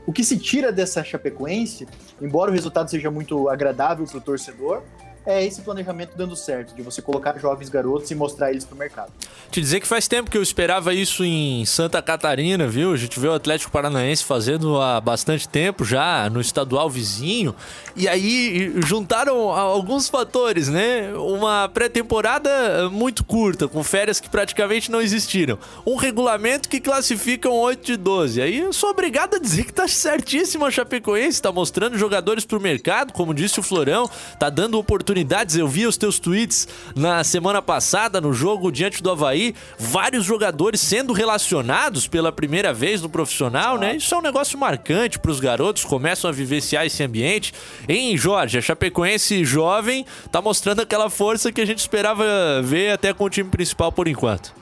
o 0.06 0.12
que 0.12 0.22
se 0.22 0.38
tira 0.38 0.70
dessa 0.70 1.02
Chapecoense, 1.02 1.86
embora 2.20 2.50
o 2.50 2.54
resultado 2.54 2.88
seja 2.88 3.10
muito 3.10 3.48
agradável 3.48 4.06
para 4.06 4.18
o 4.18 4.20
torcedor, 4.20 4.82
é 5.26 5.44
esse 5.44 5.60
planejamento 5.60 6.12
dando 6.16 6.36
certo, 6.36 6.72
de 6.72 6.82
você 6.82 7.02
colocar 7.02 7.36
jovens 7.36 7.68
garotos 7.68 8.08
e 8.12 8.14
mostrar 8.14 8.50
eles 8.50 8.64
pro 8.64 8.76
mercado. 8.76 9.10
Te 9.50 9.60
dizer 9.60 9.80
que 9.80 9.86
faz 9.86 10.06
tempo 10.06 10.30
que 10.30 10.38
eu 10.38 10.42
esperava 10.42 10.94
isso 10.94 11.24
em 11.24 11.64
Santa 11.66 12.00
Catarina, 12.00 12.68
viu? 12.68 12.92
A 12.92 12.96
gente 12.96 13.18
vê 13.18 13.26
o 13.26 13.34
Atlético 13.34 13.72
Paranaense 13.72 14.24
fazendo 14.24 14.80
há 14.80 15.00
bastante 15.00 15.48
tempo 15.48 15.84
já 15.84 16.30
no 16.30 16.40
estadual 16.40 16.88
vizinho. 16.88 17.56
E 17.96 18.06
aí 18.06 18.72
juntaram 18.86 19.50
alguns 19.50 20.08
fatores, 20.08 20.68
né? 20.68 21.12
Uma 21.14 21.68
pré-temporada 21.68 22.88
muito 22.90 23.24
curta, 23.24 23.66
com 23.66 23.82
férias 23.82 24.20
que 24.20 24.28
praticamente 24.28 24.92
não 24.92 25.00
existiram. 25.00 25.58
Um 25.84 25.96
regulamento 25.96 26.68
que 26.68 26.78
classifica 26.80 27.48
um 27.48 27.54
8 27.54 27.84
de 27.84 27.96
12. 27.96 28.42
Aí 28.42 28.60
eu 28.60 28.72
sou 28.72 28.90
obrigado 28.90 29.34
a 29.34 29.38
dizer 29.40 29.64
que 29.64 29.72
tá 29.72 29.88
certíssimo 29.88 30.64
a 30.64 30.70
Chapecoense, 30.70 31.42
tá 31.42 31.50
mostrando 31.50 31.98
jogadores 31.98 32.44
pro 32.44 32.60
mercado, 32.60 33.12
como 33.12 33.34
disse 33.34 33.58
o 33.58 33.62
Florão, 33.62 34.08
tá 34.38 34.48
dando 34.48 34.78
oportunidade 34.78 35.15
oportunidades. 35.16 35.56
Eu 35.56 35.66
vi 35.66 35.86
os 35.86 35.96
teus 35.96 36.18
tweets 36.18 36.68
na 36.94 37.24
semana 37.24 37.62
passada, 37.62 38.20
no 38.20 38.32
jogo 38.32 38.70
diante 38.70 39.02
do 39.02 39.10
Havaí, 39.10 39.54
vários 39.78 40.24
jogadores 40.24 40.80
sendo 40.80 41.12
relacionados 41.12 42.06
pela 42.06 42.30
primeira 42.30 42.72
vez 42.72 43.00
no 43.00 43.08
profissional, 43.08 43.78
né? 43.78 43.96
Isso 43.96 44.14
é 44.14 44.18
um 44.18 44.22
negócio 44.22 44.58
marcante 44.58 45.18
para 45.18 45.30
os 45.30 45.40
garotos, 45.40 45.84
começam 45.84 46.28
a 46.28 46.32
vivenciar 46.32 46.84
esse 46.84 47.02
ambiente. 47.02 47.54
Em 47.88 48.16
Jorge, 48.16 48.58
a 48.58 48.60
Chapecoense 48.60 49.44
jovem 49.44 50.04
tá 50.30 50.42
mostrando 50.42 50.80
aquela 50.80 51.08
força 51.08 51.50
que 51.50 51.60
a 51.60 51.66
gente 51.66 51.78
esperava 51.78 52.24
ver 52.62 52.92
até 52.92 53.12
com 53.12 53.24
o 53.24 53.30
time 53.30 53.48
principal 53.48 53.90
por 53.90 54.08
enquanto. 54.08 54.52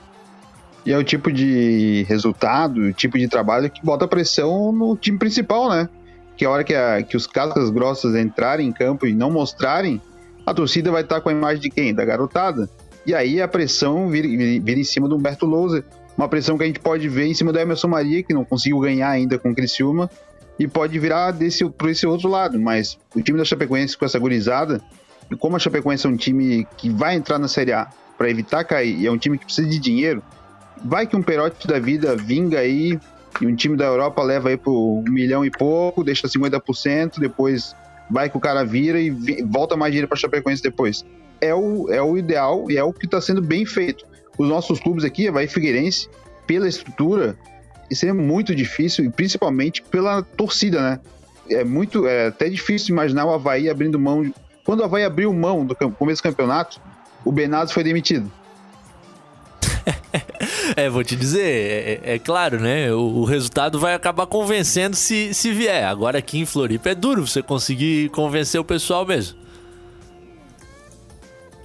E 0.85 0.93
é 0.93 0.97
o 0.97 1.03
tipo 1.03 1.31
de 1.31 2.05
resultado, 2.07 2.79
o 2.79 2.93
tipo 2.93 3.17
de 3.17 3.27
trabalho 3.27 3.69
que 3.69 3.83
bota 3.83 4.07
pressão 4.07 4.71
no 4.71 4.95
time 4.95 5.17
principal, 5.17 5.67
né? 5.69 5.89
Que 6.37 6.45
a 6.45 6.49
hora 6.49 6.63
que, 6.63 6.75
a, 6.75 7.01
que 7.01 7.17
os 7.17 7.25
cascas 7.25 7.69
grossas 7.71 8.13
entrarem 8.13 8.67
em 8.67 8.71
campo 8.71 9.07
e 9.07 9.15
não 9.15 9.31
mostrarem, 9.31 9.99
a 10.45 10.53
torcida 10.53 10.91
vai 10.91 11.01
estar 11.01 11.21
com 11.21 11.29
a 11.29 11.31
imagem 11.31 11.61
de 11.61 11.69
quem? 11.69 11.93
Da 11.93 12.05
garotada. 12.05 12.69
E 13.05 13.13
aí 13.13 13.41
a 13.41 13.47
pressão 13.47 14.09
vira, 14.09 14.27
vira 14.27 14.79
em 14.79 14.83
cima 14.83 15.07
do 15.07 15.15
Humberto 15.15 15.45
Louser. 15.45 15.83
Uma 16.17 16.29
pressão 16.29 16.57
que 16.57 16.63
a 16.63 16.67
gente 16.67 16.79
pode 16.79 17.09
ver 17.09 17.25
em 17.25 17.33
cima 17.33 17.51
do 17.51 17.59
Emerson 17.59 17.87
Maria, 17.87 18.23
que 18.23 18.33
não 18.33 18.45
conseguiu 18.45 18.79
ganhar 18.79 19.09
ainda 19.09 19.37
com 19.37 19.51
o 19.51 19.55
Criciúma, 19.55 20.09
e 20.57 20.67
pode 20.67 20.97
virar 20.97 21.31
desse, 21.31 21.67
por 21.69 21.89
esse 21.89 22.07
outro 22.07 22.29
lado. 22.29 22.59
Mas 22.59 22.97
o 23.13 23.21
time 23.21 23.37
da 23.37 23.43
Chapecoense 23.43 23.97
com 23.97 24.05
essa 24.05 24.17
gurizada, 24.17 24.81
e 25.29 25.35
como 25.35 25.55
a 25.55 25.59
Chapecoense 25.59 26.05
é 26.05 26.09
um 26.09 26.15
time 26.15 26.65
que 26.77 26.89
vai 26.89 27.15
entrar 27.15 27.37
na 27.37 27.47
Série 27.47 27.73
A 27.73 27.89
para 28.17 28.29
evitar 28.29 28.63
cair, 28.63 28.97
e 28.97 29.05
é 29.05 29.11
um 29.11 29.17
time 29.17 29.37
que 29.37 29.45
precisa 29.45 29.67
de 29.67 29.77
dinheiro, 29.77 30.23
vai 30.83 31.05
que 31.05 31.17
um 31.17 31.21
perote 31.21 31.67
da 31.67 31.79
vida 31.79 32.15
vinga 32.15 32.59
aí, 32.59 32.97
e 33.41 33.45
um 33.45 33.53
time 33.53 33.75
da 33.75 33.85
Europa 33.85 34.23
leva 34.23 34.49
aí 34.49 34.57
por 34.57 34.71
um 34.71 35.03
milhão 35.03 35.43
e 35.43 35.51
pouco, 35.51 36.03
deixa 36.03 36.27
50%, 36.27 37.19
depois 37.19 37.75
vai 38.09 38.29
que 38.29 38.37
o 38.37 38.39
cara 38.39 38.63
vira 38.63 38.99
e 38.99 39.09
volta 39.43 39.75
mais 39.75 39.91
dinheiro 39.91 40.07
para 40.07 40.17
Chapecoense 40.17 40.61
depois. 40.61 41.05
É 41.41 41.53
o, 41.53 41.91
é 41.91 42.01
o 42.01 42.17
ideal 42.17 42.69
e 42.69 42.77
é 42.77 42.83
o 42.83 42.93
que 42.93 43.05
está 43.05 43.19
sendo 43.19 43.41
bem 43.41 43.65
feito. 43.65 44.05
Os 44.37 44.47
nossos 44.47 44.79
clubes 44.79 45.03
aqui, 45.03 45.29
vai 45.29 45.47
Figueirense, 45.47 46.09
pela 46.45 46.67
estrutura, 46.67 47.37
isso 47.89 48.05
é 48.05 48.13
muito 48.13 48.55
difícil, 48.55 49.05
e 49.05 49.09
principalmente 49.09 49.81
pela 49.83 50.21
torcida, 50.21 50.81
né? 50.81 50.99
É 51.49 51.63
muito, 51.63 52.07
é 52.07 52.27
até 52.27 52.49
difícil 52.49 52.93
imaginar 52.93 53.25
o 53.25 53.33
Havaí 53.33 53.69
abrindo 53.69 53.99
mão. 53.99 54.33
Quando 54.65 54.79
o 54.79 54.83
Havaí 54.83 55.03
abriu 55.03 55.31
mão 55.31 55.65
do 55.65 55.75
começo 55.75 56.21
do 56.21 56.23
campeonato, 56.23 56.81
o 57.23 57.31
Benados 57.31 57.71
foi 57.71 57.83
demitido. 57.83 58.31
é, 60.75 60.89
vou 60.89 61.03
te 61.03 61.15
dizer, 61.15 61.41
é, 61.41 62.11
é, 62.11 62.15
é 62.15 62.19
claro, 62.19 62.59
né? 62.59 62.91
O, 62.91 63.19
o, 63.19 63.25
resultado 63.25 63.79
vai 63.79 63.93
acabar 63.93 64.25
convencendo 64.25 64.95
se, 64.95 65.33
se 65.33 65.51
vier. 65.51 65.85
Agora 65.85 66.17
aqui 66.17 66.39
em 66.39 66.45
Floripa 66.45 66.89
é 66.89 66.95
duro 66.95 67.25
você 67.25 67.41
conseguir 67.41 68.09
convencer 68.09 68.59
o 68.59 68.65
pessoal 68.65 69.05
mesmo. 69.05 69.37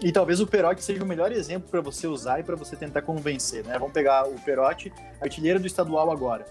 E 0.02 0.10
talvez 0.10 0.40
o 0.40 0.46
Perotti 0.46 0.82
seja 0.82 1.02
o 1.02 1.06
melhor 1.06 1.30
exemplo 1.30 1.68
para 1.70 1.80
você 1.80 2.06
usar 2.06 2.40
e 2.40 2.42
para 2.42 2.56
você 2.56 2.74
tentar 2.74 3.02
convencer, 3.02 3.64
né? 3.64 3.78
Vamos 3.78 3.92
pegar 3.92 4.26
o 4.26 4.34
Perotti, 4.40 4.92
artilheiro 5.20 5.60
do 5.60 5.66
estadual 5.66 6.10
agora. 6.10 6.46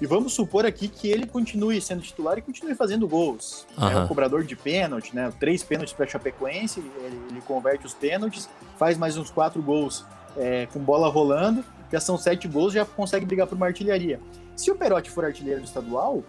E 0.00 0.06
vamos 0.06 0.34
supor 0.34 0.66
aqui 0.66 0.88
que 0.88 1.08
ele 1.08 1.26
continue 1.26 1.80
sendo 1.80 2.02
titular 2.02 2.36
e 2.36 2.42
continue 2.42 2.74
fazendo 2.74 3.08
gols. 3.08 3.66
Uhum. 3.78 3.88
É 3.88 3.96
um 4.00 4.08
cobrador 4.08 4.44
de 4.44 4.54
pênalti, 4.54 5.14
né? 5.14 5.32
Três 5.40 5.62
pênaltis 5.62 5.94
para 5.94 6.06
Chapecoense, 6.06 6.80
ele, 6.80 7.20
ele 7.30 7.40
converte 7.40 7.86
os 7.86 7.94
pênaltis, 7.94 8.48
faz 8.76 8.98
mais 8.98 9.16
uns 9.16 9.30
quatro 9.30 9.62
gols 9.62 10.04
é, 10.36 10.66
com 10.72 10.80
bola 10.80 11.08
rolando, 11.08 11.64
já 11.90 12.00
são 12.00 12.18
sete 12.18 12.48
gols, 12.48 12.72
já 12.72 12.84
consegue 12.84 13.24
brigar 13.24 13.46
por 13.46 13.54
uma 13.54 13.66
artilharia. 13.66 14.20
Se 14.56 14.70
o 14.70 14.74
Perotti 14.74 15.10
for 15.10 15.24
artilheiro 15.24 15.60
do 15.60 15.64
estadual, 15.66 16.22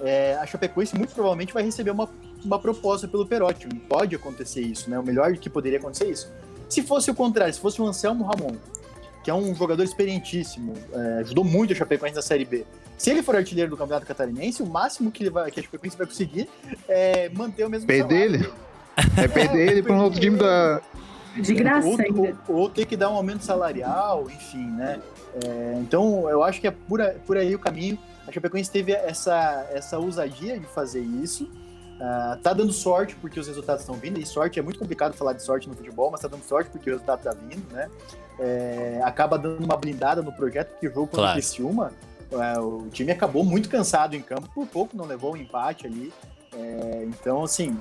é, 0.00 0.36
a 0.40 0.46
Chapecoense 0.46 0.96
muito 0.96 1.14
provavelmente 1.14 1.52
vai 1.52 1.62
receber 1.62 1.90
uma, 1.90 2.08
uma 2.44 2.58
proposta 2.58 3.06
pelo 3.06 3.26
Perotti. 3.26 3.68
Pode 3.88 4.14
acontecer 4.14 4.60
isso, 4.60 4.90
né? 4.90 4.98
O 4.98 5.02
melhor 5.02 5.32
que 5.36 5.48
poderia 5.48 5.78
acontecer 5.78 6.04
é 6.04 6.08
isso. 6.10 6.32
Se 6.68 6.82
fosse 6.82 7.10
o 7.10 7.14
contrário, 7.14 7.52
se 7.52 7.60
fosse 7.60 7.80
o 7.80 7.86
Anselmo 7.86 8.24
Ramon, 8.24 8.56
que 9.22 9.30
é 9.30 9.34
um 9.34 9.54
jogador 9.54 9.82
experientíssimo, 9.82 10.74
é, 10.92 11.20
ajudou 11.20 11.44
muito 11.44 11.72
a 11.72 11.76
Chapecoense 11.76 12.16
na 12.16 12.22
Série 12.22 12.44
B. 12.44 12.64
Se 12.98 13.10
ele 13.10 13.22
for 13.22 13.34
artilheiro 13.34 13.70
do 13.70 13.76
Campeonato 13.76 14.06
Catarinense, 14.06 14.62
o 14.62 14.66
máximo 14.66 15.10
que, 15.10 15.22
ele 15.22 15.30
vai, 15.30 15.50
que 15.50 15.60
a 15.60 15.62
Chapecoense 15.62 15.96
vai 15.96 16.06
conseguir 16.06 16.48
é 16.88 17.28
manter 17.30 17.64
o 17.64 17.70
mesmo 17.70 17.86
perder. 17.86 18.34
Ele. 18.34 18.50
É 19.16 19.26
perder 19.26 19.72
ele 19.72 19.82
para 19.82 19.92
um 19.94 20.02
outro 20.02 20.20
time 20.20 20.36
da, 20.36 20.80
de 21.36 21.54
graça 21.54 21.86
ou, 21.86 22.00
ainda. 22.00 22.36
Ou, 22.48 22.56
ou, 22.56 22.70
ter 22.70 22.86
que 22.86 22.96
dar 22.96 23.10
um 23.10 23.14
aumento 23.14 23.44
salarial, 23.44 24.24
enfim, 24.30 24.66
né? 24.70 25.00
É, 25.44 25.78
então, 25.80 26.28
eu 26.28 26.42
acho 26.42 26.60
que 26.60 26.66
é 26.66 26.70
por, 26.70 27.00
por 27.26 27.36
aí 27.36 27.54
o 27.54 27.58
caminho. 27.58 27.98
A 28.26 28.32
Chapecoense 28.32 28.70
teve 28.70 28.92
essa, 28.92 29.68
essa 29.72 29.98
ousadia 29.98 30.58
de 30.58 30.66
fazer 30.66 31.00
isso. 31.00 31.44
Uh, 31.94 32.36
tá 32.42 32.52
dando 32.52 32.72
sorte 32.72 33.14
porque 33.16 33.38
os 33.38 33.46
resultados 33.46 33.82
estão 33.82 33.94
vindo, 33.94 34.18
e 34.18 34.26
sorte 34.26 34.58
é 34.58 34.62
muito 34.62 34.80
complicado 34.80 35.14
falar 35.14 35.32
de 35.32 35.42
sorte 35.42 35.68
no 35.68 35.76
futebol, 35.76 36.10
mas 36.10 36.20
tá 36.20 36.26
dando 36.26 36.42
sorte 36.42 36.68
porque 36.68 36.90
o 36.90 36.92
resultado 36.92 37.22
tá 37.22 37.32
vindo, 37.32 37.64
né? 37.72 37.88
É, 38.38 39.00
acaba 39.04 39.38
dando 39.38 39.64
uma 39.64 39.76
blindada 39.76 40.20
no 40.20 40.32
projeto, 40.32 40.70
porque 40.70 40.88
o 40.88 40.92
jogo 40.92 41.06
contra 41.06 41.20
claro. 41.20 41.30
o 41.30 41.34
Criciúma, 41.34 41.92
é, 42.32 42.58
o 42.58 42.88
time 42.90 43.12
acabou 43.12 43.44
muito 43.44 43.68
cansado 43.68 44.16
em 44.16 44.20
campo, 44.20 44.48
por 44.52 44.66
pouco 44.66 44.96
não 44.96 45.04
levou 45.04 45.30
o 45.30 45.34
um 45.34 45.36
empate 45.36 45.86
ali. 45.86 46.12
É, 46.56 47.06
então, 47.08 47.42
assim, 47.42 47.76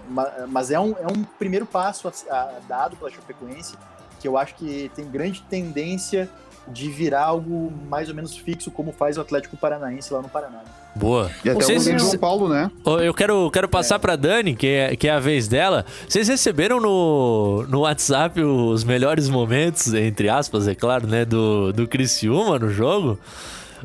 mas 0.47 0.71
é 0.71 0.79
um, 0.79 0.91
é 0.97 1.07
um 1.07 1.23
primeiro 1.37 1.65
passo 1.65 2.07
a, 2.07 2.35
a, 2.35 2.59
dado 2.67 2.95
pela 2.95 3.11
Chapecoense 3.11 3.75
que 4.23 4.27
eu 4.27 4.37
acho 4.37 4.55
que 4.55 4.89
tem 4.95 5.05
grande 5.05 5.41
tendência 5.49 6.29
de 6.65 6.89
virar 6.89 7.25
algo 7.25 7.73
mais 7.89 8.07
ou 8.07 8.15
menos 8.15 8.37
fixo, 8.37 8.71
como 8.71 8.93
faz 8.93 9.17
o 9.17 9.21
Atlético 9.21 9.57
Paranaense 9.57 10.13
lá 10.13 10.21
no 10.21 10.29
Paraná. 10.29 10.61
Boa. 10.95 11.29
E 11.43 11.49
até 11.49 11.61
Vocês... 11.61 11.85
o 11.87 11.99
São 11.99 12.19
Paulo, 12.19 12.47
né? 12.47 12.71
Eu 13.03 13.13
quero, 13.13 13.51
quero 13.51 13.67
passar 13.67 13.95
é. 13.95 13.99
para 13.99 14.15
Dani, 14.15 14.55
que 14.55 14.67
é, 14.67 14.95
que 14.95 15.09
é 15.09 15.11
a 15.11 15.19
vez 15.19 15.49
dela. 15.49 15.85
Vocês 16.07 16.29
receberam 16.29 16.79
no, 16.79 17.65
no 17.67 17.81
WhatsApp 17.81 18.41
os 18.41 18.85
melhores 18.85 19.27
momentos, 19.27 19.93
entre 19.93 20.29
aspas, 20.29 20.69
é 20.69 20.73
claro, 20.73 21.05
né, 21.05 21.25
do, 21.25 21.73
do 21.73 21.85
Criciúma 21.85 22.57
no 22.57 22.69
jogo? 22.69 23.19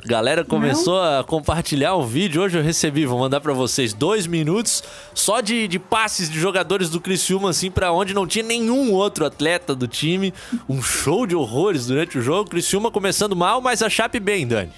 Galera 0.07 0.45
começou 0.45 0.95
Não. 0.95 1.21
a 1.21 1.25
compartilhar 1.25 1.95
o 1.95 2.05
vídeo. 2.05 2.43
Hoje 2.43 2.59
eu 2.59 2.63
recebi, 2.63 3.05
vou 3.05 3.19
mandar 3.19 3.41
para 3.41 3.53
vocês 3.53 3.93
dois 3.93 4.27
minutos 4.27 4.83
só 5.13 5.41
de, 5.41 5.67
de 5.67 5.79
passes 5.79 6.31
de 6.31 6.39
jogadores 6.39 6.89
do 6.89 7.01
Criciúma, 7.01 7.51
assim, 7.51 7.71
para 7.71 7.93
onde 7.93 8.15
não 8.15 8.27
tinha 8.27 8.45
nenhum 8.45 8.93
outro 8.93 9.27
atleta 9.27 9.75
do 9.75 9.89
time. 9.89 10.33
Um 10.69 10.81
show 10.81 11.27
de 11.27 11.35
horrores 11.35 11.87
durante 11.87 12.19
o 12.19 12.23
jogo. 12.23 12.49
Criciúma 12.49 12.91
começando 12.91 13.35
mal, 13.35 13.61
mas 13.61 13.83
a 13.83 13.91
Chape 13.91 14.21
bem, 14.21 14.47
Dani. 14.47 14.73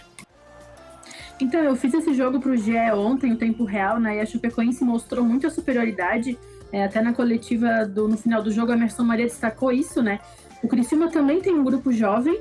Então, 1.39 1.61
eu 1.61 1.77
fiz 1.77 1.93
esse 1.95 2.14
jogo 2.14 2.41
pro 2.41 2.57
GE 2.57 2.77
ontem, 2.95 3.33
o 3.33 3.37
tempo 3.37 3.64
real, 3.64 3.99
né? 3.99 4.16
E 4.16 4.21
a 4.21 4.27
Chapecoense 4.27 4.85
mostrou 4.85 5.25
muita 5.25 5.51
superioridade. 5.51 6.39
É, 6.73 6.85
até 6.85 7.03
na 7.03 7.12
coletiva 7.12 7.85
do, 7.87 8.07
no 8.07 8.16
final 8.16 8.43
do 8.43 8.53
jogo, 8.53 8.73
a 8.73 8.75
Emerson 8.75 9.03
Maria 9.03 9.27
destacou 9.27 9.73
isso, 9.73 10.03
né? 10.03 10.21
O 10.62 10.68
Criciúma 10.68 11.11
também 11.11 11.41
tem 11.41 11.53
um 11.53 11.64
grupo 11.64 11.93
jovem, 11.93 12.39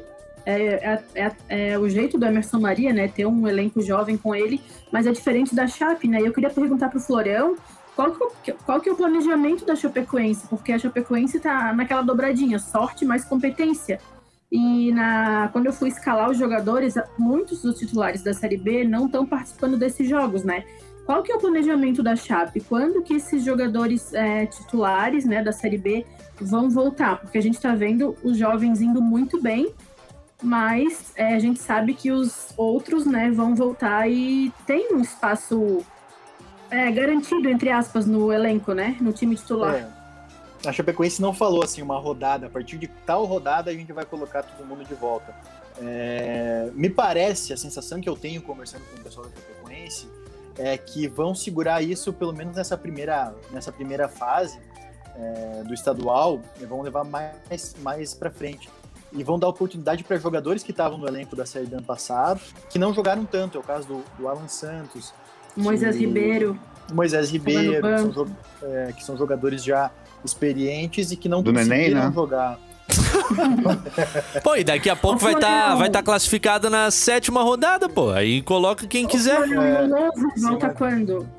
é, 0.50 1.02
é, 1.16 1.34
é, 1.48 1.72
é, 1.72 1.80
o 1.80 1.90
jeito 1.90 2.18
do 2.18 2.26
Emerson 2.26 2.60
Maria, 2.60 2.94
né? 2.94 3.08
Ter 3.08 3.26
um 3.26 3.48
elenco 3.48 3.82
jovem 3.82 4.18
com 4.18 4.34
ele, 4.34 4.62
mas 4.92 5.06
é 5.06 5.12
diferente 5.12 5.54
da 5.54 5.68
Chape, 5.68 6.08
né? 6.08 6.20
Eu 6.22 6.34
queria 6.34 6.50
perguntar 6.50 6.90
para 6.90 6.98
o 6.98 7.02
Florão 7.02 7.56
qual 7.96 8.12
que, 8.44 8.52
qual 8.66 8.80
que 8.80 8.90
é 8.90 8.92
o 8.92 8.96
planejamento 8.96 9.66
da 9.66 9.76
Chapecoense, 9.76 10.48
porque 10.48 10.72
a 10.72 10.80
Chapecoense 10.80 11.40
tá 11.40 11.74
naquela 11.74 12.02
dobradinha, 12.02 12.58
sorte 12.58 13.06
mais 13.06 13.26
competência. 13.26 14.00
E 14.52 14.92
na, 14.92 15.50
quando 15.52 15.68
eu 15.68 15.74
fui 15.74 15.90
escalar 15.90 16.30
os 16.30 16.38
jogadores, 16.38 16.96
muitos 17.18 17.62
dos 17.62 17.78
titulares 17.78 18.24
da 18.24 18.34
Série 18.34 18.58
B 18.58 18.84
não 18.84 19.06
estão 19.06 19.26
participando 19.26 19.78
desses 19.78 20.10
jogos, 20.10 20.44
né? 20.44 20.64
Qual 21.06 21.24
que 21.24 21.32
é 21.32 21.36
o 21.36 21.40
planejamento 21.40 22.04
da 22.04 22.16
Chape? 22.16 22.62
Quando 22.62 23.02
que 23.02 23.16
esses 23.16 23.44
jogadores 23.44 24.14
é, 24.14 24.46
titulares 24.46 25.26
né, 25.26 25.44
da 25.44 25.52
Série 25.52 25.78
B 25.78 26.06
vão 26.40 26.70
voltar? 26.70 27.20
Porque 27.20 27.38
a 27.38 27.42
gente 27.42 27.56
está 27.56 27.74
vendo 27.74 28.16
os 28.24 28.38
jovens 28.38 28.80
indo 28.80 29.02
muito 29.02 29.42
bem, 29.42 29.74
mas 30.42 31.12
é, 31.16 31.36
a 31.36 31.40
gente 31.40 31.60
sabe 31.60 31.94
que 31.94 32.12
os 32.12 32.54
outros 32.56 33.06
né, 33.06 33.30
vão 33.30 33.56
voltar 33.56 34.10
e 34.10 34.52
tem 34.66 34.94
um 34.94 35.02
espaço 35.02 35.84
é, 36.72 36.90
garantido, 36.92 37.50
entre 37.50 37.70
aspas, 37.70 38.06
no 38.06 38.32
elenco, 38.32 38.74
né? 38.74 38.96
No 39.02 39.12
time 39.12 39.36
titular. 39.36 39.76
É. 39.76 40.00
A 40.66 40.74
Chapecoense 40.74 41.22
não 41.22 41.34
falou 41.34 41.64
assim 41.64 41.82
uma 41.82 41.98
rodada, 41.98 42.48
a 42.48 42.50
partir 42.50 42.78
de 42.78 42.88
tal 42.88 43.26
rodada 43.26 43.72
a 43.72 43.74
gente 43.74 43.94
vai 43.94 44.06
colocar 44.06 44.44
todo 44.44 44.66
mundo 44.66 44.86
de 44.86 44.94
volta. 44.94 45.34
É, 45.82 46.70
me 46.74 46.90
parece, 46.90 47.54
a 47.54 47.58
sensação 47.58 48.02
que 48.02 48.10
eu 48.10 48.16
tenho 48.16 48.42
conversando 48.42 48.84
com 48.90 49.00
o 49.00 49.04
pessoal 49.04 49.26
da 49.28 49.36
Chapecoense 49.36 50.10
é 50.58 50.78
que 50.78 51.08
vão 51.08 51.34
segurar 51.34 51.82
isso 51.82 52.12
pelo 52.12 52.34
menos 52.34 52.56
nessa 52.56 52.78
primeira, 52.78 53.34
nessa 53.52 53.72
primeira 53.72 54.10
fase 54.10 54.60
é, 55.16 55.64
do 55.64 55.74
estadual 55.74 56.42
e 56.60 56.66
vão 56.66 56.82
levar 56.82 57.06
mais, 57.06 57.76
mais 57.82 58.14
para 58.14 58.30
frente. 58.30 58.70
E 59.12 59.24
vão 59.24 59.40
dar 59.40 59.48
oportunidade 59.48 60.04
para 60.04 60.18
jogadores 60.18 60.62
que 60.62 60.72
estavam 60.72 60.98
no 60.98 61.08
elenco 61.08 61.36
da 61.36 61.46
série 61.46 61.66
do 61.66 61.78
ano 61.78 61.86
passado, 61.86 62.40
que 62.70 62.78
não 62.78 62.94
jogaram 62.94 63.26
tanto. 63.26 63.58
É 63.58 63.62
o 63.62 63.64
caso 63.64 63.88
do, 63.88 64.04
do 64.18 64.28
Alan 64.28 64.48
Santos. 64.48 65.14
Moisés 65.56 65.96
que, 65.96 66.06
Ribeiro. 66.06 66.60
Moisés 66.94 67.30
Ribeiro, 67.32 67.82
que 67.82 68.14
são, 68.14 68.28
é, 68.64 68.94
que 68.94 69.04
são, 69.04 69.18
jogadores 69.18 69.64
já 69.64 69.92
experientes 70.24 71.12
e 71.12 71.16
que 71.16 71.30
não 71.30 71.42
do 71.42 71.54
conseguiram 71.54 71.78
Neném, 71.78 71.94
né? 71.94 72.12
jogar. 72.14 72.60
pô, 74.44 74.56
e 74.56 74.64
daqui 74.64 74.90
a 74.90 74.96
pouco 74.96 75.20
vai 75.20 75.34
estar 75.34 75.70
tá, 75.70 75.76
vai 75.76 75.90
tá 75.90 76.02
classificada 76.02 76.70
na 76.70 76.90
sétima 76.90 77.44
rodada, 77.44 77.88
pô. 77.88 78.12
Aí 78.12 78.42
coloca 78.42 78.88
quem 78.88 79.08
quiser. 79.08 79.40
O 79.40 79.46
Louser 79.46 80.42
volta 80.42 80.70
quando? 80.70 81.30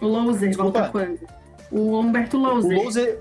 O 0.00 0.06
Louser 0.06 0.56
volta 0.56 0.88
quando? 0.90 1.18
O 1.70 1.98
Humberto 1.98 2.38
Louser. 2.38 2.78
O 2.78 2.82
Louser, 2.82 3.18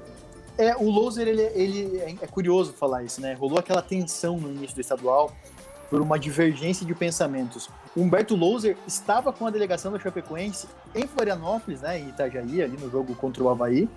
é, 0.58 0.76
o 0.76 0.90
Louser 0.90 1.28
ele, 1.28 1.44
ele 1.54 1.98
é, 1.98 2.16
é 2.22 2.28
curioso 2.28 2.74
falar 2.74 3.04
isso, 3.04 3.22
né? 3.22 3.34
Rolou 3.34 3.60
aquela 3.60 3.82
tensão 3.82 4.38
no 4.40 4.50
início 4.50 4.76
do 4.76 4.82
estadual 4.82 5.32
por 5.90 6.02
uma 6.02 6.20
divergência 6.20 6.86
de 6.86 6.94
pensamentos. 6.94 7.70
Humberto 7.96 8.36
Louser 8.36 8.78
estava 8.86 9.32
com 9.32 9.46
a 9.48 9.50
delegação 9.50 9.92
da 9.92 10.00
Chapecoense 10.00 10.68
em 10.94 11.08
Florianópolis, 11.08 11.82
né, 11.82 12.00
em 12.00 12.10
Itajaí, 12.10 12.62
ali 12.62 12.78
no 12.78 12.90
jogo 12.90 13.16
contra 13.16 13.44
o 13.44 13.50
Havaí, 13.50 13.88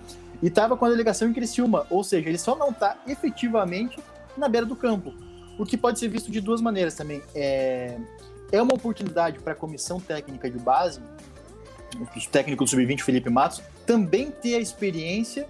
e 0.41 0.47
estava 0.47 0.77
com 0.77 0.85
a 0.85 0.89
delegação 0.89 1.29
em 1.29 1.33
Criciúma, 1.33 1.85
ou 1.89 2.03
seja, 2.03 2.29
ele 2.29 2.37
só 2.37 2.55
não 2.55 2.69
está 2.69 2.97
efetivamente 3.05 3.99
na 4.37 4.47
beira 4.47 4.65
do 4.65 4.75
campo, 4.75 5.13
o 5.59 5.65
que 5.65 5.77
pode 5.77 5.99
ser 5.99 6.07
visto 6.07 6.31
de 6.31 6.39
duas 6.39 6.61
maneiras 6.61 6.95
também. 6.95 7.21
É, 7.35 7.97
é 8.51 8.61
uma 8.61 8.73
oportunidade 8.73 9.39
para 9.39 9.53
a 9.53 9.55
comissão 9.55 9.99
técnica 9.99 10.49
de 10.49 10.57
base, 10.57 11.01
o 11.99 12.29
técnico 12.31 12.63
do 12.63 12.69
Sub-20, 12.69 13.01
Felipe 13.01 13.29
Matos, 13.29 13.61
também 13.85 14.31
ter 14.31 14.55
a 14.55 14.59
experiência 14.59 15.47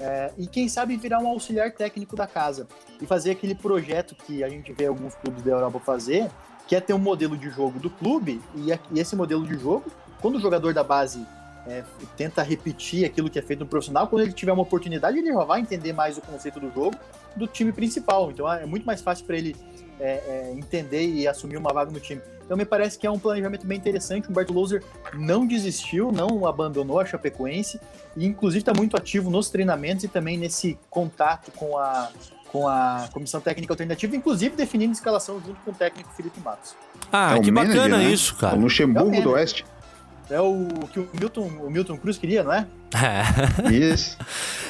é, 0.00 0.32
e 0.36 0.46
quem 0.46 0.68
sabe 0.68 0.96
virar 0.96 1.20
um 1.20 1.28
auxiliar 1.28 1.72
técnico 1.72 2.16
da 2.16 2.26
casa 2.26 2.66
e 3.00 3.06
fazer 3.06 3.30
aquele 3.32 3.54
projeto 3.54 4.14
que 4.14 4.42
a 4.42 4.48
gente 4.48 4.72
vê 4.72 4.86
alguns 4.86 5.14
clubes 5.14 5.42
da 5.42 5.52
Europa 5.52 5.80
fazer, 5.80 6.30
que 6.66 6.74
é 6.74 6.80
ter 6.80 6.92
um 6.92 6.98
modelo 6.98 7.36
de 7.36 7.50
jogo 7.50 7.78
do 7.78 7.90
clube 7.90 8.40
e, 8.54 8.70
e 8.70 9.00
esse 9.00 9.14
modelo 9.16 9.46
de 9.46 9.58
jogo, 9.58 9.84
quando 10.20 10.36
o 10.36 10.40
jogador 10.40 10.72
da 10.72 10.84
base 10.84 11.26
é, 11.66 11.84
tenta 12.16 12.42
repetir 12.42 13.04
aquilo 13.04 13.30
que 13.30 13.38
é 13.38 13.42
feito 13.42 13.60
no 13.60 13.66
profissional, 13.66 14.06
quando 14.08 14.22
ele 14.22 14.32
tiver 14.32 14.52
uma 14.52 14.62
oportunidade, 14.62 15.18
ele 15.18 15.32
já 15.32 15.44
vai 15.44 15.60
entender 15.60 15.92
mais 15.92 16.18
o 16.18 16.20
conceito 16.20 16.58
do 16.58 16.72
jogo 16.72 16.96
do 17.36 17.46
time 17.46 17.72
principal. 17.72 18.30
Então 18.30 18.50
é 18.50 18.66
muito 18.66 18.84
mais 18.84 19.00
fácil 19.00 19.24
para 19.24 19.36
ele 19.36 19.56
é, 20.02 20.22
é, 20.26 20.52
entender 20.56 21.06
e 21.06 21.28
assumir 21.28 21.56
uma 21.56 21.72
vaga 21.72 21.92
no 21.92 22.00
time. 22.00 22.20
Então 22.44 22.56
me 22.56 22.64
parece 22.64 22.98
que 22.98 23.06
é 23.06 23.10
um 23.10 23.18
planejamento 23.18 23.64
bem 23.64 23.78
interessante. 23.78 24.26
O 24.26 24.30
Humberto 24.32 24.52
Loser 24.52 24.82
não 25.14 25.46
desistiu, 25.46 26.10
não 26.10 26.44
abandonou 26.44 26.98
a 26.98 27.06
Chapecoense 27.06 27.80
e 28.16 28.26
inclusive 28.26 28.60
está 28.60 28.74
muito 28.74 28.96
ativo 28.96 29.30
nos 29.30 29.48
treinamentos 29.48 30.04
e 30.04 30.08
também 30.08 30.36
nesse 30.36 30.76
contato 30.90 31.52
com 31.52 31.78
a, 31.78 32.10
com 32.50 32.66
a 32.66 33.08
comissão 33.12 33.40
técnica 33.40 33.72
alternativa, 33.72 34.16
inclusive 34.16 34.56
definindo 34.56 34.92
escalação 34.92 35.40
junto 35.40 35.60
com 35.60 35.70
o 35.70 35.74
técnico 35.74 36.10
Felipe 36.14 36.40
Matos. 36.40 36.74
Ah, 37.12 37.36
É 37.36 37.40
que 37.40 37.52
manager, 37.52 37.82
bacana 37.82 37.98
né? 37.98 38.10
isso, 38.10 38.34
cara. 38.36 38.56
É 38.56 38.58
o 38.58 38.60
Luxemburgo 38.60 39.14
É 39.14 39.20
do. 39.20 39.30
Oeste. 39.30 39.64
É 40.28 40.40
o 40.40 40.66
que 40.92 40.98
o 40.98 41.08
Milton, 41.12 41.46
o 41.62 41.70
Milton 41.70 41.96
Cruz 41.96 42.18
queria, 42.18 42.42
não 42.42 42.52
é? 42.52 42.66
Isso. 43.72 44.16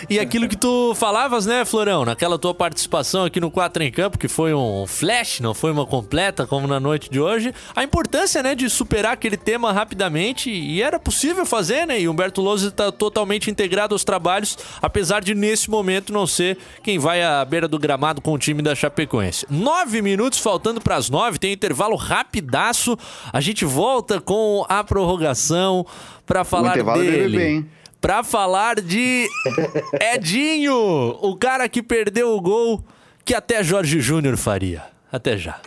E 0.09 0.19
aquilo 0.19 0.49
que 0.49 0.57
tu 0.57 0.95
falavas, 0.95 1.47
né, 1.47 1.65
Florão, 1.65 2.05
naquela 2.05 2.39
tua 2.39 2.55
participação 2.55 3.25
aqui 3.25 3.41
no 3.41 3.51
4 3.51 3.83
em 3.83 3.91
Campo, 3.91 4.19
que 4.19 4.29
foi 4.29 4.53
um 4.55 4.87
flash, 4.87 5.41
não 5.41 5.55
foi 5.55 5.71
uma 5.71 5.87
completa, 5.87 6.47
como 6.47 6.67
na 6.67 6.81
noite 6.81 7.11
de 7.11 7.21
hoje, 7.21 7.55
a 7.75 7.83
importância, 7.83 8.43
né, 8.43 8.55
de 8.55 8.69
superar 8.69 9.13
aquele 9.13 9.37
tema 9.37 9.73
rapidamente, 9.73 10.51
e 10.51 10.83
era 10.83 10.99
possível 10.99 11.47
fazer, 11.47 11.87
né, 11.87 12.01
e 12.01 12.09
Humberto 12.09 12.41
Lousa 12.41 12.69
está 12.69 12.91
totalmente 12.91 13.51
integrado 13.51 13.95
aos 13.95 14.05
trabalhos, 14.05 14.59
apesar 14.81 15.23
de 15.23 15.35
nesse 15.35 15.71
momento 15.71 16.13
não 16.13 16.27
ser 16.27 16.59
quem 16.83 16.99
vai 16.99 17.23
à 17.23 17.45
beira 17.45 17.69
do 17.69 17.79
gramado 17.79 18.21
com 18.21 18.33
o 18.33 18.39
time 18.39 18.63
da 18.63 18.75
Chapecoense. 18.75 19.47
Nove 19.49 20.03
minutos 20.03 20.39
faltando 20.39 20.81
para 20.81 20.97
as 20.97 21.09
nove, 21.09 21.39
tem 21.39 21.53
intervalo 21.53 21.97
rapidaço, 21.97 22.99
a 23.33 23.41
gente 23.41 23.65
volta 23.65 24.21
com 24.21 24.65
a 24.69 24.83
prorrogação 24.83 25.87
para 26.27 26.45
falar 26.45 26.71
intervalo 26.71 27.03
é 27.03 27.05
dele. 27.05 27.23
BBB, 27.23 27.49
hein? 27.49 27.71
Pra 28.03 28.25
falar 28.25 28.81
de 28.81 29.29
Edinho, 30.13 30.75
o 31.23 31.37
cara 31.37 31.69
que 31.69 31.81
perdeu 31.81 32.35
o 32.37 32.41
gol 32.41 32.85
que 33.25 33.33
até 33.33 33.63
Jorge 33.63 34.01
Júnior 34.01 34.37
faria. 34.37 34.83
Até 35.11 35.39
já. 35.39 35.61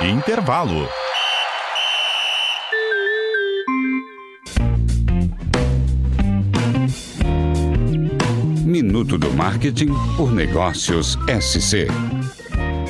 Intervalo. 0.00 0.88
Minuto 8.64 9.16
do 9.16 9.30
Marketing 9.34 9.94
por 10.16 10.32
Negócios 10.32 11.16
SC. 11.40 11.86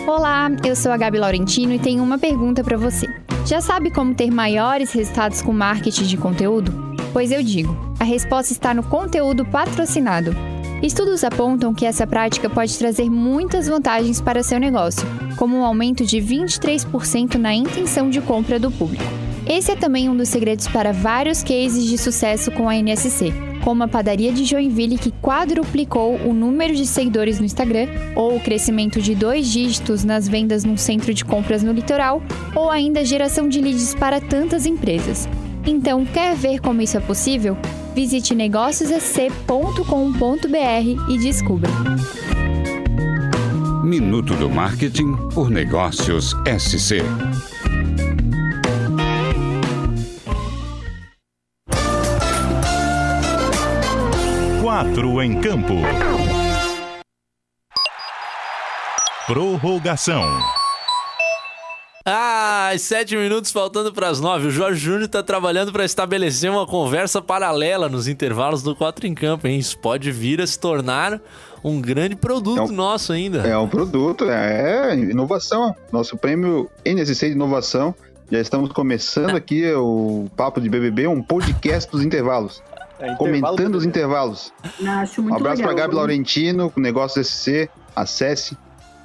Olá, 0.08 0.50
eu 0.64 0.74
sou 0.74 0.90
a 0.90 0.96
Gabi 0.96 1.18
Laurentino 1.18 1.74
e 1.74 1.78
tenho 1.78 2.02
uma 2.02 2.16
pergunta 2.16 2.64
para 2.64 2.78
você. 2.78 3.06
Já 3.44 3.60
sabe 3.60 3.90
como 3.90 4.14
ter 4.14 4.30
maiores 4.30 4.90
resultados 4.90 5.42
com 5.42 5.52
marketing 5.52 6.04
de 6.04 6.16
conteúdo? 6.16 6.72
Pois 7.12 7.30
eu 7.30 7.42
digo, 7.42 7.76
a 8.00 8.04
resposta 8.04 8.50
está 8.50 8.72
no 8.72 8.82
conteúdo 8.82 9.44
patrocinado. 9.44 10.34
Estudos 10.82 11.24
apontam 11.24 11.74
que 11.74 11.84
essa 11.84 12.06
prática 12.06 12.48
pode 12.48 12.78
trazer 12.78 13.10
muitas 13.10 13.68
vantagens 13.68 14.18
para 14.18 14.42
seu 14.42 14.58
negócio, 14.58 15.06
como 15.36 15.58
um 15.58 15.62
aumento 15.62 16.06
de 16.06 16.16
23% 16.22 17.34
na 17.34 17.52
intenção 17.52 18.08
de 18.08 18.22
compra 18.22 18.58
do 18.58 18.70
público. 18.70 19.04
Esse 19.46 19.72
é 19.72 19.76
também 19.76 20.08
um 20.08 20.16
dos 20.16 20.30
segredos 20.30 20.66
para 20.68 20.90
vários 20.90 21.42
cases 21.42 21.84
de 21.84 21.98
sucesso 21.98 22.50
com 22.52 22.66
a 22.66 22.74
NSC, 22.74 23.30
como 23.58 23.82
a 23.82 23.88
padaria 23.88 24.32
de 24.32 24.44
Joinville 24.44 24.98
que 24.98 25.10
quadruplicou 25.10 26.16
o 26.24 26.32
número 26.32 26.74
de 26.74 26.86
seguidores 26.86 27.38
no 27.38 27.44
Instagram, 27.44 27.88
ou 28.14 28.36
o 28.36 28.40
crescimento 28.40 29.00
de 29.00 29.14
dois 29.14 29.46
dígitos 29.46 30.04
nas 30.04 30.28
vendas 30.28 30.64
num 30.64 30.76
centro 30.76 31.12
de 31.12 31.24
compras 31.24 31.62
no 31.62 31.72
litoral, 31.72 32.22
ou 32.54 32.70
ainda 32.70 33.00
a 33.00 33.04
geração 33.04 33.48
de 33.48 33.60
leads 33.60 33.94
para 33.94 34.20
tantas 34.20 34.66
empresas. 34.66 35.28
Então, 35.66 36.04
quer 36.06 36.34
ver 36.34 36.60
como 36.60 36.80
isso 36.80 36.96
é 36.96 37.00
possível? 37.00 37.56
Visite 37.94 38.34
negóciossc.com.br 38.34 41.12
e 41.12 41.18
descubra. 41.18 41.70
Minuto 43.84 44.34
do 44.34 44.50
Marketing 44.50 45.14
por 45.32 45.50
Negócios 45.50 46.34
SC. 46.58 47.02
Quatro 54.78 55.20
em 55.20 55.40
campo. 55.40 55.74
Prorrogação. 59.26 60.22
Ah, 62.06 62.70
sete 62.78 63.16
minutos 63.16 63.50
faltando 63.50 63.92
para 63.92 64.06
as 64.08 64.20
nove. 64.20 64.46
O 64.46 64.50
Jorge 64.52 64.78
Júnior 64.78 65.02
está 65.06 65.20
trabalhando 65.20 65.72
para 65.72 65.84
estabelecer 65.84 66.48
uma 66.48 66.64
conversa 66.64 67.20
paralela 67.20 67.88
nos 67.88 68.06
intervalos 68.06 68.62
do 68.62 68.76
4 68.76 69.04
em 69.08 69.14
Campo, 69.16 69.48
hein? 69.48 69.58
Isso 69.58 69.76
pode 69.80 70.12
vir 70.12 70.40
a 70.40 70.46
se 70.46 70.56
tornar 70.60 71.20
um 71.64 71.80
grande 71.80 72.14
produto 72.14 72.58
É 72.60 72.62
um- 72.62 72.68
nosso 72.68 73.12
ainda. 73.12 73.38
É 73.48 73.58
um 73.58 73.66
produto, 73.66 74.30
é 74.30 74.94
inovação. 74.94 75.74
Nosso 75.90 76.16
prêmio 76.16 76.70
NSC 76.84 77.26
de 77.26 77.32
inovação. 77.32 77.92
Já 78.30 78.38
estamos 78.38 78.70
começando 78.70 79.34
aqui 79.34 79.72
o 79.72 80.26
Papo 80.36 80.60
de 80.60 80.68
BBB, 80.68 81.08
um 81.08 81.20
podcast 81.20 81.90
dos 81.90 82.04
intervalos. 82.04 82.62
É, 83.00 83.12
intervalo 83.12 83.16
Comentando 83.18 83.72
do- 83.72 83.78
os 83.78 83.84
intervalos. 83.84 84.52
Acho 84.86 85.20
Um 85.20 85.24
muito 85.24 85.36
abraço 85.36 85.56
legal. 85.58 85.74
para 85.74 85.82
Gabi 85.84 85.94
Laurentino, 85.94 86.70
com 86.70 86.80
Negócios 86.80 87.26
SC. 87.28 87.68
Acesse. 87.94 88.56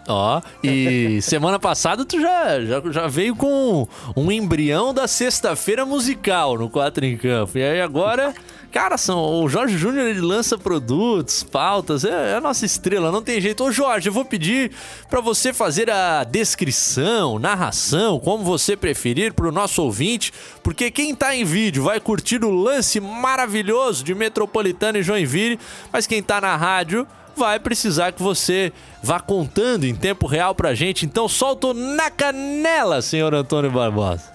Ó, 0.07 0.41
e 0.63 1.21
semana 1.23 1.57
passada 1.57 2.03
tu 2.03 2.19
já, 2.19 2.59
já, 2.61 2.81
já 2.91 3.07
veio 3.07 3.35
com 3.35 3.87
um 4.17 4.31
embrião 4.31 4.93
da 4.93 5.07
sexta-feira 5.07 5.85
musical 5.85 6.57
no 6.57 6.69
4 6.69 7.05
em 7.05 7.15
Campo. 7.17 7.57
E 7.57 7.63
aí 7.63 7.79
agora 7.81 8.33
Cara, 8.73 8.97
são, 8.97 9.43
o 9.43 9.47
Jorge 9.47 9.77
Júnior 9.77 10.07
ele 10.07 10.19
lança 10.19 10.57
produtos, 10.57 11.43
pautas, 11.43 12.03
é, 12.03 12.31
é 12.31 12.35
a 12.37 12.41
nossa 12.41 12.65
estrela, 12.65 13.11
não 13.11 13.21
tem 13.21 13.39
jeito. 13.39 13.63
Ô 13.63 13.71
Jorge, 13.71 14.09
eu 14.09 14.13
vou 14.13 14.25
pedir 14.25 14.71
para 15.07 15.21
você 15.21 15.53
fazer 15.53 15.91
a 15.91 16.23
descrição, 16.23 17.37
narração, 17.37 18.19
como 18.19 18.43
você 18.43 18.75
preferir 18.75 19.31
pro 19.31 19.51
nosso 19.51 19.83
ouvinte, 19.83 20.33
porque 20.63 20.89
quem 20.89 21.13
tá 21.13 21.35
em 21.35 21.45
vídeo 21.45 21.83
vai 21.83 21.99
curtir 21.99 22.43
o 22.43 22.49
lance 22.49 22.99
maravilhoso 22.99 24.03
de 24.03 24.15
Metropolitano 24.15 24.97
e 24.97 25.03
Joinville, 25.03 25.59
mas 25.91 26.07
quem 26.07 26.23
tá 26.23 26.41
na 26.41 26.55
rádio 26.55 27.07
vai 27.35 27.59
precisar 27.59 28.11
que 28.11 28.23
você 28.23 28.73
vá 29.03 29.19
contando 29.19 29.85
em 29.85 29.93
tempo 29.93 30.25
real 30.25 30.55
pra 30.55 30.73
gente. 30.73 31.05
Então 31.05 31.29
solta 31.29 31.75
na 31.75 32.09
canela, 32.09 33.03
senhor 33.03 33.35
Antônio 33.35 33.69
Barbosa. 33.69 34.33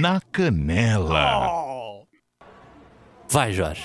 Na 0.00 0.18
canela. 0.32 1.65
Vai, 3.36 3.52
Jorge. 3.52 3.84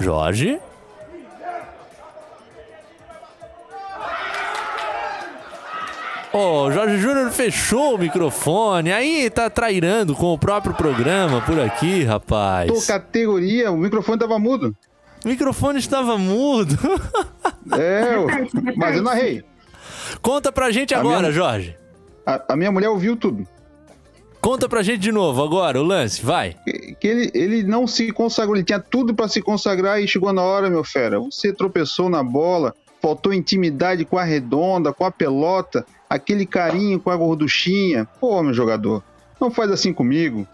Jorge? 0.00 0.60
Ô, 6.32 6.38
oh, 6.38 6.72
Jorge 6.72 6.98
Júnior 6.98 7.30
fechou 7.30 7.94
o 7.94 7.98
microfone, 7.98 8.92
aí 8.92 9.30
tá 9.30 9.48
trairando 9.48 10.16
com 10.16 10.34
o 10.34 10.38
próprio 10.38 10.74
programa 10.74 11.40
por 11.42 11.60
aqui, 11.60 12.02
rapaz. 12.02 12.68
Tô 12.68 12.84
categoria, 12.84 13.70
o 13.70 13.76
microfone 13.76 14.18
tava 14.18 14.40
mudo. 14.40 14.74
O 15.24 15.28
microfone 15.28 15.78
estava 15.78 16.18
mudo. 16.18 16.76
é, 17.78 18.74
mas 18.76 18.96
eu 18.96 19.02
narrei. 19.04 19.44
Conta 20.20 20.50
pra 20.50 20.72
gente 20.72 20.92
agora, 20.92 21.30
Jorge. 21.30 21.78
A, 22.26 22.52
a, 22.52 22.56
minha 22.56 22.70
mulher 22.70 22.88
ouviu 22.88 23.16
tudo. 23.16 23.46
Conta 24.40 24.68
pra 24.68 24.82
gente 24.82 25.00
de 25.00 25.12
novo 25.12 25.42
agora, 25.42 25.80
o 25.80 25.84
lance, 25.84 26.24
vai. 26.24 26.56
Que, 26.64 26.94
que 26.94 27.06
ele, 27.06 27.30
ele 27.34 27.62
não 27.62 27.86
se 27.86 28.10
consagrou, 28.10 28.56
ele 28.56 28.64
tinha 28.64 28.80
tudo 28.80 29.14
para 29.14 29.28
se 29.28 29.42
consagrar 29.42 30.00
e 30.00 30.08
chegou 30.08 30.32
na 30.32 30.42
hora, 30.42 30.70
meu 30.70 30.82
fera. 30.82 31.20
Você 31.20 31.52
tropeçou 31.52 32.08
na 32.08 32.22
bola, 32.22 32.74
faltou 33.02 33.34
intimidade 33.34 34.04
com 34.04 34.16
a 34.16 34.24
redonda, 34.24 34.92
com 34.92 35.04
a 35.04 35.10
pelota, 35.10 35.84
aquele 36.08 36.46
carinho 36.46 36.98
com 36.98 37.10
a 37.10 37.16
gorduchinha. 37.16 38.08
Pô, 38.18 38.42
meu 38.42 38.54
jogador, 38.54 39.02
não 39.40 39.50
faz 39.50 39.70
assim 39.70 39.92
comigo. 39.92 40.46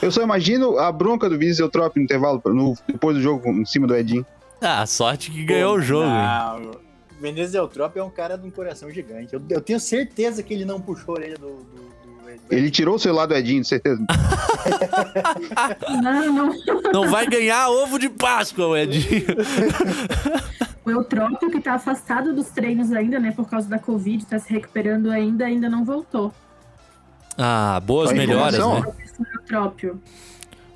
Eu 0.00 0.12
só 0.12 0.22
imagino 0.22 0.78
a 0.78 0.92
bronca 0.92 1.28
do 1.28 1.38
Vinícius 1.38 1.70
Trop 1.70 1.96
no 1.96 2.02
intervalo, 2.02 2.40
no, 2.46 2.74
depois 2.86 3.16
do 3.16 3.22
jogo, 3.22 3.48
em 3.48 3.64
cima 3.64 3.86
do 3.86 3.96
Edinho. 3.96 4.24
Ah, 4.60 4.86
sorte 4.86 5.30
que 5.30 5.44
ganhou 5.44 5.74
Pô, 5.74 5.78
o 5.78 5.82
jogo. 5.82 6.06
Não, 6.06 6.87
Vinícius 7.20 7.54
Eutrop 7.54 7.96
é 7.96 8.02
um 8.02 8.10
cara 8.10 8.36
de 8.36 8.46
um 8.46 8.50
coração 8.50 8.90
gigante. 8.90 9.34
Eu, 9.34 9.42
eu, 9.50 9.60
tenho 9.60 9.80
certeza 9.80 10.42
que 10.42 10.54
ele 10.54 10.64
não 10.64 10.80
puxou 10.80 11.14
a 11.14 11.18
orelha 11.18 11.36
do, 11.36 11.48
do. 11.48 11.88
Ele 12.50 12.70
tirou 12.70 12.94
o 12.94 12.98
celular 12.98 13.26
do 13.26 13.34
Edinho, 13.34 13.64
certeza. 13.64 14.02
não, 16.02 16.32
não. 16.32 16.52
Não 16.92 17.10
vai 17.10 17.26
ganhar 17.26 17.68
ovo 17.68 17.98
de 17.98 18.08
Páscoa, 18.08 18.68
o 18.68 18.76
Edinho. 18.76 19.26
O 20.84 20.90
Eutrópio, 20.90 21.50
que 21.50 21.60
tá 21.60 21.74
afastado 21.74 22.34
dos 22.34 22.48
treinos 22.48 22.90
ainda, 22.92 23.20
né, 23.20 23.30
por 23.30 23.46
causa 23.46 23.68
da 23.68 23.78
Covid, 23.78 24.24
tá 24.24 24.38
se 24.38 24.50
recuperando 24.50 25.10
ainda, 25.10 25.44
ainda 25.44 25.68
não 25.68 25.84
voltou. 25.84 26.32
Ah, 27.36 27.78
boas 27.84 28.10
melhoras, 28.12 28.58
né? 28.58 28.82
Eutrópio. 29.34 30.00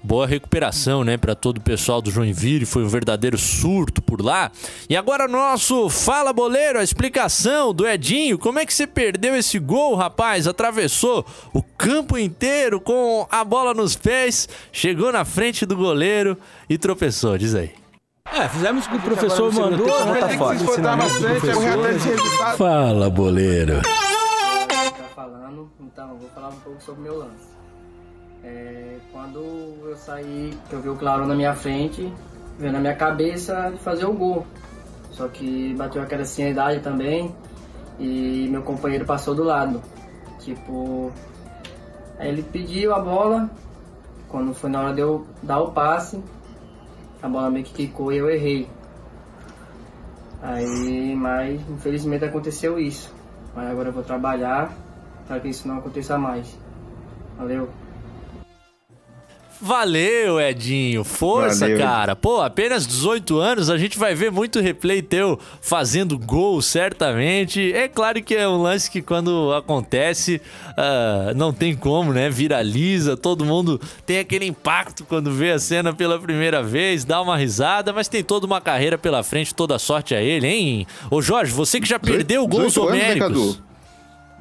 Boa 0.04 0.26
recuperação, 0.26 1.04
né, 1.04 1.16
para 1.16 1.34
todo 1.34 1.58
o 1.58 1.60
pessoal 1.60 2.02
do 2.02 2.10
Joinville, 2.10 2.66
foi 2.66 2.82
um 2.82 2.88
verdadeiro 2.88 3.38
surto 3.38 4.02
por 4.02 4.20
lá. 4.20 4.50
E 4.88 4.96
agora 4.96 5.28
nosso 5.28 5.88
Fala 5.88 6.32
Boleiro, 6.32 6.80
a 6.80 6.82
explicação 6.82 7.72
do 7.72 7.86
Edinho, 7.86 8.36
como 8.36 8.58
é 8.58 8.66
que 8.66 8.74
você 8.74 8.84
perdeu 8.84 9.36
esse 9.36 9.60
gol, 9.60 9.94
rapaz? 9.94 10.48
Atravessou 10.48 11.24
o 11.52 11.62
campo 11.62 12.18
inteiro 12.18 12.80
com 12.80 13.26
a 13.30 13.44
bola 13.44 13.72
nos 13.72 13.94
pés, 13.94 14.48
chegou 14.72 15.12
na 15.12 15.24
frente 15.24 15.64
do 15.64 15.76
goleiro 15.76 16.36
e 16.68 16.76
tropeçou, 16.76 17.38
diz 17.38 17.54
aí. 17.54 17.70
É, 18.32 18.48
fizemos 18.48 18.86
o 18.86 18.90
que 18.90 18.96
o 18.96 19.00
professor 19.00 19.52
mandou, 19.52 20.04
né? 20.06 20.20
Tá 20.20 20.28
forte. 20.30 20.64
Fala, 22.56 23.08
boleiro. 23.08 23.82
Tá 23.82 25.04
falando, 25.14 25.70
então, 25.80 26.16
vou 26.16 26.28
falar 26.34 26.48
um 26.48 26.60
pouco 26.60 26.82
sobre 26.82 27.00
o 27.02 27.04
meu 27.04 27.18
lance. 27.18 27.51
É, 28.44 28.96
quando 29.12 29.38
eu 29.84 29.96
saí, 29.96 30.52
eu 30.70 30.80
vi 30.80 30.88
o 30.88 30.96
Claro 30.96 31.26
na 31.26 31.34
minha 31.34 31.54
frente, 31.54 32.12
veio 32.58 32.72
na 32.72 32.80
minha 32.80 32.94
cabeça 32.94 33.72
fazer 33.78 34.04
o 34.04 34.12
gol. 34.12 34.46
Só 35.12 35.28
que 35.28 35.74
bateu 35.74 36.02
aquela 36.02 36.22
ansiedade 36.22 36.80
também 36.80 37.34
e 37.98 38.48
meu 38.50 38.62
companheiro 38.62 39.04
passou 39.04 39.34
do 39.34 39.44
lado. 39.44 39.80
Tipo, 40.40 41.12
aí 42.18 42.28
ele 42.28 42.42
pediu 42.42 42.94
a 42.94 42.98
bola, 42.98 43.48
quando 44.28 44.52
foi 44.54 44.70
na 44.70 44.80
hora 44.80 44.94
de 44.94 45.00
eu 45.00 45.26
dar 45.42 45.60
o 45.60 45.70
passe, 45.70 46.22
a 47.22 47.28
bola 47.28 47.50
meio 47.50 47.64
que 47.64 47.72
quicou 47.72 48.12
e 48.12 48.16
eu 48.16 48.28
errei. 48.28 48.68
Aí, 50.42 51.14
mas 51.14 51.60
infelizmente 51.68 52.24
aconteceu 52.24 52.78
isso. 52.78 53.14
Mas 53.54 53.70
agora 53.70 53.90
eu 53.90 53.92
vou 53.92 54.02
trabalhar 54.02 54.72
para 55.28 55.38
que 55.38 55.48
isso 55.48 55.68
não 55.68 55.78
aconteça 55.78 56.18
mais. 56.18 56.58
Valeu. 57.38 57.68
Valeu, 59.64 60.40
Edinho. 60.40 61.04
Força, 61.04 61.60
Valeu. 61.60 61.78
cara. 61.78 62.16
Pô, 62.16 62.40
apenas 62.40 62.84
18 62.84 63.38
anos, 63.38 63.70
a 63.70 63.78
gente 63.78 63.96
vai 63.96 64.12
ver 64.12 64.32
muito 64.32 64.58
replay 64.58 65.00
teu 65.00 65.38
fazendo 65.60 66.18
gol, 66.18 66.60
certamente. 66.60 67.72
É 67.72 67.86
claro 67.86 68.20
que 68.24 68.34
é 68.34 68.48
um 68.48 68.60
lance 68.60 68.90
que 68.90 69.00
quando 69.00 69.52
acontece, 69.52 70.42
uh, 70.70 71.32
não 71.36 71.52
tem 71.52 71.76
como, 71.76 72.12
né? 72.12 72.28
Viraliza, 72.28 73.16
todo 73.16 73.44
mundo 73.44 73.80
tem 74.04 74.18
aquele 74.18 74.46
impacto 74.46 75.04
quando 75.04 75.30
vê 75.30 75.52
a 75.52 75.60
cena 75.60 75.92
pela 75.92 76.18
primeira 76.18 76.60
vez, 76.60 77.04
dá 77.04 77.22
uma 77.22 77.36
risada, 77.36 77.92
mas 77.92 78.08
tem 78.08 78.24
toda 78.24 78.44
uma 78.46 78.60
carreira 78.60 78.98
pela 78.98 79.22
frente, 79.22 79.54
toda 79.54 79.78
sorte 79.78 80.12
a 80.12 80.20
ele, 80.20 80.48
hein? 80.48 80.86
Ô 81.08 81.22
Jorge, 81.22 81.52
você 81.52 81.80
que 81.80 81.88
já 81.88 82.00
perdeu 82.00 82.48
gols 82.48 82.74
né, 82.74 82.82
homéricos. 82.82 83.56
Né, 83.58 83.71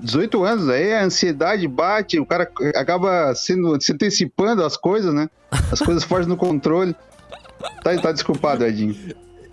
18 0.02 0.43
anos, 0.43 0.70
aí 0.70 0.93
a 0.93 1.04
ansiedade 1.04 1.68
bate, 1.68 2.20
o 2.20 2.26
cara 2.26 2.52
acaba 2.76 3.34
sendo, 3.36 3.80
se 3.82 3.93
antecipando 3.93 4.64
as 4.64 4.76
coisas, 4.76 5.14
né? 5.14 5.30
As 5.72 5.80
coisas 5.80 6.04
fogem 6.06 6.28
no 6.28 6.38
controle. 6.38 6.95
Tá, 7.84 7.95
tá 8.02 8.12
desculpado, 8.12 8.66
Edinho. 8.66 8.95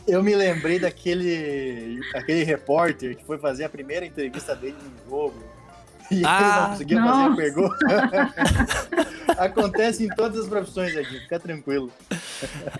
Eu 0.06 0.22
me 0.22 0.34
lembrei 0.34 0.78
daquele 0.78 2.00
aquele 2.14 2.42
repórter 2.42 3.14
que 3.14 3.24
foi 3.24 3.38
fazer 3.38 3.64
a 3.64 3.68
primeira 3.68 4.06
entrevista 4.06 4.54
dele 4.56 4.76
no 4.82 5.10
jogo 5.10 5.57
e 6.12 6.22
ah, 6.24 6.40
ele 6.40 6.60
não 6.60 6.70
conseguia 6.70 7.00
nossa. 7.00 7.12
fazer 7.12 7.32
a 7.32 7.36
pergunta. 7.36 9.08
Acontece 9.38 10.04
em 10.04 10.08
todas 10.08 10.42
as 10.42 10.48
profissões 10.48 10.96
aqui, 10.96 11.20
fica 11.20 11.38
tranquilo. 11.38 11.92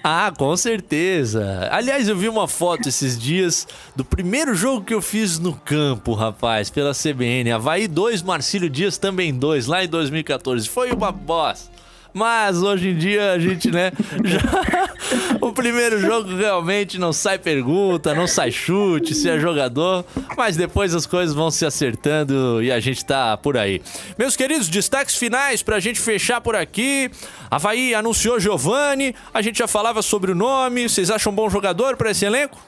Ah, 0.03 0.33
com 0.37 0.57
certeza. 0.57 1.69
Aliás, 1.71 2.09
eu 2.09 2.17
vi 2.17 2.29
uma 2.29 2.49
foto 2.49 2.89
esses 2.89 3.19
dias 3.19 3.69
do 3.95 4.05
primeiro 4.05 4.55
jogo 4.55 4.85
que 4.85 4.95
eu 4.95 5.03
fiz 5.03 5.39
no 5.39 5.55
campo, 5.55 6.15
rapaz, 6.15 6.71
pela 6.71 6.93
CBN. 6.93 7.53
Havaí 7.53 7.87
2, 7.87 8.23
Marcílio 8.23 8.71
Dias 8.71 8.97
também 8.99 9.33
2, 9.33 9.67
lá 9.67 9.85
em 9.85 9.89
2014. 9.89 10.69
Foi 10.69 10.91
uma 10.91 11.13
bosta. 11.13 11.78
Mas 12.13 12.63
hoje 12.63 12.91
em 12.91 12.97
dia 12.97 13.33
a 13.33 13.39
gente, 13.39 13.71
né? 13.71 13.93
Já... 14.25 15.39
o 15.41 15.53
primeiro 15.53 16.01
jogo 16.01 16.35
realmente 16.35 16.99
não 16.99 17.13
sai 17.13 17.39
pergunta, 17.39 18.15
não 18.15 18.27
sai 18.27 18.51
chute, 18.51 19.15
se 19.15 19.29
é 19.29 19.39
jogador. 19.39 20.05
Mas 20.37 20.57
depois 20.57 20.95
as 20.95 21.07
coisas 21.07 21.35
vão 21.35 21.51
se 21.51 21.65
acertando 21.65 22.63
e 22.63 22.73
a 22.73 22.81
gente 22.81 23.05
tá 23.05 23.37
por 23.37 23.57
aí. 23.57 23.83
Meus 24.19 24.37
queridos, 24.37 24.69
destaques 24.69 25.17
finais 25.17 25.63
pra 25.63 25.81
gente 25.81 26.01
fechar 26.01 26.41
por 26.41 26.57
aqui. 26.57 27.11
Havaí 27.51 27.95
anunciou 27.95 28.41
Giovani, 28.41 29.15
a 29.33 29.43
gente 29.43 29.59
já 29.59 29.69
falava 29.69 30.03
sobre 30.03 30.33
o 30.33 30.35
nome. 30.35 30.89
Vocês 30.89 31.11
acham 31.11 31.33
um 31.33 31.37
bom 31.37 31.49
jogador 31.49 31.97
para 31.97 32.11
esse 32.11 32.25
elenco? 32.25 32.59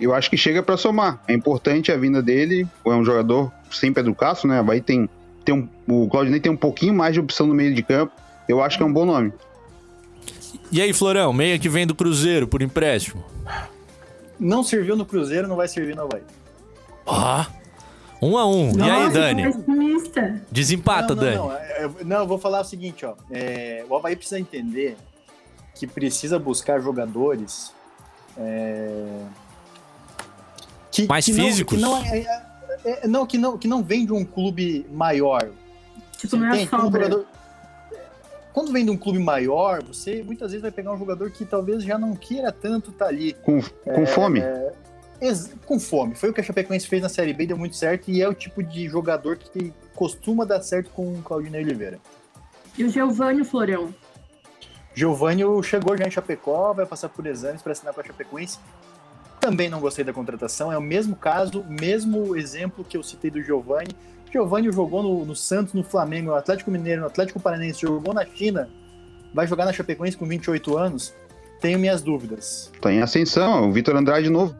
Eu 0.00 0.14
acho 0.14 0.28
que 0.28 0.36
chega 0.36 0.62
para 0.62 0.76
somar. 0.76 1.22
É 1.26 1.32
importante 1.32 1.90
a 1.90 1.96
vinda 1.96 2.22
dele. 2.22 2.66
É 2.84 2.90
um 2.90 3.04
jogador 3.04 3.50
sem 3.70 3.92
Pedro 3.92 4.14
Castro, 4.14 4.48
né? 4.48 4.58
Havaí 4.58 4.80
tem 4.80 5.08
tem 5.46 5.54
um, 5.54 5.68
o 5.86 6.08
Claudinei 6.08 6.40
tem 6.40 6.50
um 6.50 6.56
pouquinho 6.56 6.92
mais 6.92 7.14
de 7.14 7.20
opção 7.20 7.46
no 7.46 7.54
meio 7.54 7.72
de 7.72 7.82
campo. 7.82 8.12
Eu 8.48 8.62
acho 8.62 8.76
que 8.76 8.82
é 8.82 8.86
um 8.86 8.92
bom 8.92 9.06
nome. 9.06 9.32
E 10.72 10.82
aí, 10.82 10.92
Florão, 10.92 11.32
meia 11.32 11.58
que 11.58 11.68
vem 11.68 11.86
do 11.86 11.94
Cruzeiro 11.94 12.48
por 12.48 12.60
empréstimo? 12.60 13.24
Não 14.38 14.62
serviu 14.64 14.96
no 14.96 15.06
Cruzeiro, 15.06 15.46
não 15.46 15.56
vai 15.56 15.68
servir 15.68 15.94
no 15.94 16.02
Havaí. 16.02 16.22
Ah, 17.06 17.46
um 18.20 18.36
a 18.36 18.44
um. 18.44 18.72
Nossa, 18.72 18.90
e 18.90 18.90
aí, 18.90 19.10
Dani? 19.12 20.42
Desempata, 20.50 21.14
não, 21.14 21.22
não, 21.22 21.24
Dani. 21.24 21.36
Não, 21.36 21.52
é, 21.52 21.84
eu, 21.84 21.96
não, 22.04 22.16
eu 22.18 22.26
vou 22.26 22.38
falar 22.38 22.60
o 22.60 22.64
seguinte, 22.64 23.06
ó. 23.06 23.14
É, 23.30 23.84
o 23.88 23.94
Havaí 23.94 24.16
precisa 24.16 24.40
entender 24.40 24.96
que 25.74 25.86
precisa 25.86 26.38
buscar 26.38 26.80
jogadores 26.80 27.72
é, 28.36 29.22
que, 30.90 31.06
mais 31.06 31.24
que 31.24 31.32
físicos. 31.32 31.80
Não, 31.80 32.02
que 32.02 32.08
não 32.08 32.14
é, 32.14 32.46
é 32.86 33.08
não, 33.08 33.26
que 33.26 33.36
não, 33.36 33.58
que 33.58 33.66
não 33.66 33.82
vem 33.82 34.06
de 34.06 34.12
um 34.12 34.24
clube 34.24 34.86
maior. 34.90 35.50
Tipo, 36.16 36.36
não 36.36 36.52
é 36.52 36.64
jogador... 36.64 37.26
Quando 38.52 38.72
vem 38.72 38.86
de 38.86 38.90
um 38.90 38.96
clube 38.96 39.18
maior, 39.18 39.82
você 39.82 40.22
muitas 40.22 40.50
vezes 40.50 40.62
vai 40.62 40.70
pegar 40.70 40.92
um 40.92 40.98
jogador 40.98 41.30
que 41.30 41.44
talvez 41.44 41.84
já 41.84 41.98
não 41.98 42.16
queira 42.16 42.50
tanto 42.50 42.90
estar 42.90 43.04
tá 43.04 43.10
ali. 43.10 43.34
Com, 43.42 43.60
com 43.60 44.02
é, 44.02 44.06
fome? 44.06 44.40
É, 44.40 44.72
com 45.66 45.78
fome. 45.78 46.14
Foi 46.14 46.30
o 46.30 46.32
que 46.32 46.40
a 46.40 46.44
Chapecoense 46.44 46.86
fez 46.86 47.02
na 47.02 47.08
Série 47.10 47.34
B, 47.34 47.46
deu 47.46 47.58
muito 47.58 47.76
certo, 47.76 48.10
e 48.10 48.22
é 48.22 48.28
o 48.28 48.32
tipo 48.32 48.62
de 48.62 48.88
jogador 48.88 49.36
que 49.36 49.74
costuma 49.94 50.46
dar 50.46 50.62
certo 50.62 50.90
com 50.90 51.12
o 51.12 51.22
Claudinei 51.22 51.62
Oliveira. 51.62 51.98
E 52.78 52.84
o 52.84 52.88
Giovanni 52.88 53.44
Florão? 53.44 53.94
Giovanni 54.94 55.42
chegou 55.62 55.96
já 55.96 56.06
em 56.06 56.10
Chapecó, 56.10 56.72
vai 56.72 56.86
passar 56.86 57.10
por 57.10 57.26
exames 57.26 57.60
para 57.60 57.72
assinar 57.72 57.92
com 57.92 58.00
a 58.00 58.04
Chapecoense. 58.04 58.58
Também 59.46 59.70
não 59.70 59.78
gostei 59.78 60.04
da 60.04 60.12
contratação, 60.12 60.72
é 60.72 60.76
o 60.76 60.82
mesmo 60.82 61.14
caso, 61.14 61.64
mesmo 61.68 62.34
exemplo 62.36 62.84
que 62.84 62.96
eu 62.96 63.02
citei 63.04 63.30
do 63.30 63.40
Giovanni. 63.40 63.94
Giovanni 64.32 64.72
jogou 64.72 65.04
no, 65.04 65.24
no 65.24 65.36
Santos, 65.36 65.72
no 65.72 65.84
Flamengo, 65.84 66.30
no 66.30 66.34
Atlético 66.34 66.68
Mineiro, 66.68 67.02
no 67.02 67.06
Atlético 67.06 67.38
Paranense, 67.38 67.82
jogou 67.82 68.12
na 68.12 68.26
China, 68.26 68.68
vai 69.32 69.46
jogar 69.46 69.64
na 69.64 69.72
Chapecoense 69.72 70.16
com 70.16 70.26
28 70.26 70.76
anos. 70.76 71.14
Tenho 71.60 71.78
minhas 71.78 72.02
dúvidas. 72.02 72.72
Tá 72.80 72.92
em 72.92 73.00
ascensão, 73.00 73.68
o 73.68 73.72
Vitor 73.72 73.94
Andrade 73.94 74.28
novo. 74.28 74.52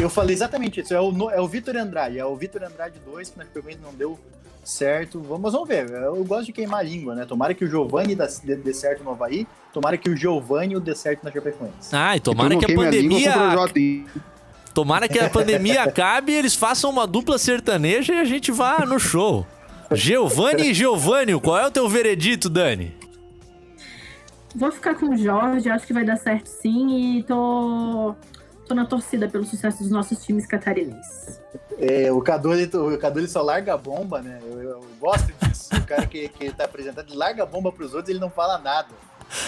Eu 0.00 0.10
falei 0.10 0.34
exatamente 0.34 0.80
isso. 0.80 0.92
É 0.94 1.00
o, 1.00 1.30
é 1.30 1.40
o 1.40 1.46
Vitor 1.46 1.76
Andrade. 1.76 2.18
É 2.18 2.24
o 2.24 2.34
Vitor 2.36 2.62
Andrade 2.64 3.00
2, 3.04 3.30
que 3.30 3.38
na 3.38 3.44
Chapecoense 3.44 3.80
não 3.82 3.92
deu 3.94 4.18
certo. 4.64 5.20
Vamos, 5.20 5.52
vamos 5.52 5.68
ver. 5.68 5.90
Eu 5.90 6.24
gosto 6.24 6.46
de 6.46 6.52
queimar 6.52 6.80
a 6.80 6.82
língua, 6.82 7.14
né? 7.14 7.24
Tomara 7.24 7.54
que 7.54 7.64
o 7.64 7.68
Giovanni 7.68 8.14
dê, 8.14 8.56
dê 8.56 8.74
certo 8.74 9.04
no 9.04 9.10
Havaí. 9.10 9.46
Tomara 9.72 9.96
que 9.96 10.10
o 10.10 10.16
Giovanni 10.16 10.78
dê 10.80 10.94
certo 10.94 11.24
na 11.24 11.30
Chapecoense. 11.30 11.90
Ah, 11.92 12.16
e 12.16 12.20
tomara 12.20 12.56
que 12.56 12.70
a 12.70 12.74
pandemia... 12.74 13.34
Tomara 14.74 15.06
que 15.06 15.18
a 15.18 15.28
pandemia 15.28 15.82
acabe 15.82 16.32
e 16.32 16.34
eles 16.34 16.54
façam 16.54 16.88
uma 16.88 17.06
dupla 17.06 17.36
sertaneja 17.36 18.14
e 18.14 18.18
a 18.18 18.24
gente 18.24 18.50
vá 18.50 18.86
no 18.86 18.98
show. 18.98 19.46
Giovanni 19.92 20.70
e 20.70 20.74
Giovanni, 20.74 21.38
qual 21.38 21.58
é 21.58 21.66
o 21.66 21.70
teu 21.70 21.86
veredito, 21.88 22.48
Dani? 22.48 22.94
Vou 24.54 24.70
ficar 24.72 24.94
com 24.94 25.10
o 25.10 25.16
Jorge, 25.16 25.68
acho 25.68 25.86
que 25.86 25.92
vai 25.92 26.04
dar 26.04 26.16
certo 26.16 26.46
sim 26.46 27.18
e 27.18 27.22
tô, 27.22 28.14
tô 28.66 28.74
na 28.74 28.84
torcida 28.84 29.28
pelo 29.28 29.44
sucesso 29.44 29.82
dos 29.82 29.90
nossos 29.90 30.24
times 30.24 30.46
catarinenses. 30.46 31.40
É, 31.78 32.12
o 32.12 32.20
Cadu, 32.20 32.52
ele, 32.52 32.70
o 32.76 32.98
Cadu 32.98 33.20
ele 33.20 33.28
só 33.28 33.42
larga 33.42 33.74
a 33.74 33.76
bomba, 33.76 34.20
né? 34.20 34.38
Eu, 34.42 34.62
eu, 34.62 34.70
eu 34.70 34.86
gosto 35.00 35.32
disso. 35.40 35.70
o 35.74 35.84
cara 35.84 36.06
que, 36.06 36.28
que 36.28 36.52
tá 36.52 36.64
apresentando, 36.64 37.08
ele 37.08 37.16
larga 37.16 37.42
a 37.42 37.46
bomba 37.46 37.72
pros 37.72 37.92
outros 37.92 38.08
e 38.08 38.12
ele 38.12 38.20
não 38.20 38.30
fala 38.30 38.58
nada. 38.58 38.88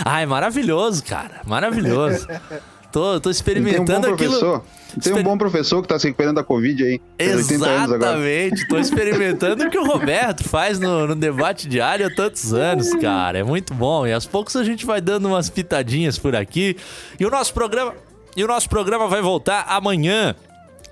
Ai, 0.04 0.26
maravilhoso, 0.26 1.04
cara. 1.04 1.42
Maravilhoso. 1.46 2.26
tô, 2.90 3.20
tô 3.20 3.30
experimentando 3.30 3.84
tem 3.84 3.96
um 3.96 4.00
bom 4.00 4.14
aquilo. 4.14 4.38
Professor. 4.38 4.64
Tem 5.02 5.12
um 5.12 5.22
bom 5.22 5.36
professor 5.36 5.82
que 5.82 5.88
tá 5.88 5.98
se 5.98 6.06
recuperando 6.06 6.36
da 6.36 6.44
Covid 6.44 6.84
aí. 6.84 7.00
Exatamente. 7.18 8.66
Tô 8.68 8.78
experimentando 8.78 9.64
o 9.64 9.70
que 9.70 9.78
o 9.78 9.84
Roberto 9.84 10.44
faz 10.44 10.78
no, 10.78 11.06
no, 11.06 11.16
debate 11.16 11.68
diário 11.68 12.06
há 12.06 12.10
tantos 12.10 12.52
anos, 12.54 12.94
cara. 13.00 13.38
É 13.38 13.42
muito 13.42 13.74
bom. 13.74 14.06
E 14.06 14.12
aos 14.12 14.26
poucos 14.26 14.54
a 14.56 14.62
gente 14.62 14.86
vai 14.86 15.00
dando 15.00 15.26
umas 15.26 15.50
pitadinhas 15.50 16.18
por 16.18 16.36
aqui. 16.36 16.76
E 17.18 17.26
o 17.26 17.30
nosso 17.30 17.52
programa. 17.52 17.94
E 18.36 18.42
o 18.42 18.48
nosso 18.48 18.68
programa 18.68 19.06
vai 19.06 19.22
voltar 19.22 19.64
amanhã 19.68 20.34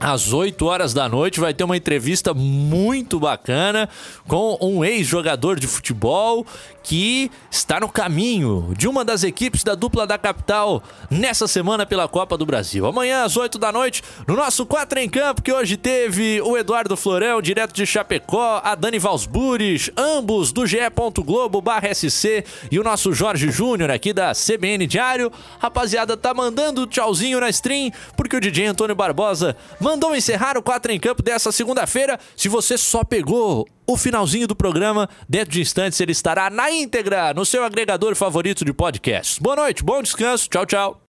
às 0.02 0.32
8 0.32 0.66
horas 0.66 0.92
da 0.92 1.08
noite 1.08 1.38
vai 1.38 1.54
ter 1.54 1.62
uma 1.62 1.76
entrevista 1.76 2.34
muito 2.34 3.20
bacana 3.20 3.88
com 4.26 4.58
um 4.60 4.84
ex-jogador 4.84 5.60
de 5.60 5.68
futebol 5.68 6.44
que 6.82 7.30
está 7.48 7.78
no 7.78 7.88
caminho 7.88 8.74
de 8.76 8.88
uma 8.88 9.04
das 9.04 9.22
equipes 9.22 9.62
da 9.62 9.76
dupla 9.76 10.04
da 10.04 10.18
capital 10.18 10.82
nessa 11.08 11.46
semana 11.46 11.86
pela 11.86 12.08
Copa 12.08 12.36
do 12.36 12.44
Brasil. 12.44 12.84
Amanhã 12.84 13.22
às 13.22 13.36
8 13.36 13.56
da 13.58 13.70
noite, 13.70 14.02
no 14.26 14.34
nosso 14.34 14.66
4 14.66 14.98
em 14.98 15.08
Campo, 15.08 15.42
que 15.42 15.52
hoje 15.52 15.76
teve 15.76 16.40
o 16.42 16.56
Eduardo 16.56 16.96
Florão, 16.96 17.40
direto 17.40 17.72
de 17.72 17.86
Chapecó, 17.86 18.60
a 18.64 18.74
Dani 18.74 18.98
Valsburis, 18.98 19.90
ambos 19.96 20.50
do 20.50 20.66
GE. 20.66 20.82
Globo 21.24 21.62
SC 21.94 22.44
e 22.70 22.78
o 22.78 22.82
nosso 22.82 23.12
Jorge 23.12 23.50
Júnior 23.50 23.90
aqui 23.90 24.12
da 24.12 24.32
CBN 24.32 24.86
Diário. 24.86 25.30
Rapaziada, 25.60 26.16
tá 26.16 26.34
mandando 26.34 26.86
tchauzinho 26.86 27.38
na 27.38 27.48
stream, 27.50 27.92
porque 28.16 28.36
o 28.36 28.40
DJ 28.40 28.66
Antônio 28.66 28.96
Barbosa 28.96 29.56
mandou 29.92 30.16
encerrar 30.16 30.56
o 30.56 30.62
4 30.62 30.90
em 30.90 30.98
Campo 30.98 31.22
dessa 31.22 31.52
segunda-feira. 31.52 32.18
Se 32.34 32.48
você 32.48 32.78
só 32.78 33.04
pegou 33.04 33.68
o 33.86 33.96
finalzinho 33.96 34.48
do 34.48 34.56
programa, 34.56 35.08
dentro 35.28 35.52
de 35.52 35.60
instantes 35.60 36.00
ele 36.00 36.12
estará 36.12 36.48
na 36.48 36.70
íntegra 36.70 37.34
no 37.34 37.44
seu 37.44 37.62
agregador 37.62 38.14
favorito 38.14 38.64
de 38.64 38.72
podcasts. 38.72 39.38
Boa 39.38 39.56
noite, 39.56 39.84
bom 39.84 40.02
descanso, 40.02 40.48
tchau, 40.48 40.64
tchau. 40.64 40.98